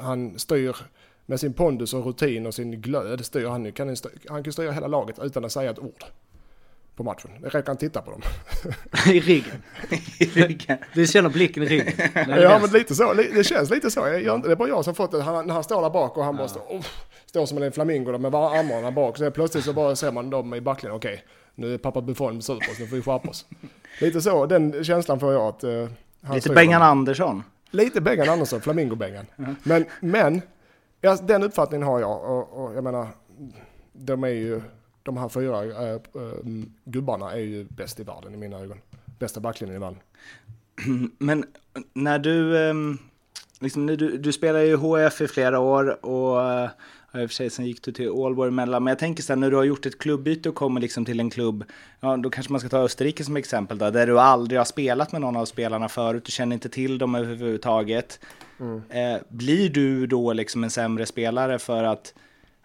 [0.00, 0.76] han styr
[1.26, 3.96] med sin pondus och rutin och sin glöd styr han, kan,
[4.28, 6.04] han kan styra hela laget utan att säga ett ord
[6.98, 7.30] på matchen.
[7.42, 8.22] Det räcker att titta på dem.
[9.14, 9.62] I ryggen.
[10.18, 10.78] I ryggen.
[10.94, 11.94] Du känner blicken i ryggen.
[12.14, 13.12] ja, men lite så.
[13.14, 14.00] Det känns lite så.
[14.00, 15.22] Jag, det är bara jag som fått det.
[15.22, 16.38] Han, när han står där bak och han ja.
[16.38, 16.84] bara står, oh,
[17.26, 19.18] står som en flamingo med armarna bak.
[19.18, 20.96] Så plötsligt så bara ser man dem i backlinjen.
[20.96, 21.24] Okej, okay,
[21.54, 22.78] nu är pappa Buffon sur på oss.
[22.78, 23.46] Nu får vi skärpa oss.
[24.00, 24.46] lite så.
[24.46, 25.64] Den känslan får jag att...
[25.64, 25.88] Uh,
[26.34, 27.42] lite Bengan Andersson.
[27.70, 29.26] Lite Bengan Andersson, Flamingo-Bengan.
[29.38, 29.56] Mm.
[29.62, 30.42] Men, men
[31.00, 32.24] ja, den uppfattningen har jag.
[32.24, 33.08] Och, och jag menar,
[33.92, 34.60] de är ju
[35.08, 36.00] de här fyra äh,
[36.84, 38.78] gubbarna är ju bäst i världen i mina ögon.
[39.18, 40.00] Bästa backlinjen i världen.
[41.18, 41.44] Men
[41.92, 42.98] när du, ähm,
[43.60, 46.70] liksom, du, du spelar ju HF i flera år och äh,
[47.14, 48.84] i och för sig sen gick du till Ålborg emellan.
[48.84, 51.30] Men jag tänker sen när du har gjort ett klubbyte och kommer liksom till en
[51.30, 51.64] klubb,
[52.00, 55.12] ja då kanske man ska ta Österrike som exempel då, där du aldrig har spelat
[55.12, 58.20] med någon av spelarna förut, du känner inte till dem överhuvudtaget.
[58.60, 58.82] Mm.
[58.88, 62.14] Eh, blir du då liksom en sämre spelare för att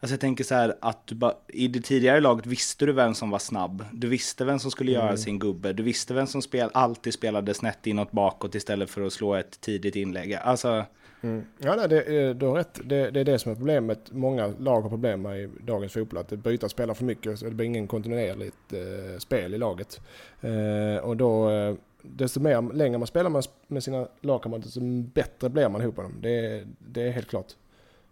[0.03, 3.13] Alltså jag tänker så här att du bara, i det tidigare laget visste du vem
[3.13, 3.85] som var snabb.
[3.93, 5.05] Du visste vem som skulle mm.
[5.05, 5.73] göra sin gubbe.
[5.73, 9.61] Du visste vem som spel, alltid spelade snett inåt bakåt istället för att slå ett
[9.61, 10.33] tidigt inlägg.
[10.33, 10.85] Alltså...
[11.21, 11.45] Mm.
[11.57, 12.79] Ja, nej, det, du har rätt.
[12.83, 14.11] Det, det, är det som är problemet.
[14.11, 16.19] Många lag har problem med i dagens fotboll.
[16.19, 20.01] Att byta spelare för mycket så det blir ingen kontinuerligt eh, spel i laget.
[20.41, 24.81] Eh, och då, eh, desto mer, längre man spelar med, med sina lagkamrater, desto
[25.13, 26.17] bättre blir man ihop med dem.
[26.21, 27.51] Det, det är helt klart.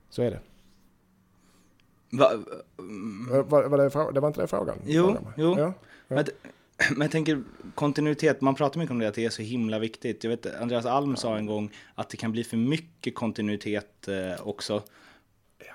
[0.10, 0.40] Så är det.
[2.12, 2.32] Va,
[3.44, 4.78] var, var det, det, var inte det frågan?
[4.86, 5.34] Jo, frågan.
[5.38, 5.56] jo.
[5.58, 5.74] Ja,
[6.08, 6.16] ja.
[6.16, 6.26] Men,
[6.92, 7.44] men jag tänker
[7.76, 10.24] kontinuitet, man pratar mycket om det, att det är så himla viktigt.
[10.24, 14.48] Jag vet, Andreas Alm sa en gång att det kan bli för mycket kontinuitet eh,
[14.48, 14.84] också.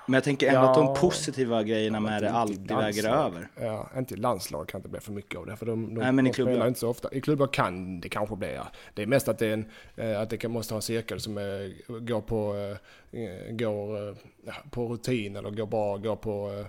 [0.06, 3.48] Men jag tänker ändå ja, att de positiva grejerna med det alltid väger över.
[3.60, 5.56] Ja, inte i landslag kan det bli för mycket av det.
[5.56, 6.52] För de, de, Nej, men de i klubbar.
[6.52, 7.08] spelar inte så ofta.
[7.12, 8.66] I klubbar kan det kanske bli, ja.
[8.94, 9.64] Det är mest att det, är en,
[9.96, 12.54] eh, att det måste ha en cirkel som är, går på,
[13.12, 16.64] eh, går eh, på rutin eller går bara går på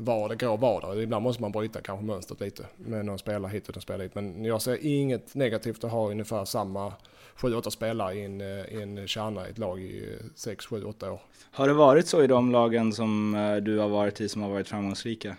[0.00, 1.00] vad det vad där.
[1.00, 4.14] Ibland måste man bryta kanske mönstret lite med någon spelare hit och någon spelare hit.
[4.14, 6.92] Men jag ser inget negativt att ha ungefär samma
[7.36, 11.20] 7-8 spelare i en, i en kärna i ett lag i 6, 7, 8 år.
[11.50, 14.50] Har det varit så i de lagen som eh, du har varit i som har
[14.50, 15.36] varit framgångsrika?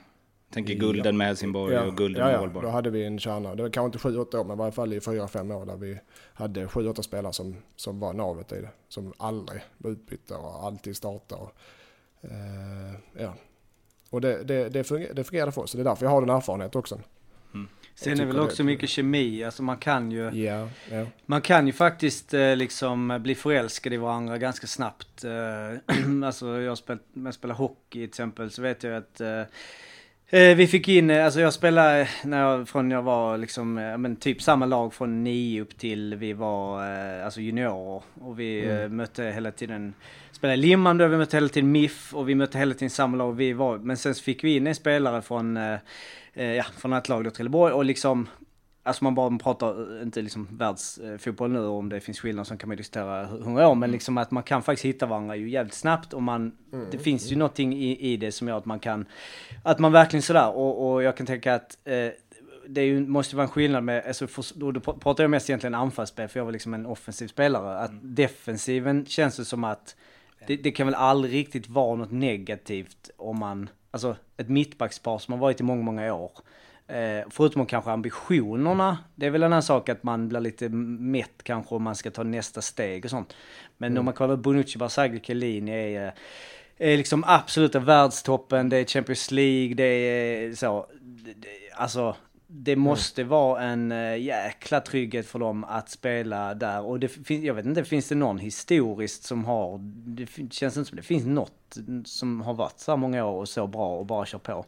[0.52, 1.84] tänker gulden med Helsingborg ja.
[1.84, 2.66] och gulden ja, med Ålborg.
[2.66, 3.56] Ja, då hade vi en kärna.
[3.56, 6.00] Det var kanske inte 7-8 år, men i varje fall i 4-5 år där vi
[6.34, 8.70] hade 7-8 spelare som, som var navet i det.
[8.88, 11.42] Som aldrig var utbytta och alltid startade.
[11.42, 11.52] Och,
[13.20, 13.34] ja.
[14.12, 16.22] Och det, det, det, fungerade, det fungerade för oss, så det är därför jag har
[16.22, 17.00] den erfarenheten också.
[17.54, 17.68] Mm.
[17.96, 20.32] Sen är det väl också mycket kemi, alltså man kan ju...
[20.34, 21.08] Yeah, yeah.
[21.26, 25.24] Man kan ju faktiskt eh, liksom bli förälskad i varandra ganska snabbt.
[25.24, 29.44] Eh, alltså jag, spel, jag spelar hockey till exempel så vet jag att eh
[30.56, 34.66] vi fick in, alltså jag spelade när jag, från jag var liksom, men typ samma
[34.66, 36.84] lag från nio upp till vi var
[37.24, 38.04] alltså juniorer.
[38.22, 38.96] Och vi mm.
[38.96, 39.94] mötte hela tiden,
[40.42, 43.34] spelade Limhamn då, vi mötte hela tiden MIF och vi mötte hela tiden samma lag
[43.34, 43.78] vi var.
[43.78, 45.80] Men sen fick vi in en spelare från eh,
[46.34, 48.28] ja, från ett lag då Trelleborg och liksom
[48.84, 52.78] Alltså man bara pratar, inte liksom världsfotboll nu om det finns skillnader som kan man
[52.78, 53.92] diskutera hundra år, men mm.
[53.92, 56.88] liksom att man kan faktiskt hitta varandra ju jävligt snabbt och man, mm.
[56.92, 59.06] det finns ju någonting i, i det som gör att man kan,
[59.64, 62.10] att man verkligen sådär och, och jag kan tänka att eh,
[62.68, 65.76] det ju, måste vara en skillnad med, alltså för, då, då pratar jag mest egentligen
[65.76, 67.80] anfallsspel, för jag var liksom en offensiv spelare.
[67.80, 68.16] Att mm.
[68.16, 69.96] defensiven känns det som att,
[70.48, 75.32] det, det kan väl aldrig riktigt vara något negativt om man alltså ett mittbackspar som
[75.32, 76.32] har varit i många, många år.
[76.88, 81.44] Eh, förutom kanske ambitionerna, det är väl en annan sak att man blir lite mätt
[81.44, 83.36] kanske om man ska ta nästa steg och sånt.
[83.78, 84.00] Men mm.
[84.00, 86.14] om man kollar Bonucci, Barzagli, Chiellini är, eh,
[86.78, 90.88] är liksom absoluta världstoppen, det är Champions League, det är så.
[91.74, 92.16] Alltså,
[92.54, 93.30] det måste mm.
[93.30, 96.82] vara en äh, jäkla trygghet för dem att spela där.
[96.82, 100.90] Och det finns, jag vet inte, finns det någon historiskt som har, det känns inte
[100.90, 104.06] som det finns något som har varit så här många år och så bra och
[104.06, 104.66] bara kör på.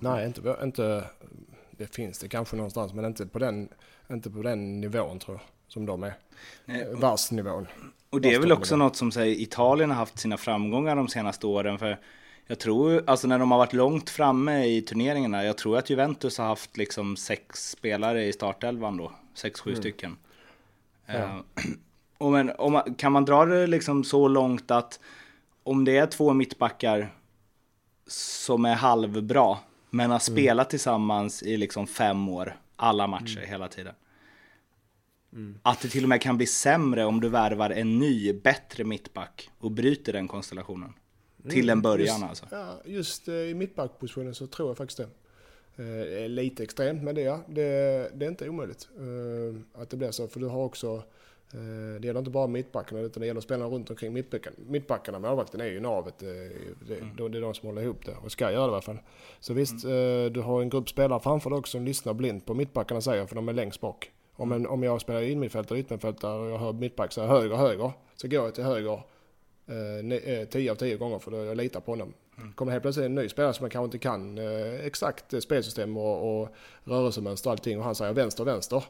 [0.00, 1.04] Nej, inte, inte,
[1.70, 3.68] det finns det kanske någonstans, men inte på den,
[4.10, 6.14] inte på den nivån tror jag, som de är.
[7.00, 7.66] Världsnivån.
[8.10, 11.46] Och det är väl också något som säger, Italien har haft sina framgångar de senaste
[11.46, 11.98] åren, för
[12.46, 16.38] Jag tror, alltså när de har varit långt framme i turneringarna, jag tror att Juventus
[16.38, 19.12] har haft liksom sex spelare i startelvan då.
[19.34, 19.82] Sex, sju mm.
[19.82, 20.16] stycken.
[21.06, 21.14] Ja.
[21.14, 21.40] Uh,
[22.18, 25.00] och men, om kan man dra det liksom så långt att
[25.62, 27.14] om det är två mittbackar
[28.06, 29.58] som är halvbra,
[29.90, 30.36] men har mm.
[30.36, 33.48] spelat tillsammans i liksom fem år, alla matcher mm.
[33.48, 33.94] hela tiden.
[35.32, 35.58] Mm.
[35.62, 39.50] Att det till och med kan bli sämre om du värvar en ny, bättre mittback
[39.58, 40.94] och bryter den konstellationen.
[41.50, 42.46] Till en början just, alltså.
[42.50, 45.08] Ja, just eh, i mittbackpositionen så tror jag faktiskt det.
[45.76, 50.10] Eh, lite extremt men det, ja, det, det är inte omöjligt eh, att det blir
[50.10, 50.28] så.
[50.28, 51.02] För du har också,
[51.52, 54.56] eh, det gäller inte bara mittbackarna utan det gäller spelarna runt omkring mittbackarna.
[54.68, 56.22] Mittbackarna, målvakten är ju navet.
[56.22, 56.28] Eh,
[56.88, 57.32] det, mm.
[57.32, 58.98] det, är de som håller ihop det och ska göra det i alla fall.
[59.40, 60.24] Så visst, mm.
[60.26, 63.26] Eh, du har en grupp spelare framför dig också som lyssnar blint på mittbackarna säger
[63.26, 64.10] för de är längst bak.
[64.36, 67.92] Om, en, om jag spelar innermittfältare, yttermittfältare och jag hör mittback säga höger, höger.
[68.16, 69.02] Så går jag till höger
[69.66, 72.14] eh, 10 av 10 gånger för jag litar på honom.
[72.38, 72.52] Mm.
[72.52, 76.42] Kommer helt plötsligt en ny spelare som man kanske inte kan eh, exakt spelsystem och,
[76.42, 76.48] och
[76.84, 78.84] rörelsemönster och allting och han säger vänster, vänster.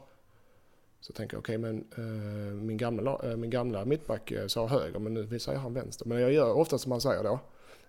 [1.01, 4.67] Så tänker jag okej okay, men eh, min, gamla, eh, min gamla mittback eh, sa
[4.67, 6.05] höger men nu säger han vänster.
[6.05, 7.39] Men jag gör ofta som han säger då.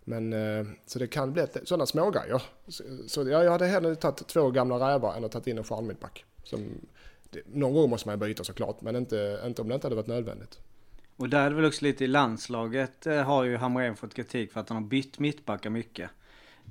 [0.05, 2.43] Men eh, så det kan bli sådana smågrejer.
[2.69, 6.25] Så, så jag hade hellre tagit två gamla rävar än att tagit in en stjärnmittback.
[6.43, 6.69] Som,
[7.47, 10.59] någon gång måste man byta såklart men inte, inte om det inte hade varit nödvändigt.
[11.17, 14.53] Och där är det väl också lite i landslaget eh, har ju Hamrén fått kritik
[14.53, 16.11] för att han har bytt mittbackar mycket.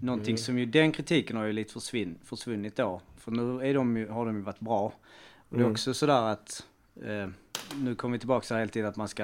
[0.02, 0.38] Någonting mm.
[0.38, 3.02] som ju, den kritiken har ju lite försvinn, försvunnit då.
[3.18, 4.86] För nu är de, har de ju varit bra.
[4.86, 4.94] Och
[5.50, 5.72] det är mm.
[5.72, 6.66] också sådär att,
[7.02, 7.30] eh,
[7.76, 9.24] nu kommer vi tillbaka så här hela tiden att man ska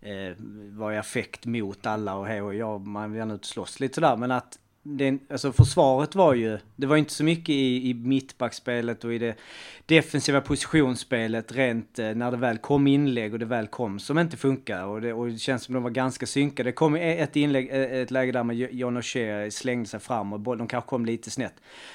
[0.00, 0.34] eh,
[0.70, 3.80] vara i affekt mot alla och hej och ja, man vill gärna ut och slåss
[3.80, 4.16] lite sådär.
[4.16, 9.04] Men att det, alltså försvaret var ju, det var inte så mycket i, i mittbackspelet
[9.04, 9.38] och i det
[9.86, 14.36] defensiva positionsspelet rent eh, när det väl kom inlägg och det väl kom som inte
[14.36, 16.68] funkar och det, och det känns som de var ganska synkade.
[16.68, 20.32] Det kom e-, ett inlägg, e-, ett läge där med John O'Shea slängde sig fram
[20.32, 21.54] och de kanske kom lite snett.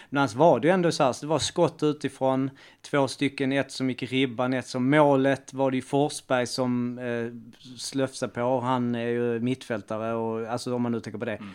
[0.10, 2.50] Men annars var det ju ändå så här, så det var skott utifrån,
[2.82, 7.00] två stycken, ett som gick i ribban, ett som målet var det ju Forsberg som
[7.00, 11.36] eh, slöfsade på, han är ju mittfältare och alltså om man nu tänker på det.
[11.36, 11.50] Mm.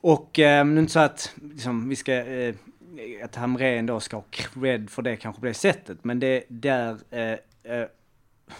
[0.00, 2.54] Och eh, nu inte så att liksom, vi ska, eh,
[3.24, 6.96] att Hamrén då ska ha cred för det kanske på det sättet, men det där,
[7.10, 7.32] eh,
[7.74, 7.86] eh,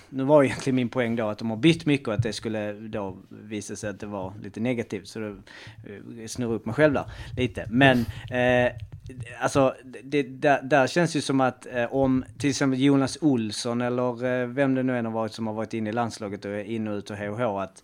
[0.09, 2.73] nu var egentligen min poäng då att de har bytt mycket och att det skulle
[2.73, 5.09] då visa sig att det var lite negativt.
[5.09, 7.05] Så då eh, snurrar upp mig själv där
[7.37, 7.67] lite.
[7.71, 7.99] Men
[8.31, 8.73] eh,
[9.41, 14.25] alltså, det, där, där, känns ju som att eh, om till exempel Jonas Olsson eller
[14.25, 16.65] eh, vem det nu än har varit som har varit inne i landslaget och är
[16.65, 17.83] in och ut och HH att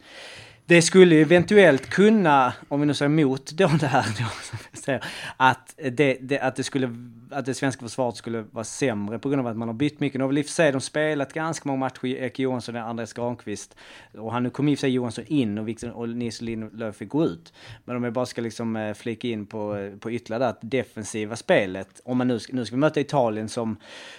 [0.66, 5.00] det skulle eventuellt kunna, om vi nu säger emot då det här, då,
[5.36, 6.90] att, det, det, att, det skulle,
[7.30, 10.18] att det svenska försvaret skulle vara sämre på grund av att man har bytt mycket.
[10.18, 12.82] Nu har väl i och för sig de spelat ganska många matcher, Eke Johansson och
[12.82, 13.76] Andreas Granqvist.
[14.14, 16.96] Och han nu kom i och för sig Johansson in och, Victor, och Nils Lindlöf
[16.96, 17.52] fick gå ut.
[17.84, 20.58] Men om jag bara ska liksom eh, flika in på, eh, på ytterligare där, att
[20.60, 23.76] defensiva spelet, om man nu ska, nu ska vi möta Italien som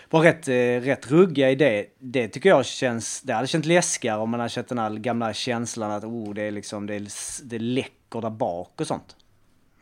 [0.09, 1.85] var rätt, eh, rätt ruggiga i det.
[1.99, 5.33] Det tycker jag känns, det hade känts läskigare om man hade känt den här gamla
[5.33, 7.07] känslan att oh, det är liksom, det, är,
[7.43, 9.15] det läcker där bak och sånt.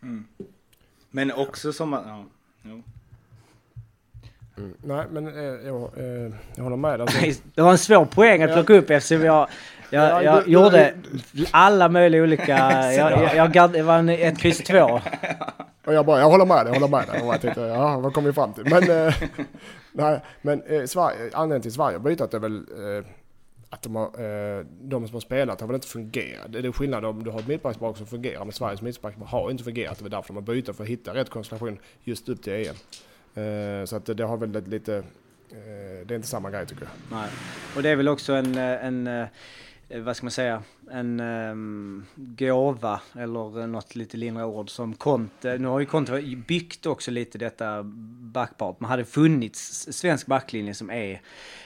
[0.01, 0.25] Mm.
[1.11, 2.25] Men också som att, ja,
[2.63, 2.83] jo.
[4.57, 7.01] Mm, nej, men eh, jag, eh, jag håller med.
[7.01, 7.17] Alltså.
[7.55, 9.47] det var en svår poäng att plocka upp eftersom jag,
[9.89, 10.93] jag, jag, jag gjorde
[11.51, 12.57] alla möjliga olika...
[12.93, 15.01] jag, jag, jag, jag var en ett kryss två.
[15.85, 17.21] Och jag bara, jag håller med dig, jag håller med dig.
[17.21, 18.63] Och jag tänkte, ja, vad kom vi fram till?
[18.63, 19.13] Men, eh,
[19.91, 23.05] nej, men eh, Sverige, anledningen till Sverige har bytt är väl eh,
[23.69, 26.53] att de, har, eh, de som har spelat har väl inte fungerat.
[26.53, 29.63] Det är skillnad om du har ett mittbacksbak som fungerar, men Sveriges mittbacksbak har inte
[29.63, 29.99] fungerat.
[29.99, 32.75] Det är därför de har bytt för att hitta rätt konstellation just upp till EM.
[33.35, 37.19] Eh, så att det har väl lite, eh, det är inte samma grej tycker jag.
[37.19, 37.29] Nej,
[37.75, 39.27] och det är väl också en, en
[39.89, 45.67] vad ska man säga, en um, gåva eller något lite lindrigare ord som Conte, nu
[45.67, 47.83] har ju Conte byggt också lite detta
[48.33, 51.21] backpart, men hade funnits svensk backlinje som är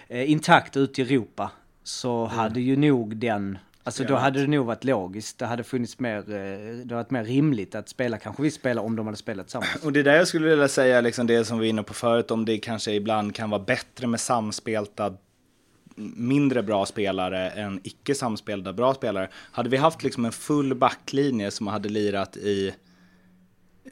[0.08, 1.52] eh, intakt ute i Europa
[1.84, 2.38] så mm.
[2.38, 3.58] hade ju nog den
[3.90, 5.38] Alltså då hade det nog varit logiskt.
[5.38, 8.84] Det hade funnits mer, eh, det hade varit mer rimligt att spela kanske vi spelar
[8.84, 9.84] om de hade spelat tillsammans.
[9.84, 11.94] Och det är där jag skulle vilja säga, liksom det som vi var inne på
[11.94, 15.14] förut, om det kanske ibland kan vara bättre med samspelta
[16.16, 19.30] mindre bra spelare än icke samspelta bra spelare.
[19.34, 22.74] Hade vi haft liksom en full backlinje som hade lirat i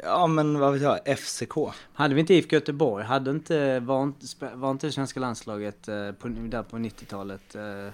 [0.04, 1.54] Ja men vad vet jag, FCK.
[1.94, 3.06] Hade vi inte IFK Göteborg?
[3.06, 7.56] Hade inte, var inte, var inte det svenska landslaget eh, på, där på 90-talet?
[7.56, 7.92] Eh, eh,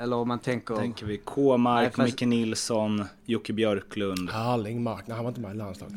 [0.00, 0.74] eller om man tänker...
[0.76, 1.98] Tänker vi K-Mark, fast...
[2.12, 4.30] Micke Nilsson, Jocke Björklund.
[4.30, 5.96] Harlingmark, nej han var inte med i landslaget.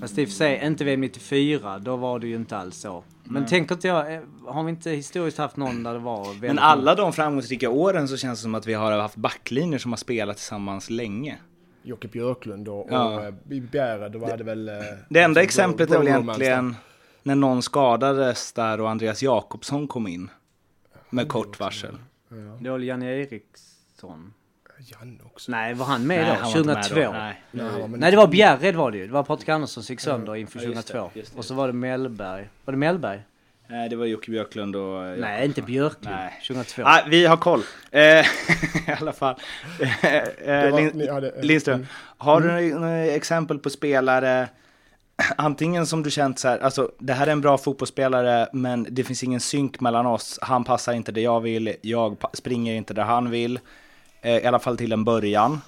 [0.00, 3.04] Fast i och för sig, inte VM 94, då var det ju inte alls så.
[3.24, 3.50] Men Nej.
[3.50, 7.12] tänker inte jag, har vi inte historiskt haft någon där det var Men alla de
[7.12, 10.90] framgångsrika åren så känns det som att vi har haft backlinjer som har spelat tillsammans
[10.90, 11.36] länge.
[11.82, 13.14] Jocke Björklund och, Ja.
[13.14, 14.68] och eh, i Bjärred, då var det väl...
[14.68, 14.74] eh,
[15.08, 16.76] Det enda bro- exemplet är väl egentligen
[17.22, 20.30] när någon skadades där och Andreas Jakobsson kom in.
[21.10, 21.94] Med kort varsel.
[22.60, 24.32] Det var Janne Eriksson?
[24.78, 25.50] Janne också.
[25.52, 26.32] Nej, var han med Nej, då?
[26.32, 27.12] han var inte med 2002?
[27.12, 27.18] då.
[27.18, 27.42] Nej.
[27.50, 29.06] Nej, Nej, det var Bjärred var det ju.
[29.06, 31.18] Det var Patrik Andersson som gick sönder inför Ja, just det, 2002.
[31.18, 32.48] just det, Och så var det Mellberg.
[32.64, 33.22] Var det Mellberg?
[33.66, 35.18] Nej, det var Jocke Björklund och...
[35.18, 36.16] Nej, inte Björklund.
[36.16, 36.40] Nej.
[36.48, 36.82] 2002.
[36.84, 37.62] Ah, vi har koll.
[37.90, 38.24] Eh, I
[39.00, 39.34] alla fall.
[39.80, 41.86] Eh, eh, Lindström, mm.
[42.18, 44.48] har du några exempel på spelare,
[45.36, 49.04] antingen som du känt så här, alltså det här är en bra fotbollsspelare men det
[49.04, 53.02] finns ingen synk mellan oss, han passar inte där jag vill, jag springer inte där
[53.02, 53.60] han vill,
[54.22, 55.60] eh, i alla fall till en början.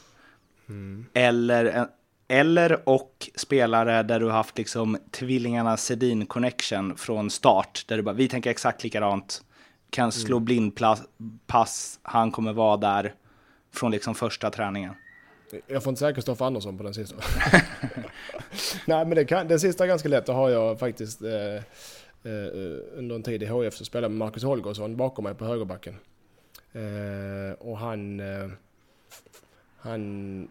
[1.14, 1.88] Eller, en-
[2.28, 8.02] eller och spelare där du har haft liksom tvillingarna Sedin connection från start, där du
[8.02, 9.42] bara, vi tänker exakt likadant,
[9.90, 13.14] kan slå blindpass, han kommer vara där
[13.74, 14.94] från liksom första träningen.
[15.66, 17.16] Jag får inte säga Kristoffer Andersson på den sista.
[18.86, 20.26] Nej men det kan, den sista är ganska lätt.
[20.26, 21.54] Det har jag faktiskt eh,
[22.22, 25.96] eh, under en tid i HF så spelade med Marcus Holgersson bakom mig på högerbacken.
[26.72, 28.48] Eh, och han, eh,
[29.78, 30.48] han,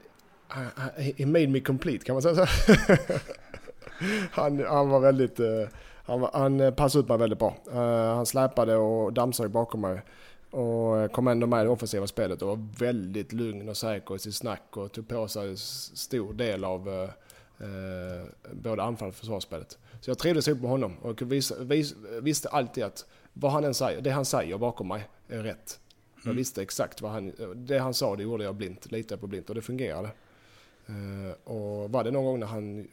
[0.47, 0.65] han,
[1.17, 2.45] he made me complete kan man säga så?
[4.31, 5.67] han, han var väldigt, eh,
[6.05, 7.55] han, han passade ut mig väldigt bra.
[7.71, 10.01] Eh, han släpade och dammsög bakom mig.
[10.55, 14.19] Och kom ändå med i det offensiva spelet och var väldigt lugn och säker i
[14.19, 17.09] sitt snack och tog på sig stor del av eh,
[17.67, 19.77] eh, både anfall och försvarsspelet.
[20.01, 23.73] Så jag trivdes ihop med honom och vis, vis, visste alltid att vad han än
[23.73, 25.79] säger, det han säger bakom mig är rätt.
[26.25, 29.49] Jag visste exakt vad han, det han sa det gjorde jag blint, litade på blint
[29.49, 30.09] och det fungerade.
[30.87, 32.87] Eh, och var det någon gång när han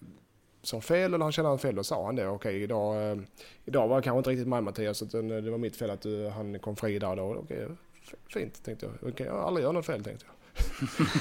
[0.63, 2.29] sa fel eller han kände han fel, då sa han det.
[2.29, 3.19] Okej, idag, eh,
[3.65, 6.29] idag var det kanske inte riktigt mig Mattias, utan det var mitt fel att du,
[6.29, 7.23] han kom fri där då.
[7.23, 7.69] Okej,
[8.33, 9.11] fint tänkte jag.
[9.13, 10.35] Okej, jag har aldrig gjort något fel tänkte jag.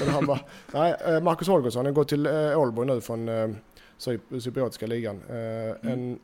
[0.00, 0.40] Men han bara,
[0.72, 3.48] nej, eh, Marcus Holgersson, han går till eh, Ålborg nu från eh,
[3.98, 5.22] Cyp- Cypriotiska ligan.
[5.28, 6.18] Eh, en,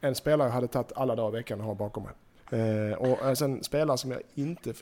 [0.00, 2.12] en spelare jag hade tagit alla dagar i veckan att ha bakom mig.
[2.60, 4.74] Eh, och eh, sen spelare som jag inte i,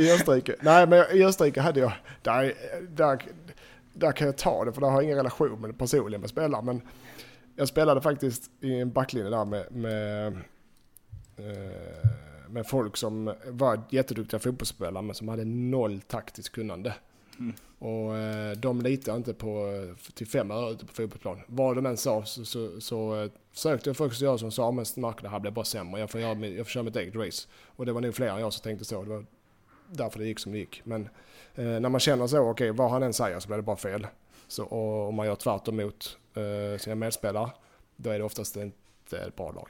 [0.00, 0.54] i, i Österrike.
[0.60, 1.92] Nej men i Österrike hade jag,
[2.22, 2.52] där,
[2.88, 3.22] där,
[3.98, 6.62] där kan jag ta det för där har jag ingen relation med personligen med spelare.
[6.62, 6.82] Men
[7.56, 10.26] jag spelade faktiskt i en backlinje där med, med,
[11.36, 12.10] eh,
[12.48, 16.94] med folk som var jätteduktiga fotbollsspelare men som hade noll taktiskt kunnande.
[17.78, 19.72] Och eh, de litar inte på
[20.14, 21.40] till fem öre ute på fotbollsplan.
[21.46, 24.84] Vad de än sa så, så, så eh, försökte jag faktiskt göra som sa, men
[24.96, 26.00] Mark det här blir bara sämre.
[26.00, 27.48] Jag får, göra, jag får köra mitt eget race.
[27.66, 29.02] Och det var nog fler än jag som tänkte så.
[29.02, 29.26] Det var
[29.90, 30.82] därför det gick som det gick.
[30.84, 31.08] Men
[31.56, 34.06] eh, när man känner så, okej vad han än säger så blir det bara fel.
[34.48, 37.50] Så, och om man gör tvärt emot eh, sina medspelare,
[37.96, 39.68] då är det oftast inte ett bra lag.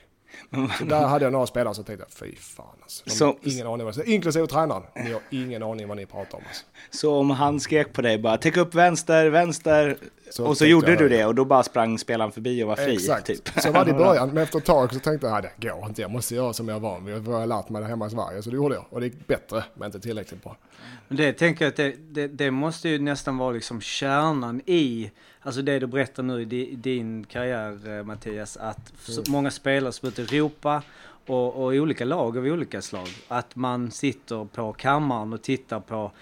[0.79, 3.03] Så där hade jag några spelare som tänkte, fy fan alltså.
[3.05, 4.83] De Så- ingen aning vad Inklusive tränaren.
[4.95, 6.65] Ni har ingen aning vad ni pratar om alltså.
[6.91, 9.97] Så om han skrek på dig bara täck upp vänster, vänster
[10.31, 11.17] Så och så gjorde jag du det.
[11.17, 12.93] det och då bara sprang spelaren förbi och var fri.
[12.95, 13.49] Exakt, Typ.
[13.63, 14.29] så var det i början.
[14.29, 16.01] Men efter ett tag så tänkte jag, "Nej, det går inte.
[16.03, 17.15] Jag måste göra som jag är van vid.
[17.15, 18.43] Jag har lärt mig det hemma i Sverige.
[18.43, 18.85] Så det gjorde jag.
[18.91, 20.57] Och det gick bättre, men inte tillräckligt bra.
[21.09, 25.11] Men det tänker jag att det, det, det måste ju nästan vara liksom kärnan i,
[25.47, 29.51] alltså det du berättar nu i di- i din karriär eh, Mattias, att så många
[29.51, 30.83] spelare som är ute i Europa
[31.27, 35.81] och, och i olika lag av olika slag, att man sitter på kammaren och tittar
[35.81, 36.13] på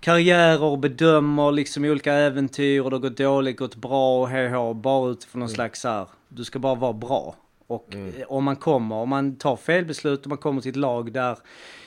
[0.00, 4.74] karriärer och bedömer liksom olika äventyr och det har gått dåligt, gått bra och hej
[4.74, 7.34] bara utifrån någon slags så här, du ska bara vara bra.
[7.66, 10.76] Och eh, om man kommer, om man tar fel beslut och man kommer till ett
[10.76, 11.38] lag där,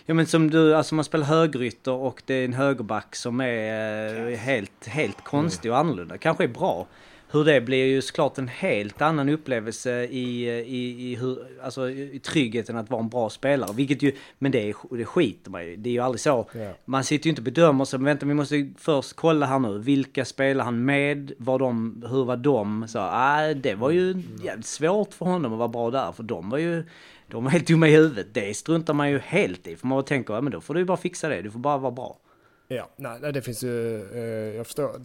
[0.05, 4.29] ja men som du, alltså man spelar högrytter och det är en högerback som är
[4.31, 6.87] eh, helt, helt konstig och annorlunda, kanske är bra.
[7.31, 12.19] Hur det blir ju såklart en helt annan upplevelse i, i, i, hur, alltså, i
[12.19, 13.73] tryggheten att vara en bra spelare.
[13.73, 16.49] Vilket ju, men det, är, det skiter man ju Det är ju aldrig så.
[16.53, 16.71] Ja.
[16.85, 19.79] Man sitter ju inte och bedömer sig, men vänta vi måste först kolla här nu.
[19.79, 21.31] Vilka spelar han med?
[21.37, 22.87] Var de, hur var de?
[22.87, 26.49] Så, ah, det var ju jävligt svårt för honom att vara bra där, för de
[26.49, 26.83] var ju
[27.27, 28.27] de är helt dumma i huvudet.
[28.33, 29.75] Det struntar man ju helt i.
[29.75, 31.41] För man tänker, ja men då får du ju bara fixa det.
[31.41, 32.19] Du får bara vara bra.
[32.67, 35.01] Ja, nej, nej, det finns ju, eh, jag förstår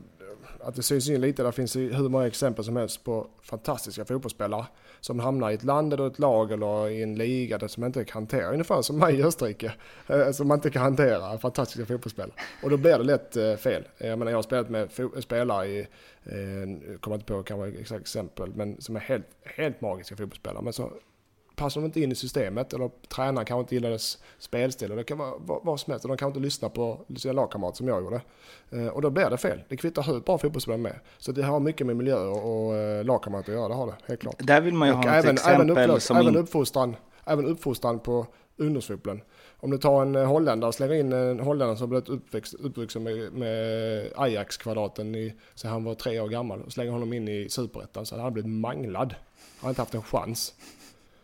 [0.61, 1.43] att det syns in lite.
[1.43, 4.67] Det finns ju hur många exempel som helst på fantastiska fotbollsspelare
[5.01, 8.05] som hamnar i ett land eller ett lag eller i en liga där som inte
[8.05, 9.73] kan hantera, ungefär som mig i Österrike,
[10.07, 12.35] eh, som man inte kan hantera fantastiska fotbollsspelare.
[12.63, 13.85] Och då blir det lätt eh, fel.
[13.99, 15.81] Jag menar jag har spelat med spelare i,
[16.25, 20.63] eh, kommer inte på kanske exakt exempel, men som är helt, helt magiska fotbollsspelare.
[20.63, 20.93] Men så
[21.57, 24.97] passar de inte in i systemet eller tränaren kanske inte gillar dess spelstil.
[24.97, 26.07] Det kan vara vad, som helst.
[26.07, 28.21] De kan inte lyssna på sina lagkamrater som jag gjorde.
[28.71, 29.61] Eh, och då blir det fel.
[29.69, 31.01] Det kvittar hur bra fotbollsspelare med.
[31.19, 33.95] Så det har mycket med miljö och, och eh, lagkamrater att göra, det har det
[34.07, 34.37] helt klart.
[34.39, 37.47] Där vill man ju Och ha ett även, exempel även, upplös, som även, uppfostran, även
[37.47, 38.27] uppfostran på
[38.57, 39.21] ungdomsfotbollen.
[39.57, 43.33] Om du tar en holländare och slänger in en holländare som blivit uppväxt, uppvuxen med,
[43.33, 48.07] med Ajax-kvadraten i, så han var tre år gammal och slänger honom in i superettan
[48.07, 49.15] så hade han blivit manglad.
[49.61, 50.55] Han hade inte haft en chans.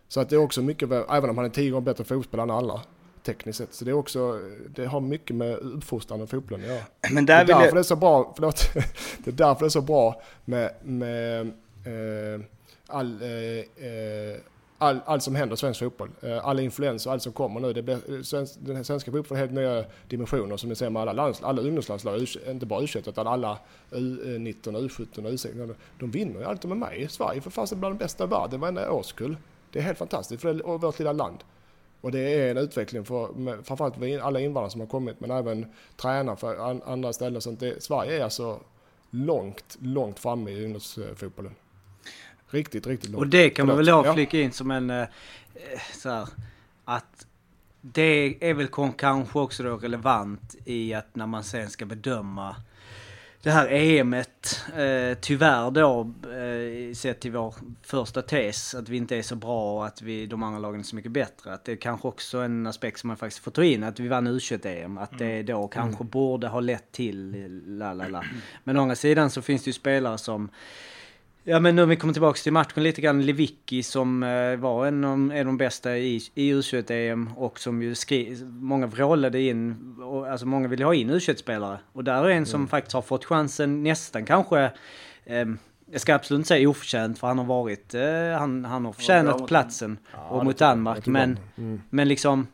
[0.09, 2.51] Så att det är också mycket, även om han är tio gånger bättre fotbollsspelare än
[2.51, 2.81] alla
[3.23, 3.75] tekniskt sett.
[3.75, 6.85] Så det är också, det har mycket med uppfostran och fotbollen att göra.
[7.13, 7.75] Men där det, är därför jag...
[7.75, 8.71] det är så bra, förlåt,
[9.19, 11.41] det är därför det är så bra med, med
[11.85, 12.41] eh,
[12.87, 14.37] all, eh, eh
[14.79, 16.11] all, allt som händer i svensk fotboll.
[16.23, 17.73] Eh, alla influenser, allt som kommer nu.
[17.73, 21.13] Det blir, svensk, den svenska fotbollen har helt nya dimensioner som ni ser med alla,
[21.13, 23.59] lands, alla ungdomslandslag, inte bara U21 utan alla
[23.91, 25.75] U19, U17 och U16.
[25.99, 27.09] De vinner ju alltid med mig.
[27.09, 29.37] Sverige för fasen bland de bästa i världen varenda årskull.
[29.73, 31.45] Det är helt fantastiskt för det, vårt lilla land.
[32.01, 35.67] Och det är en utveckling för framförallt för alla invandrare som har kommit men även
[35.97, 36.57] tränare för
[36.93, 37.41] andra ställen.
[37.41, 38.61] Så det, Sverige är alltså
[39.11, 41.55] långt, långt framme i ungdomsfotbollen.
[42.49, 43.21] Riktigt, riktigt långt.
[43.21, 45.07] Och det kan man väl ha flika in som en eh,
[45.95, 46.29] så här,
[46.85, 47.27] att
[47.81, 52.57] det är väl kanske också då relevant i att när man sen ska bedöma
[53.47, 59.17] det här EMet, eh, tyvärr då, eh, sett till vår första tes, att vi inte
[59.17, 61.55] är så bra och att vi, de andra lagen är så mycket bättre.
[61.55, 64.09] Att det är kanske också en aspekt som man faktiskt får ta in, att vi
[64.09, 64.99] vann U21-EM.
[64.99, 65.47] Att det mm.
[65.47, 66.11] då kanske mm.
[66.11, 68.25] borde ha lett till la la la.
[68.65, 70.51] Men å andra sidan så finns det ju spelare som
[71.49, 74.87] Ja men nu om vi kommer tillbaka till matchen lite grann, Lewicki som eh, var
[74.87, 79.41] en av, en av de bästa i, i U21-EM och som ju skri, många vrålade
[79.41, 81.79] in, och, alltså många ville ha in U21-spelare.
[81.93, 82.69] Och där är en som mm.
[82.69, 84.71] faktiskt har fått chansen nästan kanske,
[85.25, 85.45] eh,
[85.91, 89.47] jag ska absolut inte säga oförtjänt för han har varit, eh, han, han har förtjänat
[89.47, 91.81] platsen ja, och mot Danmark men, mm.
[91.91, 92.47] men liksom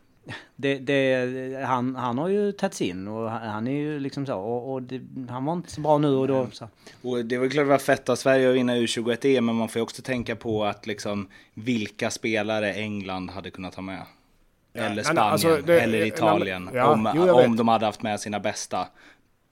[0.56, 4.72] det, det, han, han har ju tagits in och han är ju liksom så och,
[4.72, 6.68] och det, han var inte så bra nu och då så.
[7.02, 9.68] Och det var klart det var fett av Sverige att vinna U21 EM men man
[9.68, 14.02] får ju också tänka på att liksom vilka spelare England hade kunnat ha med.
[14.74, 16.70] Eller Spanien, alltså, det, eller Italien.
[16.74, 18.86] Ja, om, jo, om de hade haft med sina bästa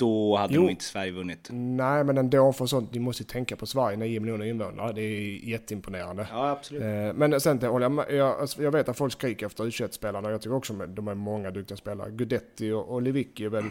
[0.00, 0.60] då hade jo.
[0.60, 1.48] nog inte Sverige vunnit.
[1.50, 4.92] Nej, men ändå för sånt, ni måste tänka på Sverige, 9 miljoner invånare.
[4.92, 6.26] Det är jätteimponerande.
[6.30, 6.82] Ja, absolut.
[6.82, 10.30] Eh, men sen håller jag jag, alltså, jag vet att folk skriker efter U21-spelarna.
[10.30, 12.10] Jag tycker också att de är många duktiga spelare.
[12.10, 13.64] Gudetti och, och Lewicki är väl...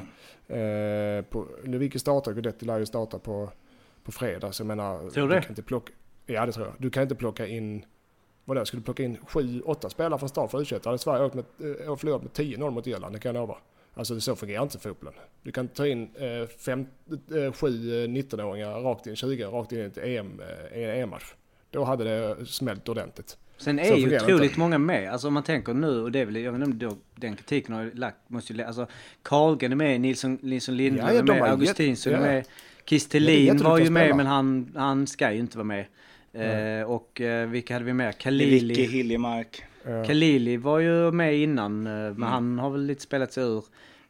[0.47, 3.49] Eh, på, Lewicki startar, Gudetti lär ju starta på,
[4.03, 4.51] på fredag.
[4.51, 5.09] Så jag menar...
[5.09, 5.41] Tror du det?
[5.41, 5.93] Kan inte plocka,
[6.25, 6.75] ja, det tror jag.
[6.77, 7.85] Du kan inte plocka in...
[8.45, 11.25] Vad det, skulle du plocka in sju, åtta spelare från start för U21 hade Sverige
[11.25, 11.45] åkt med,
[11.87, 13.57] äh, förlorat med 10-0 mot Irland, det kan jag lova.
[13.99, 15.13] Alltså så fungerar inte fotbollen.
[15.43, 17.67] Du kan ta in eh, fem, eh, sju
[18.07, 20.41] 19-åringar eh, rakt in, 20 rakt in i ett EM,
[20.71, 21.33] eh, EM-match.
[21.71, 23.37] Då hade det smält ordentligt.
[23.57, 24.59] Sen är ju otroligt inte.
[24.59, 25.11] många med.
[25.11, 27.75] Alltså om man tänker nu, och det är väl, jag vet inte om den kritiken
[27.75, 28.87] har lagt, måste ju, alltså
[29.23, 32.45] Karlgren är med, Nilsson, Nilsson Lindlund ja, ja, är med, Augustinsson är med.
[32.85, 35.85] Kistelin var ju med men han, han ska ju inte vara med.
[36.33, 36.81] Mm.
[36.81, 38.17] Eh, och eh, vilka hade vi med?
[38.17, 38.67] Kalili.
[38.67, 39.63] Vicky Hiljemark.
[39.83, 42.23] Kalili var ju med innan, eh, men mm.
[42.23, 43.63] han har väl lite spelat sig ur.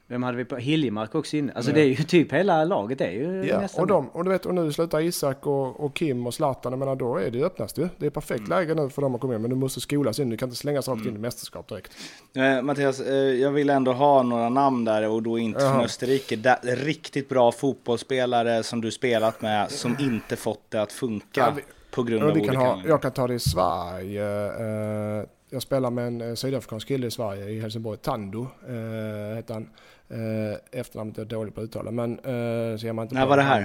[0.10, 0.56] Vem hade vi på?
[0.56, 1.54] Hiljemark också inne.
[1.54, 1.76] Alltså ja.
[1.76, 3.60] det är ju typ hela laget det är ju ja.
[3.62, 6.72] nästan och, de, och du vet, och nu slutar Isak och, och Kim och Zlatan.
[6.72, 7.90] Jag menar då är det öppnast ju.
[7.98, 8.50] Det är perfekt mm.
[8.50, 9.42] läge nu för dem att komma in.
[9.42, 10.30] Men du måste skolas in.
[10.30, 11.10] Du kan inte slängas rakt mm.
[11.10, 11.92] in i mästerskap direkt.
[12.36, 16.36] Eh, Mattias, eh, jag vill ändå ha några namn där och då inte från Österrike.
[16.36, 21.42] Da, riktigt bra fotbollsspelare som du spelat med som inte fått det att funka.
[21.42, 21.62] Ja, vi,
[21.92, 24.46] på grund av olika ha, Jag kan ta det i Sverige.
[24.46, 27.98] Eh, jag spelar med en sydafrikansk kille i Sverige, i Helsingborg.
[27.98, 29.70] Tando eh, heter han.
[30.10, 31.92] Eh, efternamnet är dåligt på att uttala.
[31.92, 33.62] Men eh, så man inte När var det här?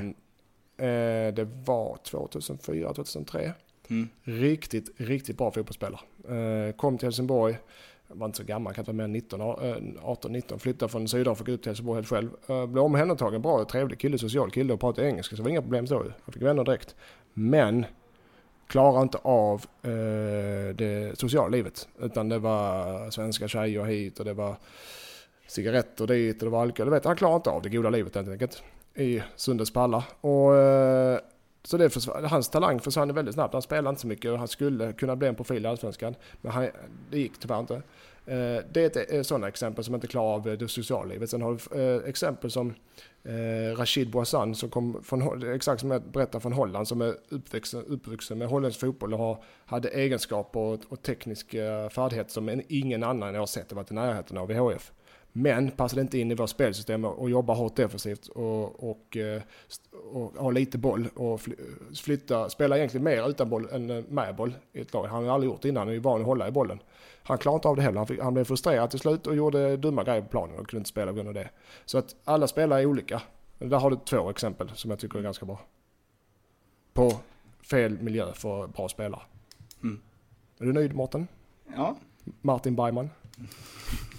[0.76, 3.52] eh, det var 2004, 2003.
[3.88, 4.08] Mm.
[4.22, 6.00] Riktigt, riktigt bra fotbollsspelare.
[6.28, 7.58] Eh, kom till Helsingborg.
[8.08, 9.40] Var inte så gammal, kanske mer 19,
[10.02, 10.58] 18, 19.
[10.58, 12.30] Flyttade från Sydafrika ut till Helsingborg helt själv.
[12.48, 15.36] Eh, blev omhändertagen, bra, trevlig kille, social kille och pratade engelska.
[15.36, 16.04] Så det var inga problem så.
[16.24, 16.94] Jag fick vänner direkt.
[17.32, 17.86] Men
[18.74, 21.88] klarar inte av eh, det sociala livet.
[21.98, 24.56] Utan det var svenska tjejer hit och det var
[25.46, 26.90] cigaretter dit och det var alkohol.
[26.90, 28.62] Du vet, han klarar inte av det goda livet helt enkelt.
[28.94, 30.04] I Sundets palla.
[30.20, 31.18] Och, eh,
[31.62, 33.52] så det försvann, hans talang försvann väldigt snabbt.
[33.52, 36.14] Han spelade inte så mycket och han skulle kunna bli en profil i Allsvenskan.
[36.40, 36.68] Men han,
[37.10, 37.74] det gick tyvärr inte.
[38.26, 41.30] Eh, det är ett eh, sådana exempel som inte klarar av det sociala livet.
[41.30, 42.74] Sen har du eh, exempel som
[43.24, 47.84] eh, Rashid Bouassan som kom från, exakt som jag berättade från Holland, som är uppvuxen,
[47.84, 53.02] uppvuxen med holländsk fotboll och har, hade egenskaper och, och tekniska eh, färdigheter som ingen
[53.02, 54.92] annan jag har sett varit i närheten av i HF.
[55.36, 59.16] Men passade inte in i vårt spelsystem och jobbar hårt defensivt och, och,
[60.12, 61.40] och, har lite boll och
[61.94, 65.06] flytta, spelar egentligen mer utan boll än med boll i ett lag.
[65.06, 66.78] Han har aldrig gjort det innan, han är van att hålla i bollen.
[67.22, 67.98] Han klarade inte av det heller.
[67.98, 70.80] Han, fick, han blev frustrerad till slut och gjorde dumma grejer på planen och kunde
[70.80, 71.50] inte spela på grund av det.
[71.84, 73.22] Så att alla spelare är olika.
[73.58, 75.60] Där har du två exempel som jag tycker är ganska bra.
[76.92, 77.12] På
[77.62, 79.22] fel miljö för bra spelare.
[79.82, 80.00] Mm.
[80.58, 81.28] Är du nöjd Mårten?
[81.76, 81.96] Ja.
[82.40, 83.10] Martin Bergman?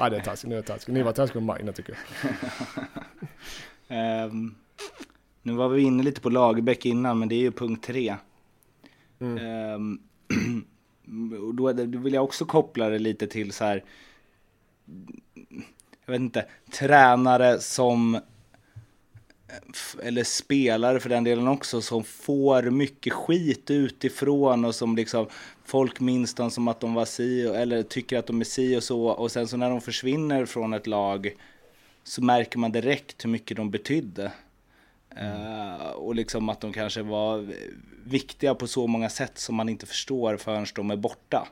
[0.00, 0.48] Nej, det är taskigt.
[0.48, 0.94] Nu är det taskigt.
[0.94, 1.98] Ni var taskiga med mig tycker
[3.88, 4.26] jag.
[4.28, 4.54] Um,
[5.42, 8.16] nu var vi inne lite på Lagerbäck innan, men det är ju punkt tre.
[9.20, 9.72] Mm.
[9.74, 10.00] Um,
[11.48, 13.84] och då, då vill jag också koppla det lite till så här,
[16.04, 18.20] jag vet inte, tränare som
[20.02, 25.26] eller spelare för den delen också, som får mycket skit utifrån och som liksom
[25.64, 28.82] folk minns dem som att de var si eller tycker att de är si och
[28.82, 31.34] så och sen så när de försvinner från ett lag
[32.04, 34.32] så märker man direkt hur mycket de betydde.
[35.16, 35.80] Mm.
[35.94, 37.54] Och liksom att de kanske var
[38.04, 41.48] viktiga på så många sätt som man inte förstår förrän de är borta.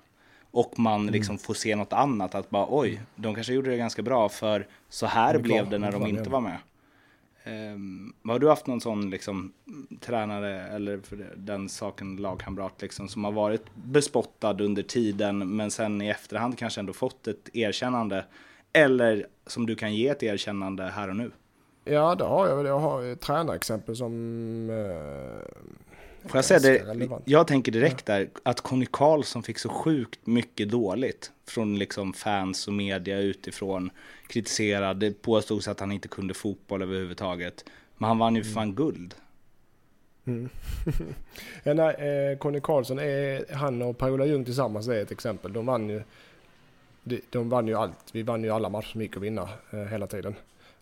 [0.51, 1.15] Och man mm.
[1.15, 4.67] liksom får se något annat, att bara oj, de kanske gjorde det ganska bra för
[4.89, 6.59] så här blev det när de inte var med.
[7.47, 9.53] Um, har du haft någon sån liksom,
[10.01, 16.03] tränare eller för den saken lagkamrat liksom, som har varit bespottad under tiden men sen
[16.03, 18.25] i efterhand kanske ändå fått ett erkännande?
[18.73, 21.31] Eller som du kan ge ett erkännande här och nu?
[21.85, 22.67] Ja, det har jag.
[22.67, 24.13] Jag har tränarexempel som
[24.71, 25.94] eh,
[26.27, 27.09] Får jag säga det?
[27.25, 32.69] Jag tänker direkt där att Conny Karlsson fick så sjukt mycket dåligt från liksom fans
[32.69, 33.91] och media utifrån.
[34.27, 37.65] Kritiserad, det påstods att han inte kunde fotboll överhuvudtaget.
[37.97, 38.55] Men han vann ju mm.
[38.55, 39.15] fan guld.
[40.25, 40.49] Mm.
[41.63, 45.53] ja, nej, eh, Conny Karlsson, är, han och Per-Ola Ljung tillsammans är ett exempel.
[45.53, 46.03] De vann ju,
[47.03, 47.99] de, de vann ju allt.
[48.13, 50.35] Vi vann ju alla matcher som gick att vinna eh, hela tiden.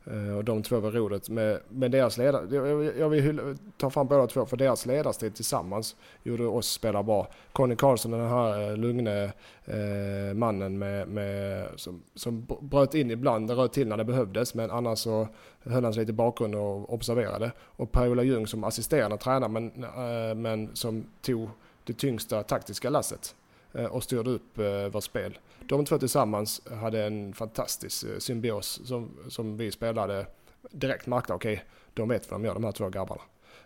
[0.04, 1.28] Eh, och de två var roligt.
[1.28, 2.56] Men, men deras ledare.
[2.56, 7.28] Jag, jag vill ta fram båda två för deras ledarstil tillsammans gjorde oss spela bra.
[7.52, 9.32] Conny Karlsson, den här eh, lugne
[9.64, 14.54] eh, mannen med, med, som, som bröt in ibland, det röt till när det behövdes
[14.54, 15.28] men annars så
[15.62, 17.52] höll han sig lite i bakgrunden och observerade.
[17.58, 21.48] Och Per-Ola Ljung som assisterande tränare men, eh, men som tog
[21.84, 23.34] det tyngsta taktiska lasset.
[23.74, 25.38] Eh, och styrde upp eh, vårt spel.
[25.72, 30.26] De två tillsammans hade en fantastisk eh, symbios som, som vi spelade
[30.70, 33.20] direkt märkte, okej, okay, de vet vad de gör de här två grabbarna.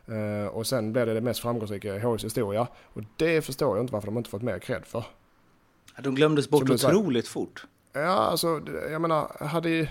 [0.09, 2.66] Uh, och sen blev det det mest framgångsrika i HIs historia.
[2.84, 5.04] Och det förstår jag inte varför de inte fått mer cred för.
[5.98, 7.66] De glömdes bort otroligt fort.
[7.92, 9.88] Ja, alltså jag menar, hade...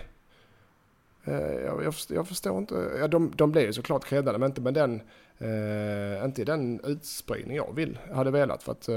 [1.27, 1.33] Uh,
[1.65, 2.91] jag, jag, jag, förstår inte.
[2.99, 5.01] Ja, de, de blev ju såklart creddade, men inte med den
[5.41, 8.63] Uh, inte i den utspridning jag vill, hade velat.
[8.63, 8.95] För att uh,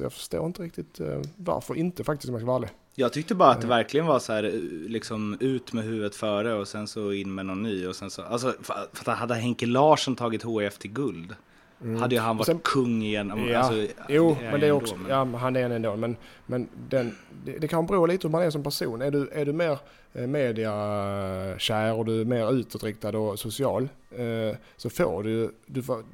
[0.00, 2.70] jag förstår inte riktigt uh, varför inte faktiskt om jag ska vara ärlig.
[2.94, 4.42] Jag tyckte bara att det verkligen var så här,
[4.88, 7.86] liksom ut med huvudet före och sen så in med någon ny.
[7.86, 11.34] Och sen så, alltså, för, för att hade Henke Larsson tagit HF till guld,
[11.82, 12.00] Mm.
[12.00, 13.48] Hade ju han varit sen, kung igen.
[13.48, 15.32] Ja, alltså, jo, men det är också, ändå, men...
[15.32, 15.96] ja, han är en ändå.
[15.96, 16.16] Men,
[16.46, 17.14] men den,
[17.44, 19.02] det, det kan bero lite hur man är som person.
[19.02, 19.78] Är du, är du mer eh,
[20.14, 26.04] mediakär och du är mer utåtriktad och social eh, så får du, du får,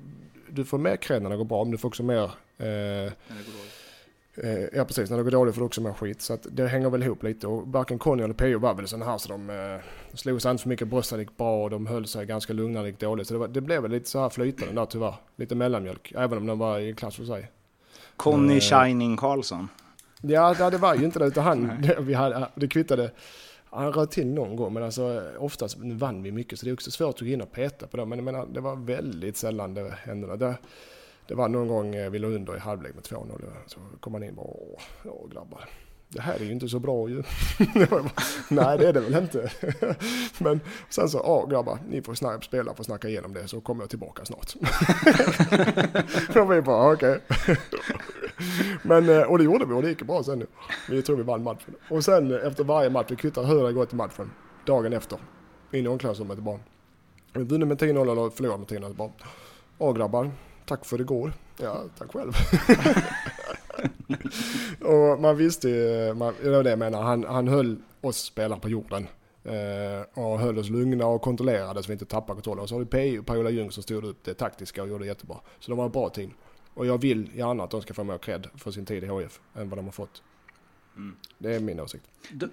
[0.48, 3.12] du får mer cred när det går bra, men du får också mer eh,
[4.42, 6.22] Eh, ja precis, när det går dåligt får du också mer skit.
[6.22, 7.46] Så att det hänger väl ihop lite.
[7.46, 8.58] Och varken Conny eller P.O.
[8.58, 11.64] var väl sådana här så de eh, slog sig inte för mycket brösten, gick bra
[11.64, 13.26] och de höll sig ganska lugna när det gick dåligt.
[13.26, 15.14] Så det, var, det blev väl lite så här flytande där tyvärr.
[15.36, 17.50] Lite mellanmjölk, även om de var i klass för sig.
[18.16, 19.68] Conny eh, Shining Karlsson?
[20.20, 23.10] Ja, det var ju inte det utan han, det, vi hade, det kvittade.
[23.72, 26.90] Han röt till någon gång men alltså oftast vann vi mycket så det är också
[26.90, 28.06] svårt att gå in och peta på det.
[28.06, 30.36] Men jag menar, det var väldigt sällan det hände.
[30.36, 30.56] Det,
[31.26, 33.42] det var någon gång eh, vi låg under i halvlek med 2-0.
[33.66, 35.68] Så kom han in och bara, åh, grabbar.
[36.12, 37.16] Det här är ju inte så bra ju.
[38.48, 39.50] Nej det är det väl inte.
[40.38, 43.82] Men sen så, ja grabbar, ni får snabbt spela får snacka igenom det så kommer
[43.82, 44.54] jag tillbaka snart.
[46.36, 47.20] och vi bara, okej.
[47.28, 47.56] Okay.
[48.82, 50.46] Men, eh, och det gjorde vi och det gick bra sen nu.
[50.88, 51.74] Vi tror vi vann matchen.
[51.90, 54.30] Och sen eh, efter varje match, vi kvittar hur det gått i matchen.
[54.66, 55.18] Dagen efter.
[55.72, 56.58] In i omklädningsrummet bara.
[57.32, 59.10] Vi vinner med 10-0 eller förlorar med 10-0 bara.
[59.78, 60.30] Ja grabbar,
[60.66, 61.32] tack för igår.
[61.56, 62.32] Ja, tack själv.
[64.92, 68.60] och man visste ju, man, det var det jag menar, han, han höll oss spelare
[68.60, 69.06] på jorden.
[69.44, 72.62] Eh, och höll oss lugna och kontrollerade så vi inte tappade kontrollen.
[72.62, 75.36] Och så har vi Per-Ola Ljung som stod upp det taktiska och gjorde det jättebra.
[75.58, 76.30] Så de var ett bra team.
[76.74, 79.40] Och jag vill gärna att de ska få mer cred för sin tid i HF
[79.54, 80.22] än vad de har fått.
[80.96, 81.16] Mm.
[81.38, 82.04] Det är min åsikt.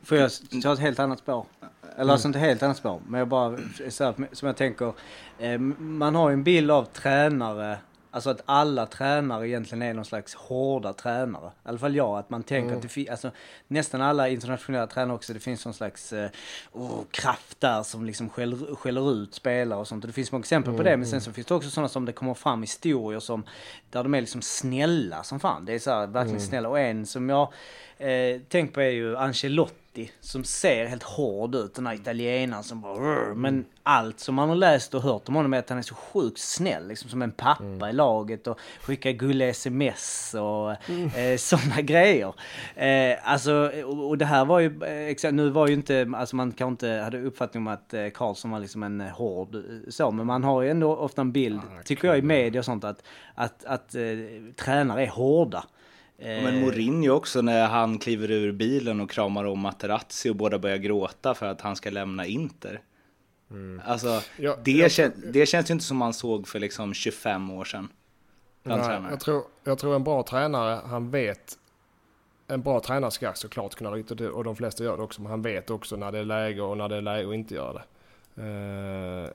[0.03, 0.32] Får jag
[0.63, 1.45] ta ett helt annat spår?
[1.82, 2.09] Eller mm.
[2.09, 3.57] alltså inte helt annat spår, men jag bara,
[3.89, 4.93] så här, som jag tänker,
[5.39, 7.78] eh, man har ju en bild av tränare
[8.18, 11.47] Alltså att alla tränare egentligen är någon slags hårda tränare.
[11.47, 12.78] I alla fall jag, att man tänker mm.
[12.78, 13.32] att det finns, alltså
[13.68, 16.30] nästan alla internationella tränare också, det finns någon slags eh,
[16.72, 20.03] oh, kraft där som liksom skäller, skäller ut spelare och sånt.
[20.03, 20.78] Och det finns många exempel mm.
[20.78, 21.22] på det, men sen mm.
[21.22, 23.43] så finns det också sådana som det kommer fram historier som,
[23.89, 25.65] där de är liksom snälla som fan.
[25.65, 26.47] Det är så här, verkligen mm.
[26.47, 26.70] snälla.
[26.70, 27.53] Och en som jag
[27.97, 32.64] eh, tänkt på är ju Ancelotti Totti som ser helt hård ut, den här italienaren
[32.64, 35.78] som bara Men allt som man har läst och hört om honom är att han
[35.78, 40.72] är så sjukt snäll, liksom som en pappa i laget och skickar gulliga sms och
[41.18, 42.34] eh, sådana grejer.
[42.76, 44.84] Eh, alltså, och, och det här var ju,
[45.24, 48.52] eh, nu var ju inte, alltså man kanske inte hade uppfattning om att eh, Karlsson
[48.52, 51.62] var liksom en eh, hård eh, så, men man har ju ändå ofta en bild,
[51.86, 53.04] tycker jag i media och sånt, att,
[53.36, 54.02] att, att eh,
[54.56, 55.64] tränare är hårda.
[56.20, 60.59] Eh, Men Mourinho också när han kliver ur bilen och kramar om Materazzi och båda
[60.59, 62.82] börjar gråta för att han ska lämna Inter.
[63.86, 67.51] Alltså, Ja, det, jag- kän, det känns ju inte som man såg för liksom 25
[67.51, 67.88] år sedan.
[68.63, 68.78] Nej,
[69.09, 71.57] jag, tror, jag tror en bra tränare, han vet.
[72.47, 75.30] En bra tränare ska såklart kunna ryta till, och de flesta gör det också, men
[75.32, 77.74] han vet också när det är läge och när det är läge att inte göra
[77.74, 77.84] det.
[78.38, 79.30] Eh,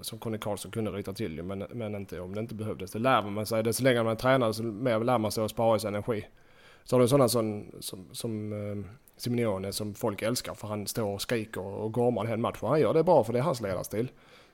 [0.00, 2.90] som Conny Karlsson kunde ryta till ju, men, men inte om det inte behövdes.
[2.90, 3.62] Det lär man sig.
[3.62, 6.26] Desto längre man är tränare, desto mer lär man sig att spara sin energi.
[6.84, 8.84] Så har du sådana som, som, som eh,
[9.16, 12.58] Simeone som folk älskar för han står och skriker och gormar en hel match.
[12.60, 14.08] Och han gör det bra för det är hans ledarstil.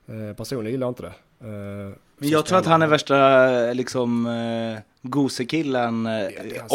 [0.07, 1.13] Eh, personligen gillar jag inte det.
[1.47, 6.69] Eh, jag tror att han är värsta liksom eh, gosekillen eh, det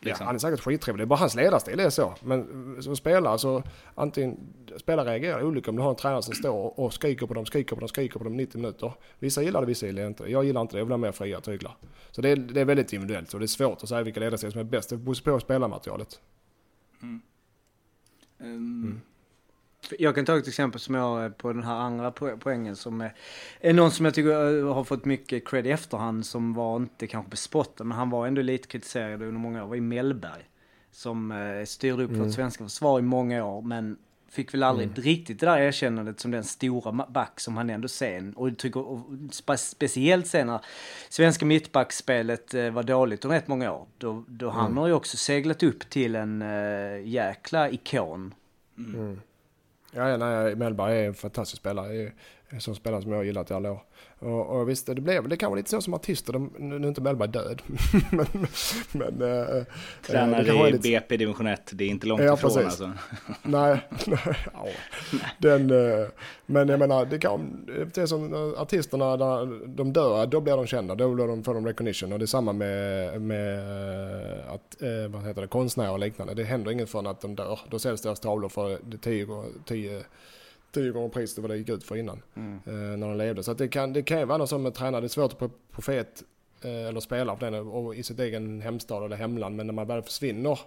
[0.00, 0.08] kamera.
[0.08, 0.26] Ja, Liksom.
[0.26, 1.00] han är säkert skittrevlig.
[1.00, 2.14] Det är bara hans ledarstil är så.
[2.22, 3.62] Men som spelare så
[3.94, 4.36] antingen
[4.76, 7.74] spelare reagerar olika om du har en tränare som står och skriker på dem, skriker
[7.76, 8.92] på dem, skriker på dem 90 minuter.
[9.18, 10.30] Vissa gillar det, vissa gillar inte det.
[10.30, 10.78] Jag gillar inte det.
[10.78, 11.76] Jag vill ha mer fria tyglar.
[12.10, 14.52] Så det är, det är väldigt individuellt och det är svårt att säga vilka ledarstil
[14.52, 14.90] som är bäst.
[14.90, 16.20] Det beror på spelarmaterialet.
[18.40, 19.00] Mm.
[19.98, 23.00] Jag kan ta ett exempel som jag har på den här andra po- poängen som
[23.00, 23.14] är,
[23.60, 27.06] är någon som jag tycker eh, har fått mycket cred i efterhand som var inte
[27.06, 29.68] kanske bespottad men han var ändå lite kritiserad under många år.
[29.68, 30.48] var i Mellberg.
[30.92, 33.96] Som eh, styrde upp vårt svenska försvar i många år men
[34.30, 38.32] fick väl aldrig riktigt det där erkännandet som den stora back som han ändå sen.
[38.32, 40.60] Och, tycker, och spe, speciellt sen när
[41.08, 43.86] svenska mittbackspelet eh, var dåligt om rätt många år.
[43.98, 48.34] Då, då han har ju också seglat upp till en eh, jäkla ikon.
[49.92, 52.12] Ja, ja, nej, Mellberg är en fantastisk spelare.
[52.50, 53.82] En sån spelare som jag har gillat i alla år.
[54.18, 56.32] Och, och visst, det blev det kan vara lite så som artister.
[56.32, 57.62] De, nu är inte Mellberg död.
[58.10, 58.26] men,
[58.92, 59.66] men, eh, eh, det
[60.06, 62.64] Tränar i lite- BP division 1, det är inte långt Ja, ifrån precis.
[62.64, 62.92] alltså.
[63.42, 64.18] Nej, nej,
[64.52, 64.66] ja.
[65.38, 66.06] Den, eh,
[66.46, 70.66] men jag menar, det, kan, det är som artisterna, när de dör, då blir de
[70.66, 72.12] kända, då blir de, får de recognition.
[72.12, 76.34] Och det är samma med, med eh, att, eh, vad heter det, konstnärer och liknande.
[76.34, 77.60] Det händer inget förrän att de dör.
[77.70, 80.02] Då säljs deras tavlor för det tio, gånger- tio,
[80.72, 82.22] tio gånger priset vad det gick ut för innan.
[82.36, 83.42] Eh, när de levde.
[83.42, 85.50] Så det, kan, det kan ju vara något som tränare, det är svårt att vara
[85.72, 86.22] profet
[86.62, 89.56] eh, eller spela för den och i sitt egen hemstad eller hemland.
[89.56, 90.58] Men när man väl försvinner,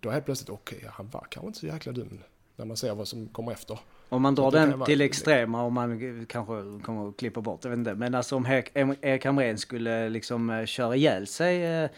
[0.00, 2.18] då är helt plötsligt, okej, han var kanske inte så jäkla dum.
[2.56, 3.78] När man ser vad som kommer efter.
[4.08, 6.54] Om man drar den vara- till extrema och man kanske
[6.84, 7.94] kommer att klippa bort, jag vet inte.
[7.94, 11.88] Men alltså om Erik Hamrén skulle liksom eh, köra ihjäl sig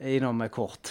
[0.00, 0.88] inom kort.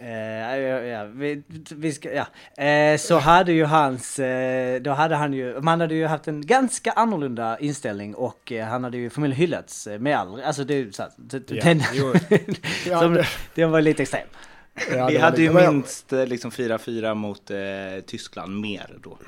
[0.00, 2.26] Eh, ja, ja, vi, vi ska, ja.
[2.64, 6.46] Eh, så hade ju hans, eh, då hade han ju, man hade ju haft en
[6.46, 10.74] ganska annorlunda inställning och eh, han hade ju förmodligen hyllats eh, med all, alltså det
[10.74, 11.80] är ju så här, d- d- Ja, den,
[13.00, 14.26] som, det- det var lite extrem.
[14.92, 17.50] Ja, Vi hade ju minst eh, liksom 4-4 mot
[18.06, 19.18] Tyskland mer då.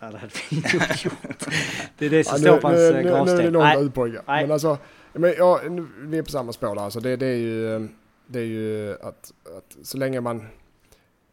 [0.00, 1.44] Ja, det hade vi nog gjort.
[1.98, 3.52] Det är det som Ja, står på hans eh, nu, är det gravsten.
[3.52, 4.22] långt ut pojkar.
[4.26, 4.78] Men alltså,
[5.12, 6.82] men, ja, nu, vi är på samma spår där.
[6.82, 7.88] Alltså, det, det är ju,
[8.26, 10.46] det är ju att, att så länge man...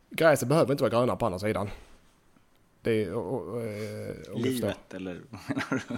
[0.09, 1.69] Gräset behöver inte vara gröna på andra sidan.
[2.85, 4.67] Är, och, och, eh, om du förstår.
[4.67, 5.21] Livet eller?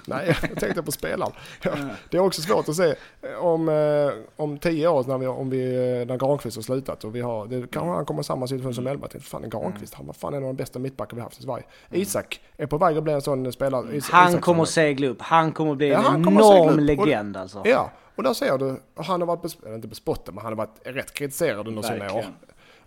[0.05, 1.31] Nej, jag tänkte på spelaren.
[1.63, 1.71] Ja,
[2.09, 2.95] det är också svårt att se
[3.39, 7.15] om, eh, om tio år när, vi, om vi, eh, när Granqvist har slutat och
[7.15, 9.07] vi har, det kanske han kommer i samma situation som Elba.
[9.07, 11.63] Tänkte, Fan, Granqvist, han var fan en av de bästa mittbackar vi haft i Sverige.
[11.91, 13.95] Isak är på väg att bli en sån spelare.
[13.95, 15.21] Is- Han Isak kommer att segla upp.
[15.21, 16.69] Han kommer att bli Ja, en enorm.
[16.75, 17.61] Och- legend alltså.
[17.65, 20.79] Ja, och där ser du, han har varit, bes- inte bespottad, men han har varit
[20.83, 22.25] rätt kritiserad under sina år.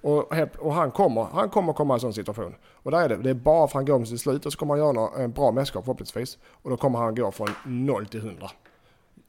[0.00, 2.54] Och, och han kommer, han kommer komma i en sån situation.
[2.72, 4.52] Och där är det, det är bara för att han går med sitt slut och
[4.52, 6.38] så kommer han göra en bra mästerskap förhoppningsvis.
[6.62, 8.50] Och då kommer han gå från 0 till 100.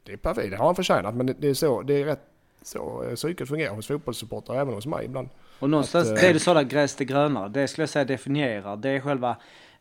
[0.02, 2.20] Det är perfekt, det har han förtjänat, men det, det är så, det är rätt
[2.62, 5.28] så eh, psyket fungerar hos fotbollssupportrar, även hos mig ibland.
[5.58, 8.04] Och någonstans, Att, eh, det du sa där, gräs till grönare, det skulle jag säga
[8.04, 9.36] definierar, det är själva,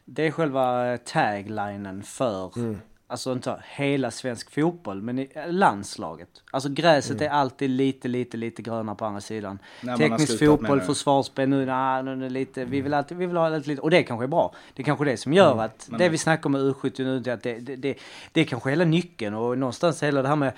[0.05, 2.77] det är själva eh, taglinen för, Mm.
[3.11, 6.29] Alltså inte hela svensk fotboll, men i eh, landslaget.
[6.51, 7.23] Alltså gräset Mm.
[7.23, 9.59] är alltid lite, lite, lite grönare på andra sidan.
[9.81, 13.49] När Teknisk fotboll, försvarsspel, nu, nah, nu är lite, vi vill alltid, vi vill ha
[13.49, 14.53] lite, lite, och det kanske är bra.
[14.73, 17.19] Det är kanske det som gör att, Men- det vi snackar om med U70 nu,
[17.19, 17.97] det, att det, det, det,
[18.31, 20.53] det är kanske hela nyckeln och någonstans hela det här med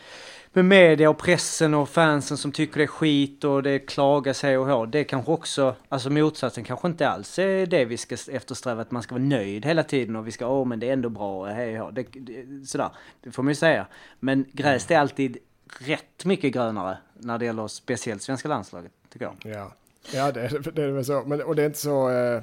[0.54, 4.58] med media och pressen och fansen som tycker det är skit och det klagas sig
[4.58, 4.88] och hår.
[4.88, 9.04] Det kanske också, alltså motsatsen kanske inte alls är det vi ska eftersträva, att man
[9.04, 11.82] ska vara nöjd hela tiden och vi ska, åh men det är ändå bra, hej
[11.82, 11.92] och hå.
[11.92, 12.90] det, det, sådär.
[13.22, 13.88] Det får man ju säga.
[14.20, 15.38] Men gräs är alltid
[15.80, 19.54] rätt mycket grönare när det gäller speciellt svenska landslaget, tycker jag.
[19.56, 19.72] Ja.
[20.14, 21.24] Ja, det, det är väl så.
[21.26, 22.10] Men, och det är inte så...
[22.10, 22.42] Eh,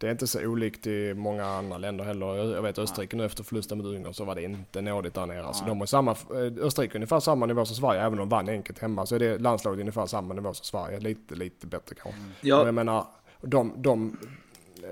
[0.00, 2.26] det är inte så olikt i många andra länder heller.
[2.54, 5.44] Jag vet Österrike nu efter förlusten mot Ungern så var det inte nådigt där nere.
[5.44, 8.28] Alltså, de har samma, eh, Österrike är ungefär samma nivå som Sverige, även om de
[8.28, 9.06] vann enkelt hemma.
[9.06, 11.00] Så är det landslaget ungefär samma nivå som Sverige.
[11.00, 12.20] Lite, lite bättre kanske.
[12.20, 13.06] Men Ja, jag menar,
[13.42, 14.16] de, de,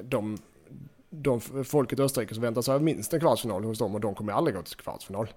[0.02, 0.38] de,
[1.10, 4.32] de, folket i Österrike som väntar sig minst en kvartsfinal hos dem och de kommer
[4.32, 5.28] aldrig gå till kvartsfinal.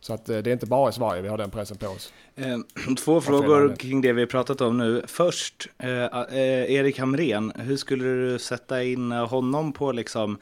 [0.00, 2.12] Så att eh, det är inte bara i Sverige vi har den pressen på oss.
[2.34, 2.58] Eh,
[3.04, 5.02] två frågor kring det vi pratat om nu.
[5.06, 6.06] Först, eh,
[6.74, 10.38] Erik Hamrén, hur skulle du sätta in honom på liksom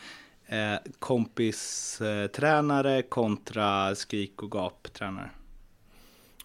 [0.98, 5.30] kompistränare kontra skrik och gap-tränare?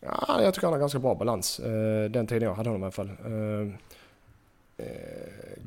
[0.02, 1.62] Ja, jag tycker han har ganska bra balans.
[2.10, 3.10] Den tiden jag hade honom i alla fall.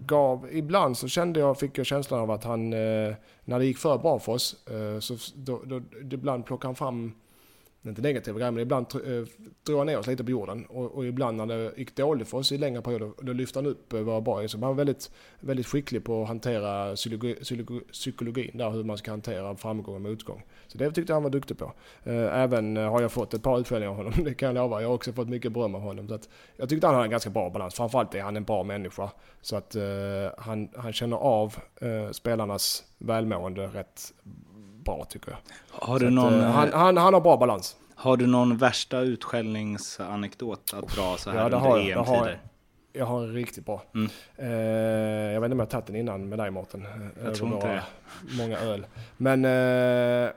[0.07, 3.99] Gav, ibland så kände jag, fick jag känslan av att han, när det gick för
[3.99, 4.57] bra för oss,
[5.01, 7.13] så då, då, ibland plockade han fram,
[7.89, 9.27] inte negativa grejer, men ibland eh, drar
[9.65, 10.67] drog han ner oss lite på jorden.
[10.67, 13.67] Och, och ibland när det gick dåligt för oss i längre perioder, då lyfte han
[13.67, 14.49] upp eh, våra bra.
[14.49, 15.11] Så han var väldigt,
[15.41, 17.37] väldigt skicklig på att hantera psykologi,
[17.93, 20.45] psykologin där, hur man ska hantera framgång och motgång.
[20.67, 21.73] Så det tyckte jag han var duktig på.
[22.05, 24.83] Eh, även har jag fått ett par utskällningar av honom, det kan jag lova.
[24.83, 26.09] Jag har också fått mycket beröm av honom.
[26.09, 27.75] Så att jag tyckte han hade en ganska bra balans.
[27.75, 29.11] Framförallt är han en bra människa.
[29.41, 29.77] Så att
[30.39, 31.57] han, han känner av
[32.13, 34.13] spelarnas välmående rätt
[34.87, 35.39] bra tycker jag.
[35.71, 37.77] Har du, att, någon, eh, han, han, han har bra balans.
[37.95, 41.99] har du någon värsta utskällningsanekdot att dra så här Ja, det under jag.
[41.99, 42.29] EM-tider?
[42.31, 42.39] jag.
[42.93, 43.83] Jag har en riktigt bra.
[43.95, 44.11] Mm.
[44.37, 44.49] Eh,
[45.33, 46.87] jag vet inte om jag tagit den innan med dig Mårten.
[46.87, 47.83] eh, över tror inte det.
[48.39, 48.87] Många öl.
[49.17, 49.45] Men...
[49.45, 50.31] Eh,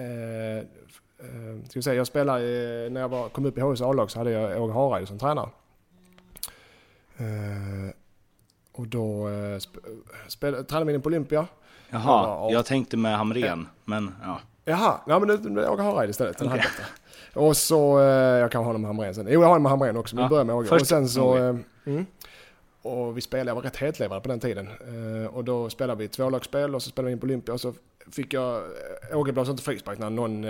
[0.00, 0.64] eh,
[1.68, 2.40] ska vi säga, jag spelade,
[2.90, 5.48] när jag var, kom upp i HIs A-lag så hade jag Åge Hareide som tränare.
[8.72, 9.28] Och då
[9.64, 9.72] sp
[10.28, 11.46] spelade, tränade vi på Olympia.
[11.90, 14.40] Jaha, Ja, jag tänkte med Hamrén, men ja.
[14.64, 16.38] Jaha, nej men det, det Åge Hareide istället.
[16.38, 16.60] Den Okej.
[16.60, 16.86] här.
[17.42, 19.26] Och så, eh, jag kan ha honom med Hamrén sen.
[19.30, 20.74] Jo jag har honom med Hamrén också, men Ja, vi börjar med Åge.
[20.74, 21.56] Och sen så, eh,
[21.86, 22.06] mm,
[22.82, 24.68] och vi spelade, jag var rätt hetlevrad på den tiden.
[24.68, 27.74] Eh, och då spelade vi tvålagsspel och så spelade vi in på Olympia och så
[28.12, 28.62] fick jag,
[29.12, 30.42] Åge blåste inte frispark när någon,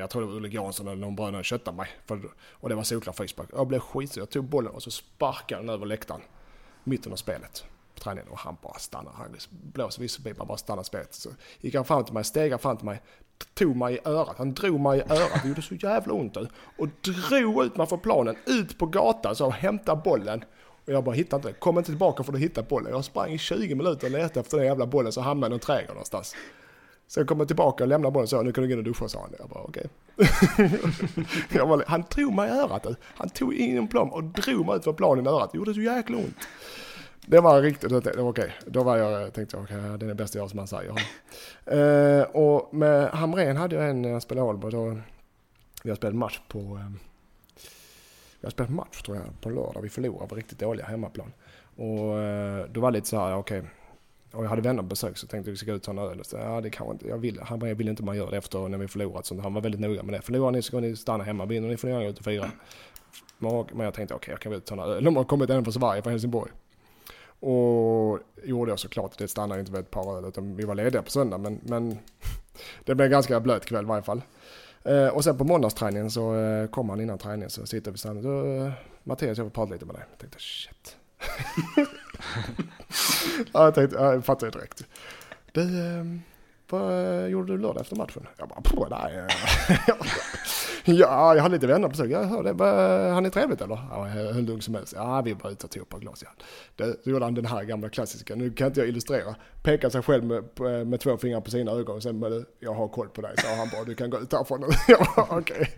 [0.00, 1.88] jag tror det var Ulrik Jansson eller någon bröderna köttade mig.
[2.06, 2.20] För,
[2.52, 3.48] och det var solklar frispark.
[3.56, 6.20] Jag blev skitsur, jag tog bollen och så sparkade den över läktaren.
[6.84, 7.64] Mitten av spelet.
[7.98, 9.12] På träningen och han bara stannar.
[9.12, 11.14] Han liksom blåser visselpipa bara stannar spelet.
[11.14, 11.30] Så
[11.60, 13.02] gick han fram till mig, stegade fram till mig,
[13.54, 14.34] tog mig i örat.
[14.38, 15.42] Han drog mig i örat.
[15.42, 16.48] Det gjorde så jävla ont nu.
[16.78, 16.88] Och
[17.28, 20.44] drog ut mig från planen, ut på gatan så hämta bollen.
[20.86, 21.56] Och jag bara hittade inte den.
[21.58, 22.92] Kom inte tillbaka för att hitta bollen.
[22.92, 25.54] Jag sprang i 20 minuter och letade efter den jävla bollen så hamnade den i
[25.54, 26.34] en trädgård någonstans.
[27.06, 28.84] Sen kom jag tillbaka och lämnade bollen och sa nu kan du gå in och
[28.84, 29.34] duscha sa han.
[29.38, 29.86] Jag bara okej.
[31.50, 31.66] Okay.
[31.66, 32.96] bara, han tog mig i örat du.
[33.02, 35.52] Han tog in en plan och drog mig ut från planen i örat.
[35.52, 36.36] Det gjorde så jäkla ont.
[37.30, 38.54] Det var riktigt, det var okej.
[38.66, 40.90] Då var jag, tänkte jag, okej, det är det bästa jag som han säger.
[41.72, 44.98] uh, och med Hamrén hade jag en, när jag spelade Ålborg, då,
[45.82, 46.90] vi har spelat match på, eh,
[48.40, 49.82] vi har spelat match tror jag, på lördag.
[49.82, 51.32] Vi förlorade, var riktigt dåliga hemmaplan.
[51.76, 53.62] Och uh, då var det lite så här, okej.
[54.32, 56.08] Och jag hade vänner på besök så tänkte vi ska gå ut och ta en
[56.10, 56.24] öl.
[56.24, 58.78] Så, ja, det kanske inte, jag vill, Hamrén ville inte man gör det efter när
[58.78, 59.26] vi förlorat.
[59.26, 60.22] Så han var väldigt noga med det.
[60.22, 62.50] Förlorar ni så ska ni stanna hemma, vinner ni får ni gå ut och fira.
[63.38, 65.04] Men jag tänkte okej, jag kan väl ta en öl.
[65.04, 66.52] De har kommit även från Sverige, från Helsingborg.
[67.40, 69.18] Och gjorde jag såklart.
[69.18, 71.38] Det stannade inte vid ett par öl utan vi var lediga på söndag.
[71.38, 71.98] Men, men
[72.84, 74.22] det blev en ganska blöt kväll i varje fall.
[74.84, 77.98] Eh, och sen på måndagsträningen så eh, kom han innan träningen så sitter vi.
[77.98, 78.72] Så, eh,
[79.04, 80.04] Mattias jag vill prata lite med dig.
[80.10, 80.96] Jag tänkte shit.
[83.52, 84.86] ja, jag tänkte, ja, jag fattar ju direkt.
[85.52, 86.04] Du, eh,
[86.70, 88.26] vad gjorde du lördag efter matchen?
[88.36, 89.28] Jag bara, nej.
[90.88, 92.10] eh, ja, jag hade lite vänner på besök.
[92.10, 92.64] Jag hörde,
[93.14, 93.78] han är trevligt eller?
[93.90, 94.92] Ja, hur lugn som helst.
[94.96, 96.22] Ja, vi var ute och tog ett par glas.
[96.24, 96.44] Ja.
[96.76, 98.34] Det, så gjorde han den här gamla klassiska.
[98.34, 99.34] Nu kan inte jag illustrera.
[99.62, 101.96] Pekade sig själv med, på- med två fingrar på sina ögon.
[101.96, 103.34] Och sen med, jag har koll på dig.
[103.38, 104.66] Så han bara, du kan gå ut härifrån nu.
[104.88, 105.70] Jag bara, okej.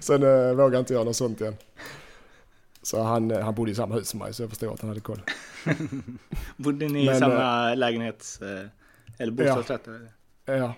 [0.00, 1.56] Sen eh, vågade jag inte göra något sånt igen.
[2.82, 4.88] Så han, eh, han bodde i samma hus som mig så jag förstår att han
[4.88, 5.20] hade koll.
[6.56, 8.42] Bodde ni i Men, samma lägenhets...
[8.42, 8.66] eh,
[9.18, 9.86] Eller bostadsrätt?
[9.88, 10.08] eller?
[10.58, 10.74] Ja.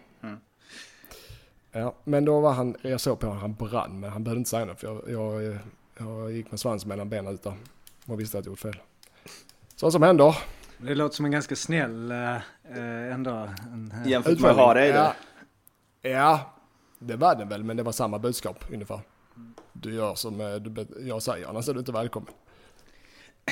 [1.77, 4.51] Ja, men då var han, jag såg på honom, han brann, men han behövde inte
[4.51, 5.59] säga något för jag, jag,
[5.99, 7.53] jag gick med svans mellan benen ute
[8.07, 8.77] och visste att jag gjort fel.
[9.77, 10.37] Sånt som händer.
[10.79, 13.49] Det låter som en ganska snäll eh, eh, ändå.
[13.73, 14.59] En, Jämfört med Utmaning.
[14.59, 15.15] Hareide?
[16.03, 16.11] Ja.
[16.11, 16.55] ja,
[16.99, 19.01] det var det väl, men det var samma budskap ungefär.
[19.73, 22.33] Du gör som eh, du, jag säger, annars är du inte välkommen.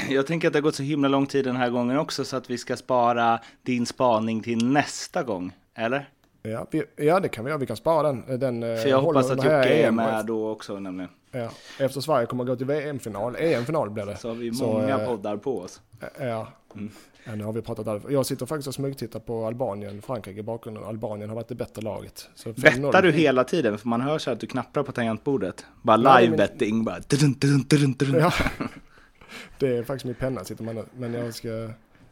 [0.09, 2.37] Jag tänker att det har gått så himla lång tid den här gången också så
[2.37, 5.53] att vi ska spara din spaning till nästa gång.
[5.75, 6.09] Eller?
[6.43, 8.41] Ja, vi, ja det kan vi göra, vi kan spara den.
[8.41, 9.95] den eh, För jag hoppas att Jocke är EM.
[9.97, 11.11] med då också nämligen.
[11.31, 11.49] Ja,
[11.79, 14.17] efter Sverige kommer att gå till VM-final, EM-final blir det.
[14.17, 15.81] Så har vi Så, många eh, poddar på oss.
[16.21, 16.49] Ja.
[16.75, 16.91] Mm.
[17.25, 18.03] ja, nu har vi pratat.
[18.09, 20.85] Jag sitter faktiskt och smygtittar på Albanien, Frankrike i bakgrunden.
[20.85, 22.29] Albanien har varit det bättre laget.
[22.35, 22.81] Så 5-0.
[22.83, 23.79] Bettar du hela tiden?
[23.79, 25.67] För man hör så att du knappar på tangentbordet.
[25.83, 26.85] Bara Nej, live men- betting.
[26.85, 26.99] Bara...
[27.09, 28.15] dun, dun, dun, dun, dun.
[28.21, 28.33] Ja.
[29.59, 30.85] Det är faktiskt min penna sitter man nu.
[30.97, 31.69] Men jag ska...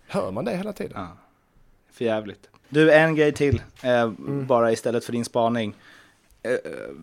[0.07, 0.93] Hör man det hela tiden?
[0.95, 1.09] Ja.
[1.93, 2.49] För jävligt.
[2.69, 3.63] Du, en grej till.
[3.83, 4.11] Eh,
[4.47, 5.75] Bara istället för din spaning.
[6.43, 6.53] Eh,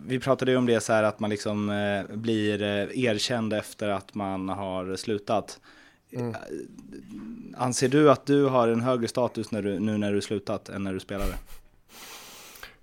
[0.06, 3.88] vi pratade ju om det så här att man liksom eh, blir eh, erkänd efter
[3.88, 5.60] att man har slutat.
[6.12, 6.30] Mm.
[6.30, 6.36] Eh,
[7.56, 10.84] Anser du att du har en högre status när du, nu när du slutat än
[10.84, 11.32] när du spelade?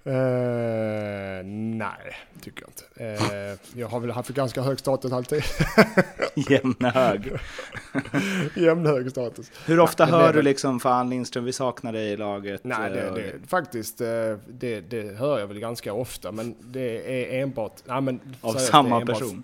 [0.07, 3.23] Eh, nej, tycker jag inte.
[3.23, 5.43] Eh, jag har väl haft ganska hög status alltid.
[6.49, 7.31] Jämnhög.
[8.55, 9.51] Jämn hög status.
[9.65, 12.63] Hur ofta Nej, hör du liksom fan Lindström, vi saknar dig i laget?
[12.63, 16.81] Nej, det, eh, och- det, faktiskt, det, det hör jag väl ganska ofta, men det
[17.37, 17.73] är enbart...
[17.85, 19.43] Nej, men, Av seriöst, samma enbart- person?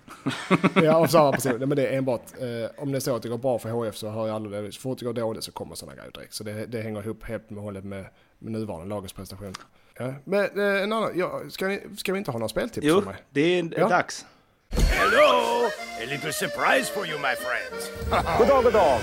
[0.82, 1.56] Ja, av samma person.
[1.58, 3.70] Nej, men det är enbart, eh, om det är så att det går bra för
[3.70, 4.72] HF så hör jag aldrig det.
[4.72, 6.34] Så fort det går dåligt så kommer sådana grejer direkt.
[6.34, 8.04] Så det, hänger ihop helt med hållet med,
[8.38, 9.54] med nuvarande lagets prestation.
[9.98, 10.14] Ja.
[10.24, 13.06] Men eh, en annan, ja, ska, ni, ska vi inte ha några speltips Jo, för
[13.10, 13.16] mig?
[13.30, 13.88] det är Ja.
[13.88, 14.26] dags.
[14.70, 15.66] Hello!
[16.00, 17.90] A little surprise for you, my friends.
[18.38, 19.00] Goddag, goddag.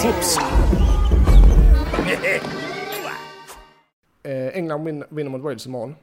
[0.00, 0.38] Tips.
[4.24, 5.96] Eh, England win, vinner mot Wales imorgon.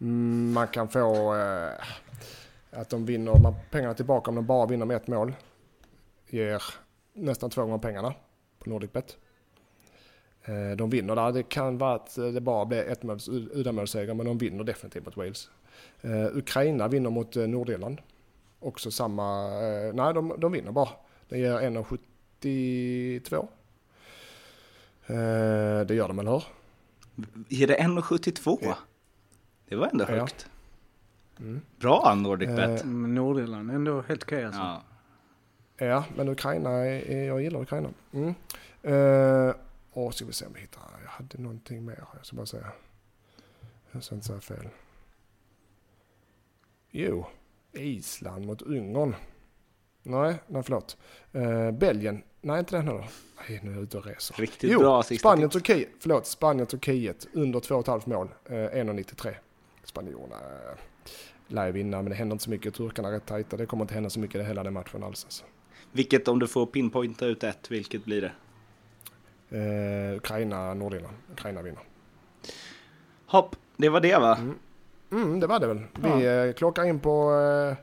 [0.00, 1.70] Mm, man kan få eh,
[2.70, 5.34] att de vinner man, pengarna tillbaka om de bara vinner med ett mål.
[6.28, 6.62] Ger
[7.12, 8.14] nästan två gånger pengarna
[8.58, 9.16] på Nordicbet.
[10.48, 11.32] Eh, de vinner där.
[11.32, 15.16] Det kan vara att det bara blir ett måls uddamålsseger men de vinner definitivt mot
[15.16, 15.50] Wales.
[16.00, 18.00] Eh, Ukraina vinner mot eh, Nordirland.
[18.60, 20.88] Också samma, eh, nej de, de vinner bara.
[21.28, 23.48] Det ger 1,72.
[25.06, 26.44] Eh, det gör de, eller hur?
[27.62, 28.74] Är det 1,72?
[29.68, 30.14] Det var ändå Ja.
[30.14, 30.46] högt.
[31.80, 32.58] Bra Nordic Bet.
[32.80, 34.60] Eh, Mm, Nordirland, ändå helt okej alltså.
[34.60, 34.82] Ja.
[35.78, 37.88] Ja, men Ukraina, jag gillar Ukraina.
[38.12, 38.34] Mm.
[38.84, 39.54] Uh,
[39.96, 42.72] och ska vi se om vi hittar, jag hade någonting mer, jag ska bara säga.
[43.92, 44.68] Jag ska inte säga fel.
[46.90, 47.26] Jo,
[47.72, 49.14] Island mot Ungern.
[50.02, 50.96] Nej, nej förlåt.
[51.34, 53.10] Uh, Belgien, nej inte den heller.
[53.48, 54.34] Nej, nu är jag ute och reser.
[54.34, 55.50] Riktigt jo, bra sista Spanien.
[55.50, 59.34] Turkiet, förlåt, Spanien, Turkiet under 2,5 mål, uh, 1,93.
[59.84, 60.78] Spanjorerna uh,
[61.48, 62.74] lär vinna, men det händer inte så mycket.
[62.74, 65.24] Turkarna är rätt tajta, det kommer inte hända så mycket i hela den matchen alls.
[65.24, 65.44] Alltså.
[65.92, 68.32] Vilket om du får pinpointa ut ett, vilket blir det?
[69.50, 71.14] Eh, Ukraina, Nordirland.
[71.32, 71.80] Ukraina vinner.
[73.26, 74.38] Hopp, det var det va?
[75.12, 75.80] Mm, det var det väl.
[75.94, 77.32] Vi eh, klockar in på
[77.70, 77.76] eh,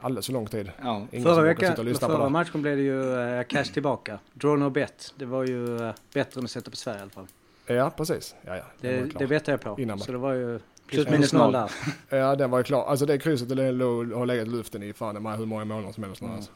[0.00, 0.72] alldeles för lång tid.
[0.82, 1.06] Ja.
[1.12, 2.28] Ingen Förra, veckan, förra det.
[2.30, 4.18] matchen blev det ju eh, cash tillbaka.
[4.34, 5.14] Draw no bet.
[5.16, 7.26] Det var ju eh, bättre än att sätta på Sverige i alla fall.
[7.66, 8.34] Ja, precis.
[8.42, 8.62] Ja, ja.
[8.80, 9.18] Det, klar.
[9.18, 9.80] det bettade jag på.
[9.82, 10.12] Innan så matchen.
[10.12, 11.52] det var ju Plus minus noll.
[11.52, 11.70] där.
[12.18, 12.84] Ja, den var ju klar.
[12.86, 15.92] Alltså det krysset det låg- har legat i luften i fan med hur många månader
[15.92, 16.36] som helst nu Mm.
[16.36, 16.52] alltså.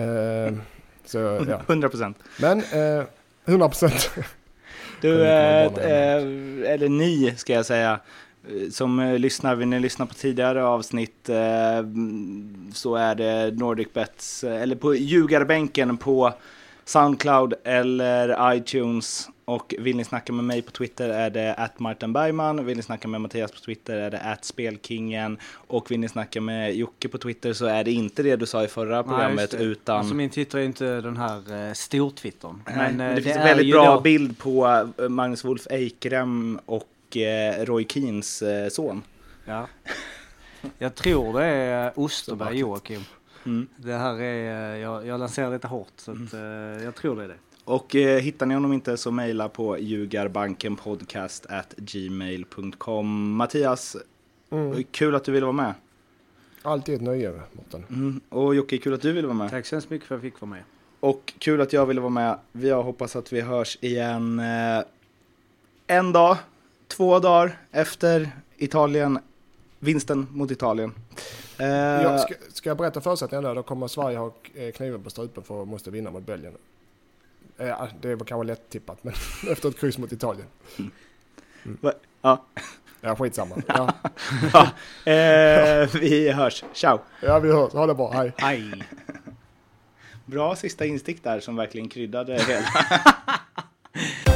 [0.00, 0.54] Eh,
[1.04, 1.18] så
[1.50, 1.60] ja.
[1.68, 2.18] 100 procent.
[2.40, 3.04] Men eh,
[3.48, 4.10] 100 procent.
[5.00, 6.22] Du, eh, eh,
[6.72, 8.00] eller ni ska jag säga,
[8.48, 11.86] eh, som eh, lyssnar, vill ni lyssna på tidigare avsnitt eh,
[12.74, 16.32] så är det Nordic Bets, eh, eller på ljugarbänken på
[16.84, 19.28] Soundcloud eller iTunes.
[19.48, 22.66] Och vill ni snacka med mig på Twitter är det att Martin Bergman.
[22.66, 25.38] Vill ni snacka med Mattias på Twitter är det att Spelkingen.
[25.52, 28.64] Och vill ni snacka med Jocke på Twitter så är det inte det du sa
[28.64, 29.56] i förra Nej, programmet det.
[29.56, 29.98] utan...
[29.98, 32.62] Alltså min Twitter är inte den här eh, stortwittern.
[32.66, 35.66] Nej, Men, men eh, det, finns en väldigt bra då- bild på eh, Magnus Wolf
[35.70, 39.02] Eikrem och eh, Roy Keens eh, son.
[39.44, 39.66] Ja.
[40.78, 43.04] Jag tror det är Osterberg Joakim.
[43.46, 43.68] Mm.
[43.76, 46.40] Det här är, eh, jag, jag lanserar lite hårt så att, eh,
[46.84, 47.34] jag tror det är det.
[47.68, 53.32] Och eh, hittar ni honom inte så mejla på ljugarbankenpodcast at gmail.com.
[53.36, 53.96] Mattias,
[54.50, 54.84] Mm.
[54.90, 55.74] kul att du ville vara med.
[56.62, 57.84] Alltid ett nöje, Mårten.
[57.90, 58.20] Mm.
[58.28, 59.50] Och Jocke, kul att du ville vara med.
[59.50, 60.62] Tack så hemskt mycket för att jag fick vara med.
[61.00, 62.38] Och kul att jag ville vara med.
[62.52, 64.84] Jag hoppas att vi hörs igen eh,
[65.86, 66.36] en dag,
[66.88, 69.18] två dagar efter Italien,
[69.78, 70.92] vinsten mot Italien.
[71.58, 73.54] Eh, Ja, ska, ska jag berätta förutsättningarna då?
[73.54, 76.52] Då kommer Sverige ha eh, kniven på strupen för att måste vinna mot Belgien.
[77.58, 79.14] Eh, det var kanske lätt tippat, men
[79.50, 80.46] efter ett kryss mot Italien.
[81.62, 82.44] va- ja.
[83.00, 83.56] Ja, skitsamma.
[83.66, 83.94] Ja,
[84.52, 84.62] Ja,
[85.12, 86.64] eh, vi hörs.
[86.74, 86.98] Ciao!
[87.20, 87.72] ja vi hörs.
[87.72, 88.10] Ha det bra.
[88.12, 88.32] Hej.
[88.38, 88.82] Aj!
[90.24, 92.68] Bra sista instick där som verkligen kryddade hela.